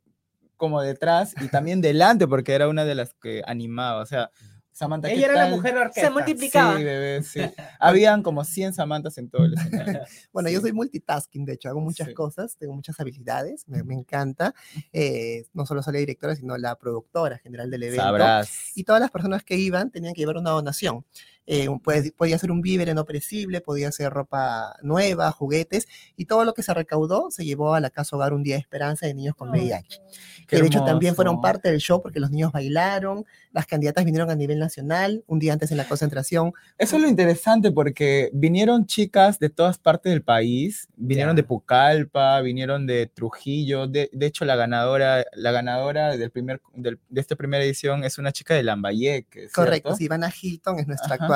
como 0.57 0.82
detrás 0.82 1.34
y 1.41 1.49
también 1.49 1.82
delante, 1.82 2.28
porque 2.28 2.53
era 2.53 2.70
una 2.70 2.86
de 2.86 2.95
las 2.95 3.13
que 3.13 3.41
animaba, 3.45 4.01
o 4.01 4.05
sea, 4.05 4.32
Samantha, 4.78 5.07
¿qué 5.07 5.13
Ella 5.15 5.26
era 5.28 5.34
la 5.36 5.41
tal? 5.43 5.51
mujer 5.51 5.78
orquesta. 5.78 6.01
Se 6.01 6.09
multiplicaba. 6.09 6.78
Sí, 6.78 6.84
bebé, 6.84 7.23
sí. 7.23 7.39
Habían 7.80 8.21
como 8.21 8.43
100 8.43 8.73
Samantas 8.73 9.17
en 9.17 9.30
todo 9.30 9.45
el 9.45 9.53
escenario. 9.53 10.01
Bueno, 10.34 10.49
yo 10.49 10.57
Sí. 10.59 10.63
soy 10.63 10.73
multitasking, 10.73 11.45
de 11.45 11.53
hecho, 11.53 11.69
hago 11.69 11.80
muchas 11.80 12.09
Sí. 12.09 12.13
cosas, 12.13 12.57
tengo 12.57 12.73
muchas 12.73 12.99
habilidades, 12.99 13.65
me, 13.69 13.84
me 13.84 13.93
encanta. 13.93 14.53
Eh, 14.91 15.45
no 15.53 15.65
solo 15.65 15.82
soy 15.82 15.93
la 15.93 15.99
directora, 15.99 16.36
sino 16.36 16.57
la 16.57 16.76
productora 16.76 17.38
general 17.38 17.71
del 17.71 17.84
evento. 17.84 18.03
Sabrás. 18.03 18.71
y 18.76 18.84
todas 18.84 18.99
las 18.99 19.11
personas 19.11 19.43
que 19.45 19.55
iban 19.55 19.91
tenían 19.91 20.13
que 20.13 20.19
llevar 20.19 20.36
una 20.38 20.49
donación. 20.49 21.05
Eh, 21.47 21.67
puede- 21.83 22.11
podía 22.11 22.37
ser 22.39 22.51
un 22.51 22.61
víver 22.61 22.93
no 22.95 23.05
perecible, 23.05 23.61
podía 23.61 23.91
ser 23.91 24.11
ropa 24.11 24.75
nueva, 24.81 25.31
juguetes, 25.31 25.87
y 26.15 26.25
todo 26.25 26.43
lo 26.43 26.53
que 26.53 26.63
se 26.63 26.73
recaudó 26.73 27.29
se 27.29 27.45
llevó 27.45 27.75
a 27.75 27.79
la 27.79 27.89
Casa 27.91 28.15
Hogar 28.15 28.33
Un 28.33 28.41
Día 28.43 28.55
de 28.55 28.61
Esperanza 28.61 29.05
de 29.05 29.13
Niños 29.13 29.35
con 29.35 29.49
VIH. 29.51 29.99
Que 30.47 30.57
de 30.61 30.67
hecho 30.67 30.83
también 30.83 31.15
fueron 31.15 31.41
parte 31.41 31.69
del 31.69 31.79
show 31.79 32.01
porque 32.01 32.19
los 32.19 32.31
niños 32.31 32.51
bailaron, 32.51 33.25
las 33.51 33.65
candidatas 33.67 34.05
vinieron 34.05 34.29
a 34.29 34.35
nivel 34.35 34.59
nacional, 34.59 35.23
un 35.27 35.39
día 35.39 35.53
antes 35.53 35.71
en 35.71 35.77
la 35.77 35.87
concentración. 35.87 36.51
Eso 36.77 36.95
es 36.97 37.01
lo 37.01 37.07
interesante 37.07 37.71
porque 37.71 38.29
vinieron 38.33 38.85
chicas 38.85 39.39
de 39.39 39.49
todas 39.49 39.77
partes 39.77 40.11
del 40.11 40.23
país, 40.23 40.87
vinieron 40.95 41.35
Ya. 41.35 41.41
de 41.41 41.43
Pucallpa, 41.47 42.41
vinieron 42.41 42.85
de 42.87 43.07
Trujillo, 43.07 43.87
de, 43.87 44.09
de 44.11 44.25
hecho 44.25 44.45
la 44.45 44.55
ganadora, 44.55 45.25
la 45.33 45.51
ganadora 45.51 46.17
del 46.17 46.31
primer, 46.31 46.61
del- 46.73 46.99
de 47.09 47.21
esta 47.21 47.35
primera 47.35 47.63
edición 47.63 48.03
es 48.03 48.17
una 48.17 48.31
chica 48.31 48.53
de 48.55 48.63
Lambayeque, 48.63 49.49
Correcto, 49.53 49.89
¿cierto? 49.89 49.95
sí, 49.97 50.05
Ivana 50.05 50.31
Hilton 50.41 50.79
es 50.79 50.87
nuestra 50.87 51.15
Ajá. 51.15 51.23
actual 51.23 51.34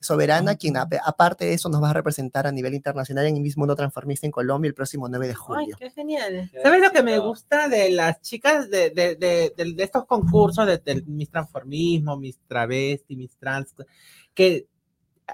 soberana, 0.00 0.52
Ah. 0.52 0.56
quien 0.56 0.76
ap- 0.76 0.92
aparte 1.04 1.46
de 1.46 1.54
eso 1.54 1.68
nos 1.68 1.82
va 1.82 1.90
a 1.90 1.92
representar 1.94 2.46
a 2.46 2.52
nivel 2.52 2.74
internacional 2.74 3.26
en 3.26 3.36
el 3.36 3.42
mismo 3.42 3.60
Mundo 3.62 3.74
Transformista 3.74 4.26
en 4.26 4.30
Colombia 4.30 4.68
el 4.68 4.74
próximo 4.74 5.08
9 5.08 5.26
de 5.26 5.32
Ay, 5.32 5.36
julio. 5.36 5.76
qué 5.78 5.90
genial. 5.90 6.50
¿Sabes 6.62 6.80
lo 6.82 6.90
que 6.90 7.02
me 7.02 7.18
gusta 7.18 7.68
de 7.68 7.90
las 7.90 8.20
chicas 8.20 8.68
de, 8.70 8.90
de, 8.90 9.16
de, 9.16 9.52
de- 9.56 9.72
de 9.74 9.82
estos 9.82 10.04
concursos 10.06 10.66
de, 10.66 11.02
Miss 11.06 11.30
Transformismo, 11.30 12.16
Miss 12.16 12.38
Travesti, 12.46 13.16
Miss 13.16 13.36
Trans? 13.38 13.74
Que 14.34 14.66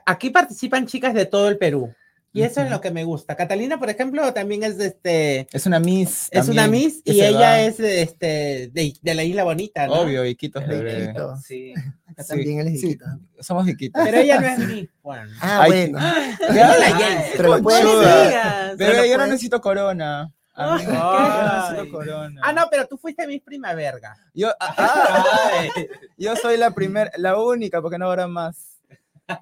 aquí 0.07 0.31
participan 0.31 0.87
chicas 0.87 1.13
de 1.15 1.27
todo 1.27 1.49
el 1.49 1.59
Perú. 1.59 1.93
Y 2.35 2.43
eso 2.43 2.63
es 2.63 2.71
lo 2.71 2.81
que 2.81 2.91
me 2.91 3.05
gusta. 3.05 3.37
Catalina, 3.37 3.79
por 3.79 3.91
ejemplo, 3.91 4.33
también 4.33 4.63
es 4.63 4.79
de 4.79 4.87
este. 4.87 5.47
Es 5.53 5.67
una 5.67 5.79
Miss. 5.81 6.29
Es 6.31 6.49
una 6.49 6.67
Miss 6.67 7.03
y 7.05 7.21
ella 7.21 7.39
va- 7.51 7.61
es 7.61 7.77
de, 7.77 8.03
este, 8.03 8.71
de, 8.73 8.95
de 9.03 9.15
la 9.15 9.23
Isla 9.23 9.45
Bonita, 9.45 9.87
¿no? 9.87 9.95
Obvio, 10.01 10.25
Iquitos 10.25 10.67
De 10.67 10.75
bebé. 10.83 11.05
Iquitos. 11.05 11.43
Sí. 11.43 11.75
Acá 12.07 12.23
Sí, 12.23 12.29
también 12.31 12.61
él 12.61 12.69
es 12.69 12.81
sí. 12.81 12.99
Somos 13.41 13.69
Iquitos. 13.69 14.03
Pero 14.05 14.17
ella 14.19 14.41
no 14.41 14.47
es 14.47 14.59
Miss. 14.69 14.89
Juan. 15.03 15.29
Ah, 15.41 15.63
Ay, 15.63 15.71
bueno. 15.71 15.99
Ya, 16.55 16.77
la 16.79 16.87
ay, 16.87 16.93
James. 16.93 17.27
Pero 17.37 17.63
puedes. 17.63 17.83
Digas. 17.85 18.77
Bebé, 18.79 18.93
Pero 18.93 19.05
yo 19.07 19.19
no 19.19 19.27
necesito 19.27 19.61
corona. 19.61 20.33
Amigo, 20.55 20.93
yo 20.93 20.99
Ay. 21.03 21.29
no 21.47 21.71
necesito 21.71 21.93
corona. 21.99 22.41
Ah, 22.45 22.53
no, 22.53 22.63
pero 22.71 22.87
tú 22.87 22.97
fuiste 22.99 23.27
Miss 23.27 23.43
Primavera. 23.43 24.15
Yo, 24.35 24.51
ah, 24.61 25.65
yo 26.19 26.37
soy 26.37 26.57
la 26.59 26.71
primera, 26.73 27.11
la 27.17 27.39
única, 27.39 27.81
porque 27.81 27.99
no 27.99 28.07
habrá 28.09 28.27
más. 28.27 28.72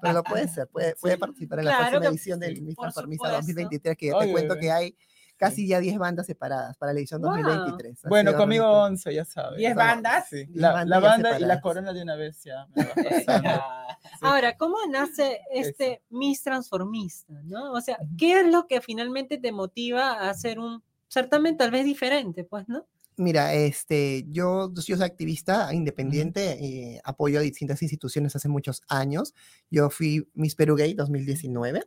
Pero 0.01 0.13
lo 0.13 0.23
puede 0.23 0.47
ser, 0.47 0.67
puede, 0.67 0.95
puede 0.95 1.17
participar 1.17 1.59
en 1.59 1.65
la 1.65 1.77
próxima 1.77 2.05
edición 2.07 2.39
del 2.39 2.55
sí, 2.55 2.61
Miss 2.61 2.75
por 2.75 2.83
Transformista 2.85 3.25
supuesto. 3.27 3.45
2023, 3.47 3.97
que 3.97 4.07
yo 4.07 4.15
Oye, 4.17 4.27
te 4.27 4.31
cuento 4.31 4.53
bebé. 4.55 4.65
que 4.65 4.71
hay 4.71 4.97
casi 5.37 5.67
ya 5.67 5.79
10 5.79 5.97
bandas 5.97 6.27
separadas 6.27 6.77
para 6.77 6.93
la 6.93 6.99
edición 6.99 7.19
Wow. 7.21 7.31
2023. 7.31 8.05
Ha 8.05 8.09
Bueno, 8.09 8.35
conmigo 8.35 8.63
realmente- 8.63 9.09
11, 9.09 9.13
ya 9.15 9.25
sabes. 9.25 9.57
¿Diez 9.57 9.71
Somos- 9.73 9.85
bandas? 9.85 10.27
Sí. 10.29 10.35
Diez 10.45 10.49
La, 10.53 10.71
bandas 10.71 10.87
la 10.89 10.99
banda 11.09 11.39
y 11.39 11.43
la 11.45 11.61
corona 11.61 11.93
de 11.93 12.01
una 12.03 12.15
vez 12.15 12.43
ya. 12.43 12.67
me 12.75 12.83
va 12.85 12.93
pasando. 12.93 13.49
Sí. 13.49 14.07
Ahora, 14.21 14.55
¿cómo 14.57 14.77
nace 14.89 15.39
este 15.51 16.03
Miss 16.09 16.43
Transformista? 16.43 17.33
¿no? 17.43 17.71
O 17.73 17.81
sea, 17.81 17.97
¿qué 18.19 18.39
es 18.41 18.45
lo 18.51 18.67
que 18.67 18.81
finalmente 18.81 19.39
te 19.39 19.51
motiva 19.51 20.11
a 20.13 20.29
hacer 20.29 20.59
un 20.59 20.83
certamen 21.11 21.57
tal 21.57 21.71
vez 21.71 21.85
diferente? 21.85 22.43
Pues, 22.43 22.67
¿no? 22.67 22.87
Mira, 23.17 23.53
este, 23.53 24.25
yo, 24.29 24.73
yo 24.73 24.95
soy 24.95 25.05
activista 25.05 25.73
independiente, 25.73 26.53
eh, 26.63 27.01
apoyo 27.03 27.39
a 27.39 27.41
distintas 27.41 27.81
instituciones 27.81 28.35
hace 28.35 28.47
muchos 28.47 28.81
años. 28.87 29.35
Yo 29.69 29.89
fui 29.89 30.27
Miss 30.33 30.55
Perú 30.55 30.75
Gay 30.75 30.93
2019 30.93 31.83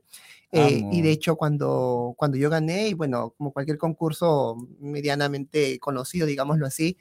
eh, 0.52 0.82
y 0.92 1.02
de 1.02 1.10
hecho 1.10 1.36
cuando, 1.36 2.14
cuando 2.16 2.36
yo 2.36 2.50
gané, 2.50 2.88
y 2.88 2.94
bueno, 2.94 3.34
como 3.36 3.52
cualquier 3.52 3.78
concurso 3.78 4.56
medianamente 4.78 5.80
conocido, 5.80 6.26
digámoslo 6.26 6.66
así, 6.66 6.98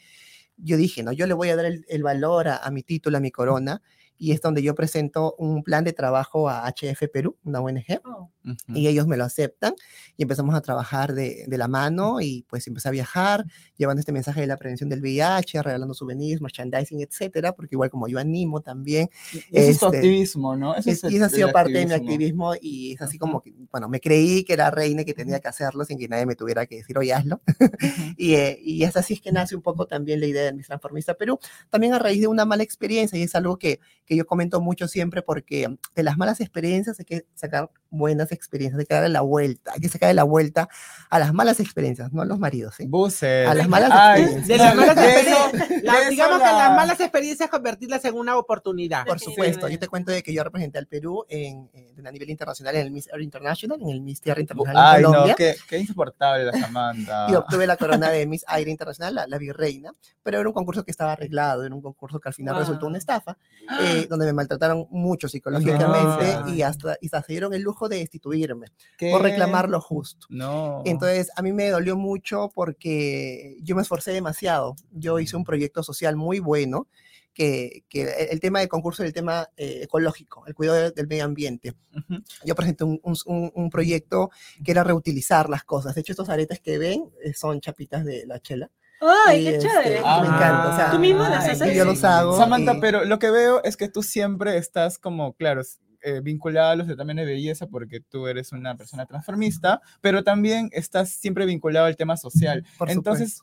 yo 0.57 0.77
dije, 0.77 1.03
no, 1.03 1.11
yo 1.11 1.27
le 1.27 1.33
voy 1.33 1.49
a 1.49 1.55
dar 1.55 1.65
el, 1.65 1.85
el 1.87 2.01
valor 2.01 2.47
a, 2.47 2.57
a 2.57 2.71
mi 2.71 2.81
título, 2.81 3.17
a 3.17 3.21
mi 3.21 3.29
corona. 3.29 3.81
Y 4.17 4.31
es 4.31 4.41
donde 4.41 4.61
yo 4.63 4.75
presento 4.75 5.35
un 5.37 5.63
plan 5.63 5.83
de 5.83 5.93
trabajo 5.93 6.49
a 6.49 6.65
HF 6.67 7.09
Perú, 7.11 7.37
una 7.43 7.59
ONG, 7.59 7.83
Oh, 8.05 8.29
Ujú. 8.45 8.55
y 8.77 8.87
ellos 8.87 9.07
me 9.07 9.15
lo 9.17 9.23
aceptan 9.23 9.73
y 10.17 10.23
empezamos 10.23 10.53
a 10.55 10.61
trabajar 10.61 11.13
de, 11.13 11.45
de 11.47 11.57
la 11.57 11.67
mano 11.67 12.19
y 12.21 12.45
pues 12.49 12.67
empecé 12.67 12.89
a 12.89 12.91
viajar 12.91 13.45
llevando 13.77 13.99
este 14.01 14.11
mensaje 14.11 14.41
de 14.41 14.47
la 14.47 14.57
prevención 14.57 14.89
del 14.89 15.01
VIH, 15.01 15.61
regalando 15.63 15.93
souvenirs, 15.93 16.41
merchandising, 16.41 17.01
etcétera, 17.01 17.53
porque 17.53 17.75
igual 17.75 17.89
como 17.89 18.07
yo 18.07 18.19
animo 18.19 18.61
también, 18.61 19.09
Y 19.33 19.37
es 19.51 19.79
tu 19.79 19.85
este, 19.87 19.97
activismo, 19.97 20.55
¿no? 20.55 20.75
Ese 20.75 20.91
es, 20.91 21.03
y 21.05 21.15
eso 21.15 21.25
ha 21.25 21.29
sido 21.29 21.51
parte 21.51 21.71
de 21.73 21.85
mi 21.85 21.93
activismo. 21.93 22.53
y 22.61 22.93
es 22.93 23.01
así 23.01 23.17
como 23.17 23.41
que, 23.41 23.53
bueno, 23.71 23.87
me 23.89 23.99
creí 23.99 24.43
que 24.43 24.53
era 24.53 24.69
reina 24.71 25.01
y 25.01 25.05
que 25.05 25.13
tenía 25.13 25.39
que 25.39 25.47
hacerlo 25.47 25.85
sin 25.85 25.97
que 25.97 26.07
nadie 26.07 26.25
me 26.25 26.35
tuviera 26.35 26.65
que 26.65 26.77
decir, 26.77 26.97
oye, 26.97 27.13
hazlo. 27.13 27.41
y, 28.17 28.33
eh, 28.35 28.59
y 28.61 28.83
es 28.83 28.95
así 28.97 29.13
es 29.15 29.21
que 29.21 29.31
nace 29.31 29.55
un 29.55 29.61
poco 29.61 29.87
también 29.87 30.19
la 30.19 30.25
idea 30.27 30.43
de 30.43 30.53
Miss 30.53 30.67
Transformista 30.67 31.13
Perú, 31.13 31.39
también 31.69 31.93
a 31.93 31.99
raíz 31.99 32.21
de 32.21 32.27
una 32.27 32.45
mala 32.45 32.63
experiencia 32.63 33.17
y 33.17 33.23
es 33.23 33.35
algo 33.35 33.57
que, 33.57 33.79
que 34.05 34.15
yo 34.15 34.25
comento 34.25 34.61
mucho 34.61 34.87
siempre 34.87 35.21
porque 35.21 35.77
de 35.95 36.03
las 36.03 36.17
malas 36.17 36.41
experiencias 36.41 36.99
hay 36.99 37.05
que 37.05 37.25
sacar 37.33 37.71
buenas 37.93 38.31
experiencias, 38.31 38.79
hay 38.79 38.85
que 38.85 38.93
darle 38.93 39.09
la 39.09 39.21
vuelta, 39.21 39.71
hay 39.73 39.79
que 39.79 39.87
sacarle 39.87 40.15
la 40.15 40.23
vuelta 40.23 40.67
a 41.09 41.19
las 41.19 41.33
malas 41.33 41.59
experiencias, 41.59 42.11
no 42.11 42.21
a 42.21 42.25
los 42.25 42.39
maridos, 42.39 42.75
¿sí? 42.75 42.85
Buses. 42.87 43.47
A 43.47 43.53
las 43.53 43.69
malas 43.69 43.91
Ay, 43.93 44.21
experiencias. 44.23 44.47
De 44.47 44.57
las 44.63 44.75
malas 44.75 44.97
experiencias, 44.97 45.83
la- 45.83 46.09
digamos 46.09 46.37
que 46.39 46.45
la- 46.45 46.57
las 46.57 46.71
malas 46.75 46.99
experiencias 46.99 47.49
convertirlas 47.49 48.03
en 48.05 48.15
una 48.15 48.37
oportunidad. 48.37 49.05
Por 49.05 49.19
supuesto, 49.19 49.67
yo 49.69 49.77
te 49.79 49.87
cuento 49.87 50.11
de 50.11 50.23
que 50.23 50.33
yo 50.33 50.43
representé 50.43 50.79
al 50.79 50.87
Perú 50.87 51.23
en, 51.29 51.69
en- 51.73 52.07
a 52.07 52.11
nivel 52.11 52.29
internacional 52.29 52.75
en 52.75 52.81
el 52.81 52.91
Miss 52.91 53.07
Earth 53.07 53.21
International, 53.21 53.79
en 53.81 53.89
el 53.89 54.01
Miss 54.01 54.19
Tierra 54.21 54.41
Internacional 54.41 54.83
Ay, 54.85 54.95
en 54.97 55.01
no, 55.03 55.07
Colombia. 55.09 55.35
qué, 55.37 55.55
qué 55.69 55.77
insoportable 55.77 56.45
la 56.45 56.51
Samantha. 56.53 57.27
y 57.29 57.35
obtuve 57.35 57.67
la 57.67 57.77
corona 57.77 58.09
de 58.09 58.25
Miss 58.25 58.43
Aire 58.47 58.71
Internacional, 58.71 59.13
la, 59.15 59.27
la 59.27 59.37
virreina, 59.37 59.93
pero 60.23 60.39
era 60.39 60.49
un 60.49 60.53
concurso 60.53 60.83
que 60.83 60.91
estaba 60.91 61.13
arreglado, 61.13 61.63
era 61.63 61.73
un 61.75 61.81
concurso 61.81 62.19
que 62.19 62.29
al 62.29 62.33
final 62.33 62.57
resultó 62.57 62.87
una 62.87 62.93
Wow. 62.93 62.99
estafa, 62.99 63.37
eh, 63.81 64.07
donde 64.09 64.25
me 64.25 64.33
maltrataron 64.33 64.87
mucho 64.89 65.27
psicológicamente 65.27 66.39
No. 66.41 66.49
y 66.49 66.61
hasta, 66.61 66.97
y 67.01 67.07
hasta 67.07 67.21
se 67.21 67.33
dieron 67.33 67.53
el 67.53 67.61
lujo 67.61 67.82
de 67.89 67.97
destituirme 67.97 68.67
¿Qué? 68.97 69.11
por 69.11 69.21
reclamar 69.21 69.69
lo 69.69 69.79
justo. 69.81 70.27
No. 70.29 70.81
Entonces, 70.85 71.29
a 71.35 71.41
mí 71.41 71.51
me 71.53 71.69
dolió 71.69 71.95
mucho 71.97 72.49
porque 72.53 73.57
yo 73.61 73.75
me 73.75 73.81
esforcé 73.81 74.11
demasiado. 74.11 74.75
Yo 74.91 75.19
hice 75.19 75.35
un 75.35 75.43
proyecto 75.43 75.83
social 75.83 76.15
muy 76.15 76.39
bueno, 76.39 76.87
que, 77.33 77.83
que 77.89 78.03
el- 78.03 78.29
el 78.31 78.39
tema 78.39 78.59
del 78.59 78.69
concurso 78.69 79.01
es 79.03 79.07
el 79.07 79.13
tema 79.13 79.49
eh, 79.57 79.79
ecológico, 79.83 80.45
el 80.45 80.53
cuidado 80.53 80.77
de- 80.79 80.91
del 80.91 81.07
medio 81.07 81.25
ambiente. 81.25 81.73
Ujú. 81.95 82.21
Yo 82.45 82.53
presenté 82.53 82.83
un, 82.83 82.99
un- 83.03 83.51
un- 83.55 83.69
proyecto 83.71 84.29
que 84.63 84.71
era 84.71 84.83
reutilizar 84.83 85.49
las 85.49 85.63
cosas. 85.63 85.95
De 85.95 86.01
hecho, 86.01 86.13
estos 86.13 86.29
aretes 86.29 86.59
que 86.59 86.77
ven 86.77 87.09
eh, 87.23 87.33
son 87.33 87.59
chapitas 87.59 88.05
de 88.05 88.25
la 88.27 88.39
chela. 88.39 88.69
¡Ay, 89.01 89.43
qué 89.43 89.55
este, 89.55 89.67
chévere! 89.67 89.89
me 89.95 90.27
encanta, 90.27 90.69
o 90.71 90.75
sea, 90.77 90.91
¿Tú 90.91 90.99
mismo 90.99 91.23
las 91.23 91.49
haces? 91.49 91.75
Yo 91.75 91.83
los 91.85 92.03
hago. 92.03 92.37
Samantha, 92.37 92.75
y- 92.75 92.79
pero 92.79 93.03
lo 93.03 93.17
que 93.19 93.31
veo 93.31 93.63
es 93.63 93.75
que 93.77 93.89
tú 93.89 94.03
siempre 94.03 94.55
estás 94.57 94.97
como, 94.99 95.33
claro, 95.33 95.61
eh, 96.03 96.21
vinculada 96.21 96.71
a 96.71 96.75
los 96.75 96.87
certámenes 96.87 97.25
de 97.25 97.33
belleza 97.33 97.67
porque 97.67 97.99
tú 98.01 98.27
eres 98.27 98.51
una 98.51 98.75
persona 98.75 99.05
transformista, 99.05 99.81
pero 100.01 100.23
también 100.23 100.69
estás 100.73 101.09
siempre 101.09 101.45
vinculado 101.45 101.85
al 101.85 101.95
tema 101.95 102.17
social. 102.17 102.65
Por 102.77 102.91
Entonces, 102.91 103.41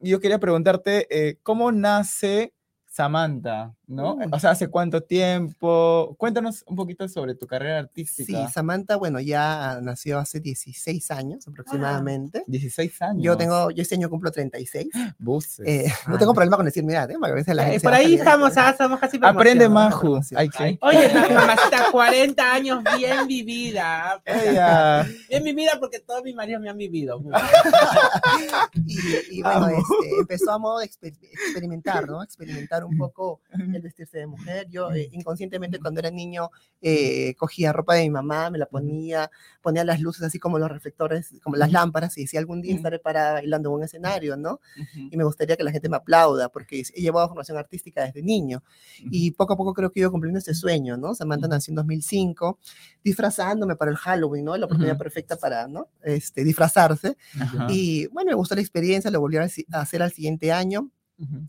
yo 0.00 0.20
quería 0.20 0.38
preguntarte, 0.38 1.06
eh, 1.10 1.38
¿cómo 1.42 1.72
nace 1.72 2.54
Samantha? 2.90 3.72
¿no? 3.86 4.18
O 4.30 4.38
sea, 4.38 4.50
¿hace 4.50 4.68
cuánto 4.68 5.02
tiempo? 5.02 6.14
Cuéntanos 6.16 6.62
un 6.68 6.76
poquito 6.76 7.08
sobre 7.08 7.34
tu 7.34 7.46
carrera 7.48 7.80
Sí, 7.80 7.86
artística. 7.86 8.48
Samantha, 8.48 8.96
bueno, 8.96 9.18
ya 9.20 9.80
nació 9.82 10.18
hace 10.18 10.38
16 10.38 11.10
años 11.10 11.46
aproximadamente. 11.48 12.44
16 12.46 13.02
años. 13.02 13.22
Yo 13.24 13.36
tengo, 13.36 13.70
yo 13.72 13.82
este 13.82 13.96
año 13.96 14.08
cumplo 14.08 14.30
36. 14.30 14.88
Buses. 15.18 15.66
Eh, 15.66 15.92
no 16.06 16.18
tengo 16.18 16.32
problema 16.34 16.56
con 16.56 16.66
decir 16.66 16.84
mi 16.84 16.92
edad, 16.92 17.10
¿eh? 17.10 17.16
Porque 17.18 17.52
la 17.54 17.72
Eh, 17.74 17.80
por 17.80 17.92
ahí 17.94 18.14
estamos, 18.14 18.56
ah, 18.56 18.70
estamos 18.70 19.00
casi 19.00 19.18
Aprende. 19.22 19.68
Maju. 19.68 20.20
Ay, 20.36 20.48
¿qué? 20.48 20.78
Oye, 20.82 21.10
ma- 21.12 21.28
mamacita, 21.40 21.86
40 21.90 22.52
años 22.54 22.84
bien 22.96 23.26
vivida. 23.26 24.12
ah, 24.14 24.20
Ella. 24.24 25.06
Bien 25.28 25.42
vivida 25.42 25.72
porque 25.80 25.98
todos 26.00 26.22
mis 26.22 26.34
maridos 26.36 26.60
me 26.62 26.70
han 26.70 26.76
vivido. 26.76 27.20
Y, 28.74 29.38
y 29.38 29.42
bueno, 29.42 29.68
este, 29.68 30.20
empezó 30.20 30.52
a 30.52 30.58
modo 30.58 30.78
de 30.78 30.86
exper- 30.86 31.18
experimentar, 31.22 32.06
¿no? 32.08 32.22
Experimentar 32.22 32.79
un 32.86 32.96
poco 32.96 33.40
el 33.52 33.80
vestirse 33.80 34.18
de 34.18 34.26
mujer. 34.26 34.68
Yo 34.70 34.92
eh, 34.92 35.08
inconscientemente 35.12 35.78
cuando 35.78 36.00
era 36.00 36.10
niño 36.10 36.50
eh, 36.80 37.34
cogía 37.36 37.72
ropa 37.72 37.94
de 37.94 38.02
mi 38.02 38.10
mamá, 38.10 38.50
me 38.50 38.58
la 38.58 38.66
ponía, 38.66 39.30
ponía 39.62 39.84
las 39.84 40.00
luces 40.00 40.22
así 40.22 40.38
como 40.38 40.58
los 40.58 40.70
reflectores, 40.70 41.34
como 41.42 41.56
las 41.56 41.72
lámparas 41.72 42.16
y 42.18 42.22
decía 42.22 42.40
algún 42.40 42.62
día 42.62 42.74
estaré 42.74 42.98
parada 42.98 43.34
bailando 43.34 43.70
en 43.70 43.74
un 43.76 43.82
escenario, 43.84 44.36
¿no? 44.36 44.60
y 44.94 45.16
me 45.16 45.24
gustaría 45.24 45.56
que 45.56 45.64
la 45.64 45.72
gente 45.72 45.88
me 45.88 45.96
aplauda 45.96 46.48
porque 46.48 46.80
he 46.94 47.00
llevado 47.00 47.28
formación 47.28 47.58
artística 47.58 48.04
desde 48.04 48.22
niño. 48.22 48.62
Y 49.10 49.32
poco 49.32 49.54
a 49.54 49.56
poco 49.56 49.74
creo 49.74 49.90
que 49.90 50.00
he 50.00 50.02
ido 50.02 50.10
cumpliendo 50.10 50.38
este 50.38 50.54
sueño, 50.54 50.96
¿no? 50.96 51.14
Samantha 51.14 51.48
nació 51.48 51.72
en 51.72 51.76
2005 51.76 52.58
disfrazándome 53.02 53.76
para 53.76 53.90
el 53.90 53.96
Halloween, 53.96 54.44
¿no? 54.44 54.56
La 54.56 54.66
oportunidad 54.66 54.98
perfecta 54.98 55.36
para, 55.36 55.66
¿no? 55.68 55.88
Este, 56.02 56.44
disfrazarse. 56.44 57.16
Ajá. 57.40 57.66
y 57.70 58.06
bueno, 58.08 58.30
me 58.30 58.34
gustó 58.34 58.54
la 58.54 58.60
experiencia, 58.60 59.10
lo 59.10 59.20
volví 59.20 59.36
a 59.36 59.48
hacer 59.72 60.02
al 60.02 60.12
siguiente 60.12 60.52
año 60.52 60.90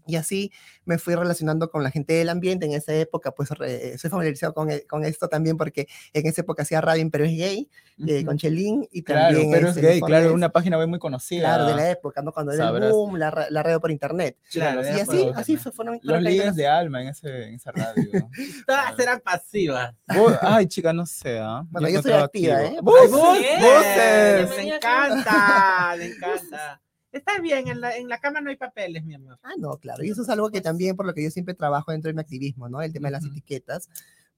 Y 0.06 0.16
así 0.18 0.52
me 0.86 0.98
fui 0.98 1.16
relacionando 1.16 1.70
con 1.70 1.84
la 1.84 1.92
gente 1.92 2.14
del 2.14 2.30
ambiente. 2.30 2.66
En 2.66 2.74
esa 2.74 2.94
época, 2.94 3.32
pues 3.32 3.50
re- 3.52 3.98
soy 3.98 4.10
familiarizado 4.10 4.54
con, 4.54 4.70
con 4.90 5.06
esto 5.06 5.28
también 5.30 5.56
porque 5.58 5.88
en 6.14 6.28
esa 6.28 6.42
época 6.42 6.64
hacía 6.64 6.82
radio 6.82 7.08
Pero 7.12 7.24
es 7.26 7.32
Gay, 7.38 7.70
eh, 8.08 8.26
con 8.26 8.38
Chelín 8.38 8.88
y 8.92 9.04
Claro, 9.04 9.34
también... 9.38 9.52
pero 9.52 9.70
es 9.70 9.76
este, 9.78 9.88
gay, 9.88 10.02
claro, 10.02 10.34
una 10.34 10.50
página 10.50 10.78
web 10.78 10.88
muy 10.88 11.00
conocida. 11.00 11.42
Claro, 11.48 11.66
de 11.68 11.76
la 11.76 11.90
época, 11.92 12.22
¿no? 12.22 12.32
Cuando 12.32 12.52
era 12.52 12.70
el 12.70 12.92
boom, 12.92 13.16
la, 13.18 13.48
la 13.50 13.64
radio 13.64 13.80
por 13.80 13.92
internet. 13.92 14.38
Claro, 14.52 14.82
Y 14.84 15.00
así, 15.00 15.30
así 15.36 15.58
fueron... 15.58 16.00
Los 16.04 16.22
líderes 16.22 16.56
de 16.56 16.68
alma 16.68 17.02
en, 17.02 17.08
ese, 17.10 17.48
en 17.48 17.56
esa 17.56 17.72
radio. 17.72 18.04
Todas 18.68 19.00
eran 19.00 19.20
pasivas. 19.22 19.96
Bu- 20.08 20.38
Ay, 20.42 20.68
chica, 20.68 20.92
no 20.92 21.06
sé. 21.06 21.40
¿ah? 21.40 21.64
Bueno, 21.70 21.88
yo 21.88 22.02
soy 22.02 22.12
encontraba 22.12 22.24
activa, 22.26 22.58
activo. 22.58 22.78
¿eh? 22.78 22.82
¡Bus! 22.82 23.40
Bien. 23.40 23.62
¡Buses! 23.62 24.58
Me 24.58 24.76
encanta, 24.76 25.96
me 25.98 26.06
encanta. 26.08 26.82
Está 27.12 27.40
bien, 27.40 27.68
en 27.68 27.82
la, 27.82 27.98
en 27.98 28.08
la 28.08 28.20
cama 28.20 28.40
no 28.40 28.50
hay 28.50 28.56
papeles, 28.56 29.04
mi 29.04 29.16
amor. 29.16 29.38
Ah, 29.44 29.54
no, 29.58 29.78
claro. 29.78 30.04
Y 30.04 30.10
eso 30.10 30.22
es 30.22 30.30
algo 30.30 30.50
que 30.50 30.62
también 30.62 30.96
por 30.96 31.06
lo 31.06 31.14
que 31.14 31.24
yo 31.24 31.30
siempre 31.30 31.54
trabajo 31.54 31.92
dentro 31.92 32.08
de 32.10 32.14
mi 32.14 32.22
activismo, 32.22 32.70
¿no? 32.70 32.82
El 32.82 32.94
tema 32.94 33.10
de 33.10 33.14
las 33.14 33.26
etiquetas, 33.26 33.90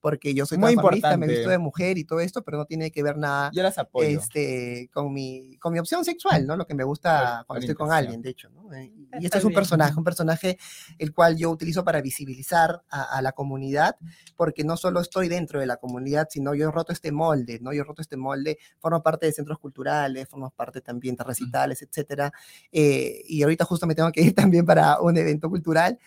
porque 0.04 0.34
yo 0.34 0.44
soy 0.44 0.58
Muy 0.58 0.72
transformista, 0.74 1.08
me 1.08 1.14
importante. 1.14 1.34
visto 1.34 1.48
de 1.50 1.56
mujer 1.56 1.96
y 1.96 2.04
todo 2.04 2.20
esto, 2.20 2.42
pero 2.44 2.58
no 2.58 2.66
tiene 2.66 2.90
que 2.90 3.02
ver 3.02 3.16
nada 3.16 3.50
Yo 3.54 3.62
las 3.62 3.78
apoyo. 3.78 4.06
este, 4.06 4.90
con, 4.92 5.10
mi, 5.14 5.56
con 5.56 5.72
mi 5.72 5.78
opción 5.78 6.04
sexual, 6.04 6.46
¿no? 6.46 6.58
Lo 6.58 6.66
que 6.66 6.74
me 6.74 6.84
gusta 6.84 7.42
cuando 7.46 7.60
estoy 7.60 7.74
con 7.74 7.90
alguien, 7.90 8.20
de 8.20 8.28
hecho, 8.28 8.50
¿no? 8.50 8.70
Eh, 8.74 8.92
Y 8.94 9.24
Está 9.24 9.38
esto 9.38 9.38
es 9.38 9.44
un 9.44 9.48
bien. 9.48 9.60
personaje, 9.60 9.94
un 9.96 10.04
personaje 10.04 10.58
el 10.98 11.14
cual 11.14 11.38
yo 11.38 11.50
utilizo 11.50 11.84
para 11.84 12.02
visibilizar 12.02 12.82
a, 12.90 13.16
a 13.16 13.22
la 13.22 13.32
comunidad, 13.32 13.96
porque 14.36 14.62
no 14.62 14.76
solo 14.76 15.00
estoy 15.00 15.28
dentro 15.28 15.58
de 15.58 15.64
la 15.64 15.78
comunidad, 15.78 16.28
sino 16.30 16.54
yo 16.54 16.68
he 16.68 16.70
roto 16.70 16.92
este 16.92 17.10
molde, 17.10 17.58
¿no? 17.62 17.72
Yo 17.72 17.80
he 17.80 17.84
roto 17.84 18.02
este 18.02 18.18
molde, 18.18 18.58
formo 18.80 19.02
parte 19.02 19.24
de 19.24 19.32
centros 19.32 19.58
culturales, 19.58 20.28
formo 20.28 20.50
parte 20.50 20.82
también 20.82 21.16
de 21.16 21.24
recitales, 21.24 21.80
etcétera, 21.80 22.30
eh, 22.72 23.22
y 23.26 23.42
ahorita 23.42 23.64
justo 23.64 23.86
me 23.86 23.94
tengo 23.94 24.12
que 24.12 24.20
ir 24.20 24.34
también 24.52 24.66
para 24.66 25.00
un 25.00 25.16
evento 25.16 25.48
cultural. 25.48 25.98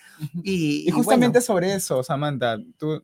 Y, 0.44 0.84
Y 0.86 0.90
y 0.90 0.92
justamente 0.92 1.40
bueno, 1.40 1.46
sobre 1.48 1.74
eso, 1.74 2.04
Samantha, 2.04 2.58
tú, 2.78 3.02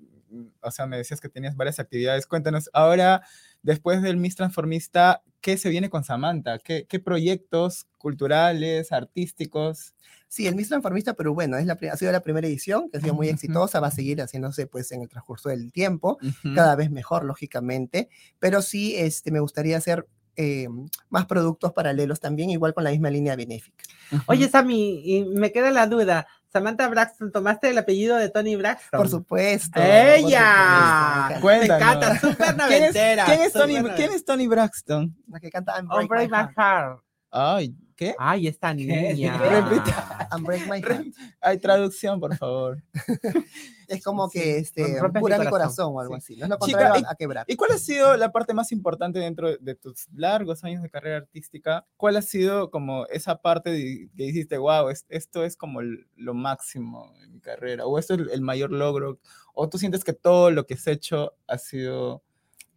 o 0.61 0.71
sea, 0.71 0.85
me 0.85 0.97
decías 0.97 1.21
que 1.21 1.29
tenías 1.29 1.55
varias 1.55 1.79
actividades. 1.79 2.27
Cuéntanos, 2.27 2.69
ahora, 2.73 3.21
después 3.61 4.01
del 4.01 4.17
Miss 4.17 4.35
Transformista, 4.35 5.23
¿qué 5.41 5.57
se 5.57 5.69
viene 5.69 5.89
con 5.89 6.03
Samantha? 6.03 6.59
¿Qué, 6.59 6.85
qué 6.87 6.99
proyectos 6.99 7.87
culturales, 7.97 8.91
artísticos? 8.91 9.93
Sí, 10.27 10.47
el 10.47 10.55
Miss 10.55 10.69
Transformista, 10.69 11.13
pero 11.13 11.33
bueno, 11.33 11.57
es 11.57 11.65
la, 11.65 11.77
ha 11.91 11.97
sido 11.97 12.11
la 12.11 12.21
primera 12.21 12.47
edición, 12.47 12.89
que 12.89 12.97
ha 12.97 13.01
sido 13.01 13.13
muy 13.13 13.29
exitosa, 13.29 13.79
va 13.79 13.87
a 13.87 13.91
seguir 13.91 14.19
haciéndose 14.19 14.65
pues 14.65 14.91
en 14.91 15.03
el 15.03 15.09
transcurso 15.09 15.49
del 15.49 15.71
tiempo. 15.71 16.17
Cada 16.55 16.75
vez 16.75 16.89
mejor, 16.89 17.23
lógicamente, 17.23 18.09
pero 18.39 18.61
sí 18.61 18.95
este, 18.95 19.29
me 19.31 19.39
gustaría 19.39 19.77
hacer 19.77 20.07
eh, 20.35 20.67
más 21.09 21.27
productos 21.27 21.73
paralelos 21.73 22.19
también, 22.19 22.49
igual 22.49 22.73
con 22.73 22.83
la 22.83 22.89
misma 22.89 23.11
línea 23.11 23.35
benéfica. 23.35 23.83
Oye, 24.25 24.49
Sammy, 24.49 25.03
y 25.05 25.23
me 25.25 25.51
queda 25.51 25.69
la 25.69 25.85
duda. 25.85 26.25
Samantha 26.53 26.87
Braxton, 26.87 27.31
¿tomaste 27.31 27.71
el 27.71 27.77
apellido 27.79 28.15
de 28.15 28.29
Tony 28.29 28.55
Braxton? 28.55 28.99
Por 28.99 29.09
supuesto. 29.09 29.71
por 29.73 29.83
¡Ella! 29.83 31.31
supuesto, 31.33 31.41
me 31.41 31.65
encanta. 31.65 32.19
Cuéntanos. 32.19 32.19
Me 32.19 32.19
encanta, 32.19 32.19
súper 32.19 32.55
¿Quién 32.67 32.83
es, 32.83 32.91
quién 33.25 33.51
Tony. 33.53 33.89
¿Quién 33.95 34.11
es 34.13 34.23
Tony 34.23 34.47
Braxton? 34.47 35.17
La 35.31 35.39
que 35.39 35.49
canta 35.49 35.73
I'm 35.75 35.87
Oh, 35.89 35.95
Break, 35.95 36.09
Break 36.09 36.29
My 36.29 36.37
My 36.37 36.43
Heart. 36.43 36.55
Heart. 36.55 36.99
Ay, 37.35 37.75
¿qué? 37.95 38.13
Ay, 38.19 38.47
esta 38.47 38.73
niña. 38.75 39.37
Repita. 39.37 40.27
I'm 40.31 40.43
Break 40.43 40.67
My 40.69 40.81
Heart. 40.81 41.07
Hay 41.41 41.57
traducción, 41.57 42.19
por 42.19 42.35
favor. 42.37 42.83
Es 43.87 44.01
como 44.03 44.27
Sí, 44.29 44.39
que 44.39 44.57
este, 44.57 44.95
pura 44.97 45.09
mi 45.11 45.19
corazón. 45.21 45.49
corazón 45.49 45.91
o 45.93 45.99
algo 45.99 46.13
Sí. 46.15 46.17
así. 46.17 46.35
No 46.37 46.45
es 46.45 46.49
lo 46.49 46.57
Chica, 46.65 46.77
contrario 46.79 47.07
a, 47.07 47.11
a 47.11 47.15
quebrar. 47.15 47.45
¿Y 47.49 47.55
cuál 47.57 47.71
ha 47.73 47.77
sido 47.77 48.15
la 48.17 48.31
parte 48.31 48.53
más 48.53 48.71
importante 48.71 49.19
dentro 49.19 49.55
de 49.57 49.75
tus 49.75 50.07
largos 50.13 50.63
años 50.63 50.81
de 50.81 50.89
carrera 50.89 51.17
artística? 51.17 51.85
¿Cuál 51.97 52.15
ha 52.17 52.21
sido 52.21 52.71
como 52.71 53.05
esa 53.07 53.41
parte 53.41 53.69
de- 53.71 54.09
que 54.15 54.23
dijiste, 54.23 54.57
wow, 54.57 54.89
es- 54.89 55.05
esto 55.09 55.43
es 55.43 55.57
como 55.57 55.81
el- 55.81 56.07
lo 56.15 56.33
máximo 56.33 57.13
en 57.23 57.33
mi 57.33 57.39
carrera? 57.41 57.85
¿O 57.85 57.99
esto 57.99 58.13
es 58.15 58.21
el, 58.21 58.29
el 58.31 58.41
mayor 58.41 58.71
logro? 58.71 59.19
¿O 59.53 59.69
tú 59.69 59.77
sientes 59.77 60.03
que 60.03 60.13
todo 60.13 60.49
lo 60.49 60.65
que 60.65 60.75
has 60.75 60.87
hecho 60.87 61.33
ha 61.47 61.57
sido 61.57 62.23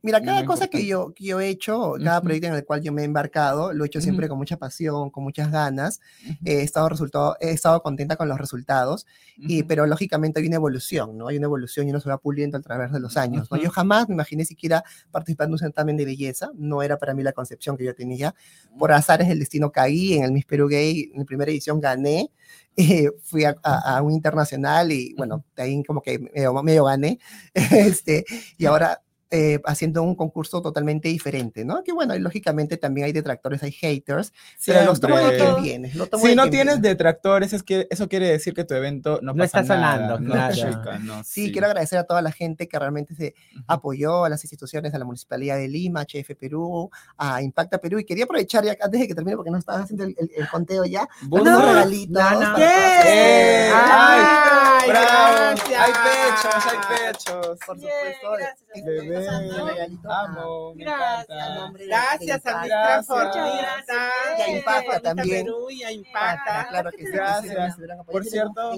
Mira, 0.07 0.21
cada 0.23 0.37
Muy 0.39 0.47
cosa 0.47 0.69
que 0.69 0.87
yo, 0.87 1.13
que 1.13 1.25
yo 1.25 1.41
he 1.41 1.49
hecho, 1.49 1.95
cada 2.03 2.19
Ujú. 2.19 2.25
proyecto 2.27 2.47
en 2.49 2.55
el 2.55 2.65
cual 2.65 2.81
yo 2.81 2.93
me 2.93 3.03
he 3.03 3.05
embarcado, 3.05 3.73
lo 3.73 3.83
he 3.85 3.89
hecho 3.89 4.01
siempre 4.01 4.27
Ujú. 4.27 4.31
con 4.31 4.39
mucha 4.39 4.57
pasión, 4.57 5.11
con 5.11 5.25
muchas 5.25 5.51
ganas. 5.51 6.01
Ujú. 6.25 6.35
He 6.45 6.63
estado, 6.63 6.89
resultado, 6.89 7.37
he 7.41 7.51
estado 7.51 7.83
contenta 7.83 8.15
con 8.17 8.29
los 8.29 8.39
resultados, 8.39 9.05
y, 9.37 9.65
pero 9.65 9.85
lógicamente 9.87 10.41
hay 10.41 10.47
una 10.47 10.57
evolución, 10.57 11.19
¿no? 11.19 11.27
Hay 11.29 11.37
una 11.39 11.47
evolución 11.47 11.87
y 11.87 11.91
uno 11.91 12.01
se 12.01 12.09
va 12.09 12.19
puliendo 12.19 12.57
a 12.57 12.61
través 12.63 12.93
de 12.93 13.01
los 13.01 13.17
años, 13.17 13.51
¿no? 13.51 13.57
Yo 13.59 13.69
jamás 13.71 14.09
me 14.09 14.15
imaginé 14.15 14.45
siquiera 14.45 14.85
participar 15.11 15.49
en 15.49 15.53
un 15.55 15.59
certamen 15.59 15.97
de 15.97 16.05
belleza, 16.05 16.51
no 16.55 16.83
era 16.83 16.97
para 16.99 17.13
mí 17.13 17.23
la 17.25 17.33
concepción 17.33 17.77
que 17.77 17.85
yo 17.85 17.95
tenía. 17.95 18.35
Por 18.79 18.93
azares 18.93 19.27
del 19.29 19.41
destino 19.41 19.73
caí 19.73 20.15
en 20.15 20.23
el 20.25 20.31
Miss 20.33 20.45
Perú 20.47 20.69
Gay, 20.69 21.11
en 21.13 21.19
la 21.19 21.25
primera 21.25 21.51
edición 21.51 21.81
gané, 21.81 22.31
eh, 22.77 23.11
fui 23.23 23.45
a, 23.45 23.57
a- 23.63 23.97
a 23.97 24.03
un 24.03 24.13
internacional 24.13 24.93
y 24.93 25.15
bueno, 25.15 25.45
de 25.57 25.63
ahí 25.65 25.83
como 25.83 26.01
que 26.01 26.19
medio, 26.19 26.63
medio 26.63 26.85
gané, 26.85 27.19
este, 27.55 28.25
y 28.57 28.67
ahora 28.67 29.03
eh, 29.31 29.61
haciendo 29.65 30.03
un 30.03 30.15
concurso 30.15 30.63
totalmente 30.63 31.09
diferente, 31.09 31.65
¿no? 31.65 31.83
Que 31.83 31.93
bueno, 31.93 32.15
y 32.15 32.21
lógicamente 32.21 32.77
también 32.77 33.07
hay 33.07 33.13
detractores, 33.13 33.63
hay 33.63 33.73
haters, 33.73 34.33
pero 34.65 34.85
los 34.85 35.01
tomo 35.01 35.17
de 35.17 35.23
Siempre. 35.25 35.47
quien 35.47 35.63
viene. 35.63 35.91
lo 35.95 36.07
tomo 36.07 36.23
Si 36.23 36.31
de 36.31 36.37
no 36.37 36.43
quien 36.43 36.53
tienes 36.53 36.75
viene. 36.77 36.89
detractores, 36.89 37.53
es 37.53 37.63
que 37.63 37.89
eso 37.91 38.09
quiere 38.09 38.29
decir 38.29 38.55
que 38.55 38.65
tu 38.65 38.75
evento 38.75 39.19
no, 39.23 39.33
No 39.33 39.43
pasa 39.43 39.61
está 39.61 39.77
nada, 39.77 40.17
sonando, 40.17 40.51
chica, 40.55 40.99
no, 41.01 41.25
Sí, 41.25 41.51
quiero 41.51 41.67
agradecer 41.67 41.99
a 41.99 42.05
toda 42.05 42.23
la 42.23 42.31
gente 42.33 42.69
que 42.69 42.79
realmente 42.79 43.15
se 43.15 43.35
apoyó 43.67 44.25
a 44.25 44.29
las 44.29 44.45
instituciones, 44.45 44.95
a 44.95 44.99
la 44.99 45.05
Municipalidad 45.05 45.57
de 45.57 45.69
Lima, 45.69 46.03
HF 46.05 46.35
Perú, 46.39 46.91
a 47.19 47.43
Impacta 47.43 47.79
Perú. 47.79 47.99
Y 47.99 48.05
quería 48.05 48.25
aprovechar 48.25 48.65
ya 48.65 48.77
antes 48.81 49.01
de 49.01 49.09
que 49.09 49.15
termine, 49.15 49.37
porque 49.37 49.51
no 49.51 49.59
estaba 49.59 49.81
haciendo 49.81 50.05
el, 50.05 50.15
el- 50.19 50.31
el 50.37 50.49
conteo 50.49 50.85
ya, 50.85 51.09
unos 51.31 51.65
regalitos. 51.65 52.23
no, 52.23 52.31
no. 52.31 52.53
para 52.53 52.59
¡Eh! 52.59 53.71
ustedes. 53.71 53.73
¡Ay, 53.75 54.91
¡Bravo! 54.91 55.37
gracias! 55.67 55.81
Hay 55.81 55.93
pechos, 55.93 56.67
hay 56.67 56.79
pechos. 57.13 57.59
Por 57.67 57.77
Bien, 57.79 57.91
supuesto, 57.91 58.31
gracias, 58.39 58.85
Bebé, 59.21 59.71
regalito 59.71 60.11
a- 60.13 60.25
amo, 60.25 60.75
me 60.75 60.85
Gracias, 60.85 61.39
a 61.41 61.55
nombre 61.55 61.83
de- 61.83 61.89
Gracias 61.89 62.43
de 62.43 62.51
a 62.51 62.61
mi 62.63 62.69
Gracias. 62.69 63.07
transformista. 63.07 64.11
Y 64.39 64.41
a 64.43 64.49
Impacta 64.59 65.01
también. 65.01 65.45
Perú 65.47 65.71
y 65.71 65.83
a 65.83 65.91
Impacta, 65.93 66.67
claro 66.69 66.91
que 66.91 67.07
sí. 67.07 67.13
Gracias. 67.13 67.77
Por 68.11 68.25
cierto-. 68.25 68.73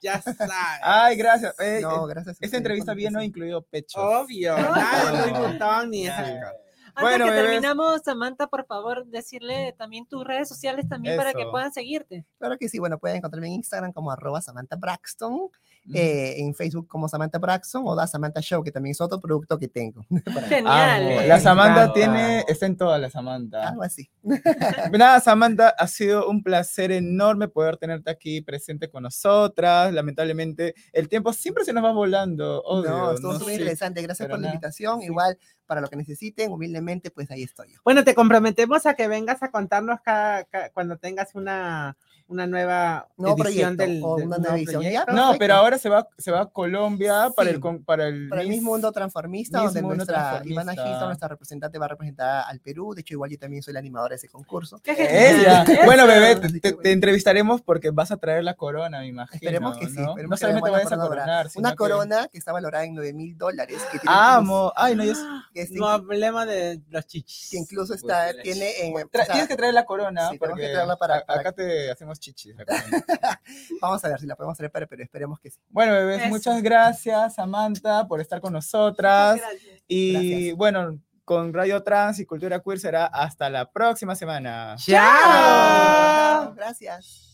Ya 0.00 0.14
está. 0.26 0.48
Ay, 0.82 1.16
gracias. 1.16 1.54
Eh, 1.60 1.78
No, 1.82 2.06
eh, 2.06 2.14
gracias. 2.14 2.36
esta 2.40 2.56
entrevista 2.56 2.92
bien 2.94 3.12
no 3.12 3.22
incluido 3.22 3.62
pechos. 3.62 4.02
Obvio. 4.02 4.56
Nada 4.56 5.12
Louis 5.26 5.38
Vuitton 5.38 5.90
ni. 5.90 6.08
Antes 6.08 7.00
Bueno, 7.00 7.24
que 7.24 7.30
bebés. 7.30 7.46
terminamos, 7.50 8.02
Samantha, 8.04 8.48
por 8.48 8.66
favor, 8.66 9.06
decirle 9.06 9.74
también 9.78 10.06
tus 10.06 10.24
redes 10.26 10.46
sociales 10.48 10.86
también 10.88 11.16
para 11.16 11.32
que 11.32 11.42
Eso. 11.42 11.50
puedan 11.50 11.72
seguirte. 11.72 12.26
Claro 12.38 12.58
que 12.58 12.68
sí, 12.68 12.78
bueno, 12.80 12.98
pueden 12.98 13.16
encontrarme 13.18 13.46
en 13.46 13.54
Instagram 13.54 13.92
como 13.92 14.10
arroba 14.10 14.42
Samantha 14.42 14.76
Braxton, 14.76 15.48
Eh, 15.92 16.36
en 16.38 16.54
Facebook 16.54 16.86
como 16.86 17.08
Samantha 17.08 17.38
Braxton 17.38 17.82
o 17.84 17.96
Da 17.96 18.06
Samantha 18.06 18.40
Show, 18.40 18.62
que 18.62 18.70
también 18.70 18.92
es 18.92 19.00
otro 19.00 19.20
producto 19.20 19.58
que 19.58 19.66
tengo. 19.66 20.06
Genial. 20.48 21.02
Eh. 21.02 21.26
La 21.26 21.40
Samantha 21.40 21.92
tiene, 21.92 22.44
está 22.46 22.66
en 22.66 22.76
toda 22.76 22.98
la 22.98 23.10
Samantha. 23.10 23.68
Algo 23.68 23.82
así. 23.82 24.08
Nada, 24.92 25.18
Samantha, 25.20 25.70
ha 25.70 25.86
sido 25.88 26.28
un 26.28 26.42
placer 26.42 26.92
enorme 26.92 27.48
poder 27.48 27.76
tenerte 27.78 28.10
aquí 28.12 28.40
presente 28.42 28.88
con 28.88 29.02
nosotras. 29.02 29.92
Lamentablemente, 29.92 30.74
el 30.92 31.08
tiempo 31.08 31.32
siempre 31.32 31.64
se 31.64 31.72
nos 31.72 31.82
va 31.84 31.92
volando. 31.92 32.62
Obvio, 32.62 32.90
no, 32.90 33.12
estuvo 33.14 33.32
no 33.32 33.38
súper 33.40 33.54
interesante. 33.54 34.02
Gracias 34.02 34.26
pero 34.26 34.34
por 34.34 34.38
la 34.40 34.42
nada, 34.46 34.54
invitación. 34.54 35.00
sí. 35.00 35.06
Igual, 35.06 35.36
para 35.66 35.80
lo 35.80 35.88
que 35.88 35.96
necesiten, 35.96 36.52
humildemente, 36.52 37.10
pues 37.10 37.30
ahí 37.30 37.42
estoy 37.42 37.72
yo. 37.72 37.80
Bueno, 37.84 38.04
te 38.04 38.14
comprometemos 38.14 38.86
a 38.86 38.94
que 38.94 39.08
vengas 39.08 39.42
a 39.42 39.50
contarnos 39.50 40.00
cada, 40.00 40.44
cada- 40.44 40.70
cuando 40.70 40.96
tengas 40.98 41.34
una, 41.34 41.96
una 42.28 42.46
nueva 42.46 43.08
Nuevo 43.16 43.42
edición 43.44 43.76
proyecto, 43.76 43.92
del, 43.92 44.02
o 44.04 44.16
del 44.16 44.26
una 44.26 44.38
nueva 44.38 44.56
edición. 44.56 44.82
proyecto. 44.82 45.06
Ya, 45.06 45.12
No, 45.12 45.34
pero 45.38 45.54
ahora 45.54 45.78
se 45.78 45.88
va, 45.88 46.08
se 46.18 46.30
va 46.30 46.42
a 46.42 46.46
Colombia 46.46 47.30
para, 47.36 47.50
Sí. 47.50 47.54
el, 47.56 47.60
con- 47.60 47.84
para 47.84 48.06
el 48.08 48.28
Para 48.28 48.42
el 48.42 48.48
Miss 48.48 48.62
Mundo 48.62 48.90
Transformista, 48.92 49.58
Miss 49.58 49.66
donde 49.66 49.82
Mundo 49.82 49.96
nuestra 49.96 50.16
Transformista. 50.16 50.62
Ivana 50.62 50.72
Gilson, 50.82 51.06
nuestra 51.06 51.28
representante, 51.28 51.78
va 51.78 51.84
a 51.86 51.88
representar 51.88 52.44
al 52.48 52.60
Perú. 52.60 52.94
De 52.94 53.00
hecho, 53.02 53.14
igual 53.14 53.30
yo 53.30 53.38
también 53.38 53.62
soy 53.62 53.72
la 53.74 53.80
animadora 53.80 54.10
de 54.10 54.16
ese 54.16 54.28
concurso. 54.28 54.80
Qué 54.82 54.92
Ella. 54.92 55.64
Bueno, 55.84 56.06
bebé, 56.06 56.36
te, 56.36 56.48
te 56.60 56.72
bueno. 56.72 56.90
entrevistaremos 56.90 57.60
porque 57.62 57.90
vas 57.90 58.10
a 58.12 58.16
traer 58.16 58.44
la 58.44 58.54
corona, 58.54 59.00
me 59.00 59.06
imagino. 59.08 59.36
Esperemos 59.40 59.76
que 59.78 59.86
sí, 59.86 59.96
¿no? 59.96 60.10
esperemos 60.10 60.30
No 60.30 60.36
solamente 60.36 60.70
la 60.70 60.76
vayas 60.78 60.92
a 60.92 60.96
coronar, 60.96 61.48
Una 61.56 61.70
que- 61.70 61.76
corona 61.76 62.28
que 62.30 62.38
está 62.38 62.52
valorada 62.52 62.84
en 62.84 62.94
9 62.94 63.12
mil 63.12 63.36
dólares. 63.36 63.78
que 63.92 63.98
tiene 63.98 64.14
Amo. 64.16 64.72
Ay, 64.76 64.94
no, 64.96 65.04
yo. 65.04 65.12
No 65.72 65.88
hablemos 65.88 66.46
de 66.46 66.80
los 66.90 67.06
chichis. 67.06 67.50
que 67.50 67.58
incluso 67.58 67.94
está, 67.94 68.28
Pues, 68.32 68.42
tiene 68.42 68.70
en... 68.86 68.94
tienes 69.10 69.48
que 69.48 69.56
traer 69.56 69.74
la 69.74 69.84
corona 69.84 70.30
sí, 70.30 70.38
tenemos 70.38 70.58
que 70.58 70.72
porque 70.72 70.96
para- 70.98 71.24
para- 71.24 71.40
acá 71.40 71.52
te 71.52 71.90
hacemos 71.90 72.11
chichis. 72.18 72.54
Vamos 73.80 74.04
a 74.04 74.08
ver 74.08 74.20
si 74.20 74.26
la 74.26 74.36
podemos 74.36 74.56
traer 74.56 74.70
para 74.70 74.86
Perú. 74.86 75.02
Esperemos 75.02 75.40
que 75.40 75.50
sí. 75.50 75.60
Bueno, 75.68 75.92
bebés, 75.92 76.20
Eso. 76.22 76.28
muchas 76.28 76.62
gracias, 76.62 77.34
Samantha, 77.34 78.06
por 78.06 78.20
estar 78.20 78.40
con 78.40 78.52
nosotras. 78.52 79.38
Gracias. 79.38 79.82
Y 79.88 80.12
Gracias. 80.12 80.56
bueno, 80.56 80.98
con 81.24 81.52
Radio 81.52 81.82
Trans 81.82 82.18
y 82.18 82.26
Cultura 82.26 82.60
Queer 82.60 82.78
será 82.80 83.06
hasta 83.06 83.48
la 83.48 83.70
próxima 83.70 84.14
semana. 84.14 84.76
¡Chao! 84.78 86.54
Gracias. 86.54 87.31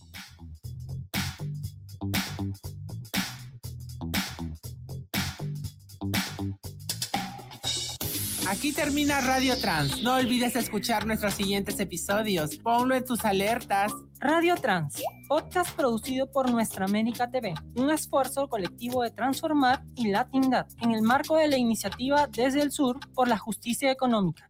Aquí 8.49 8.72
termina 8.72 9.20
Radio 9.20 9.59
Trans. 9.59 10.03
No 10.03 10.14
olvides 10.14 10.57
escuchar 10.57 11.07
nuestros 11.07 11.34
siguientes 11.34 11.78
episodios. 11.80 12.57
Ponlo 12.57 12.94
en 12.94 13.05
tus 13.05 13.26
alertas. 13.26 13.92
Radio 14.20 14.55
Trans, 14.57 15.03
podcast 15.28 15.76
producido 15.76 16.30
por 16.30 16.51
Nuestra 16.51 16.86
América 16.86 17.30
TV, 17.30 17.53
un 17.74 17.90
esfuerzo 17.90 18.49
colectivo 18.49 19.03
de 19.03 19.11
transformar 19.11 19.82
y 19.96 20.09
latindad 20.09 20.66
en 20.80 20.92
el 20.92 21.03
marco 21.03 21.36
de 21.36 21.49
la 21.49 21.59
iniciativa 21.59 22.26
Desde 22.26 22.62
el 22.62 22.72
Sur 22.72 22.99
por 23.12 23.28
la 23.28 23.36
Justicia 23.36 23.92
Económica. 23.92 24.49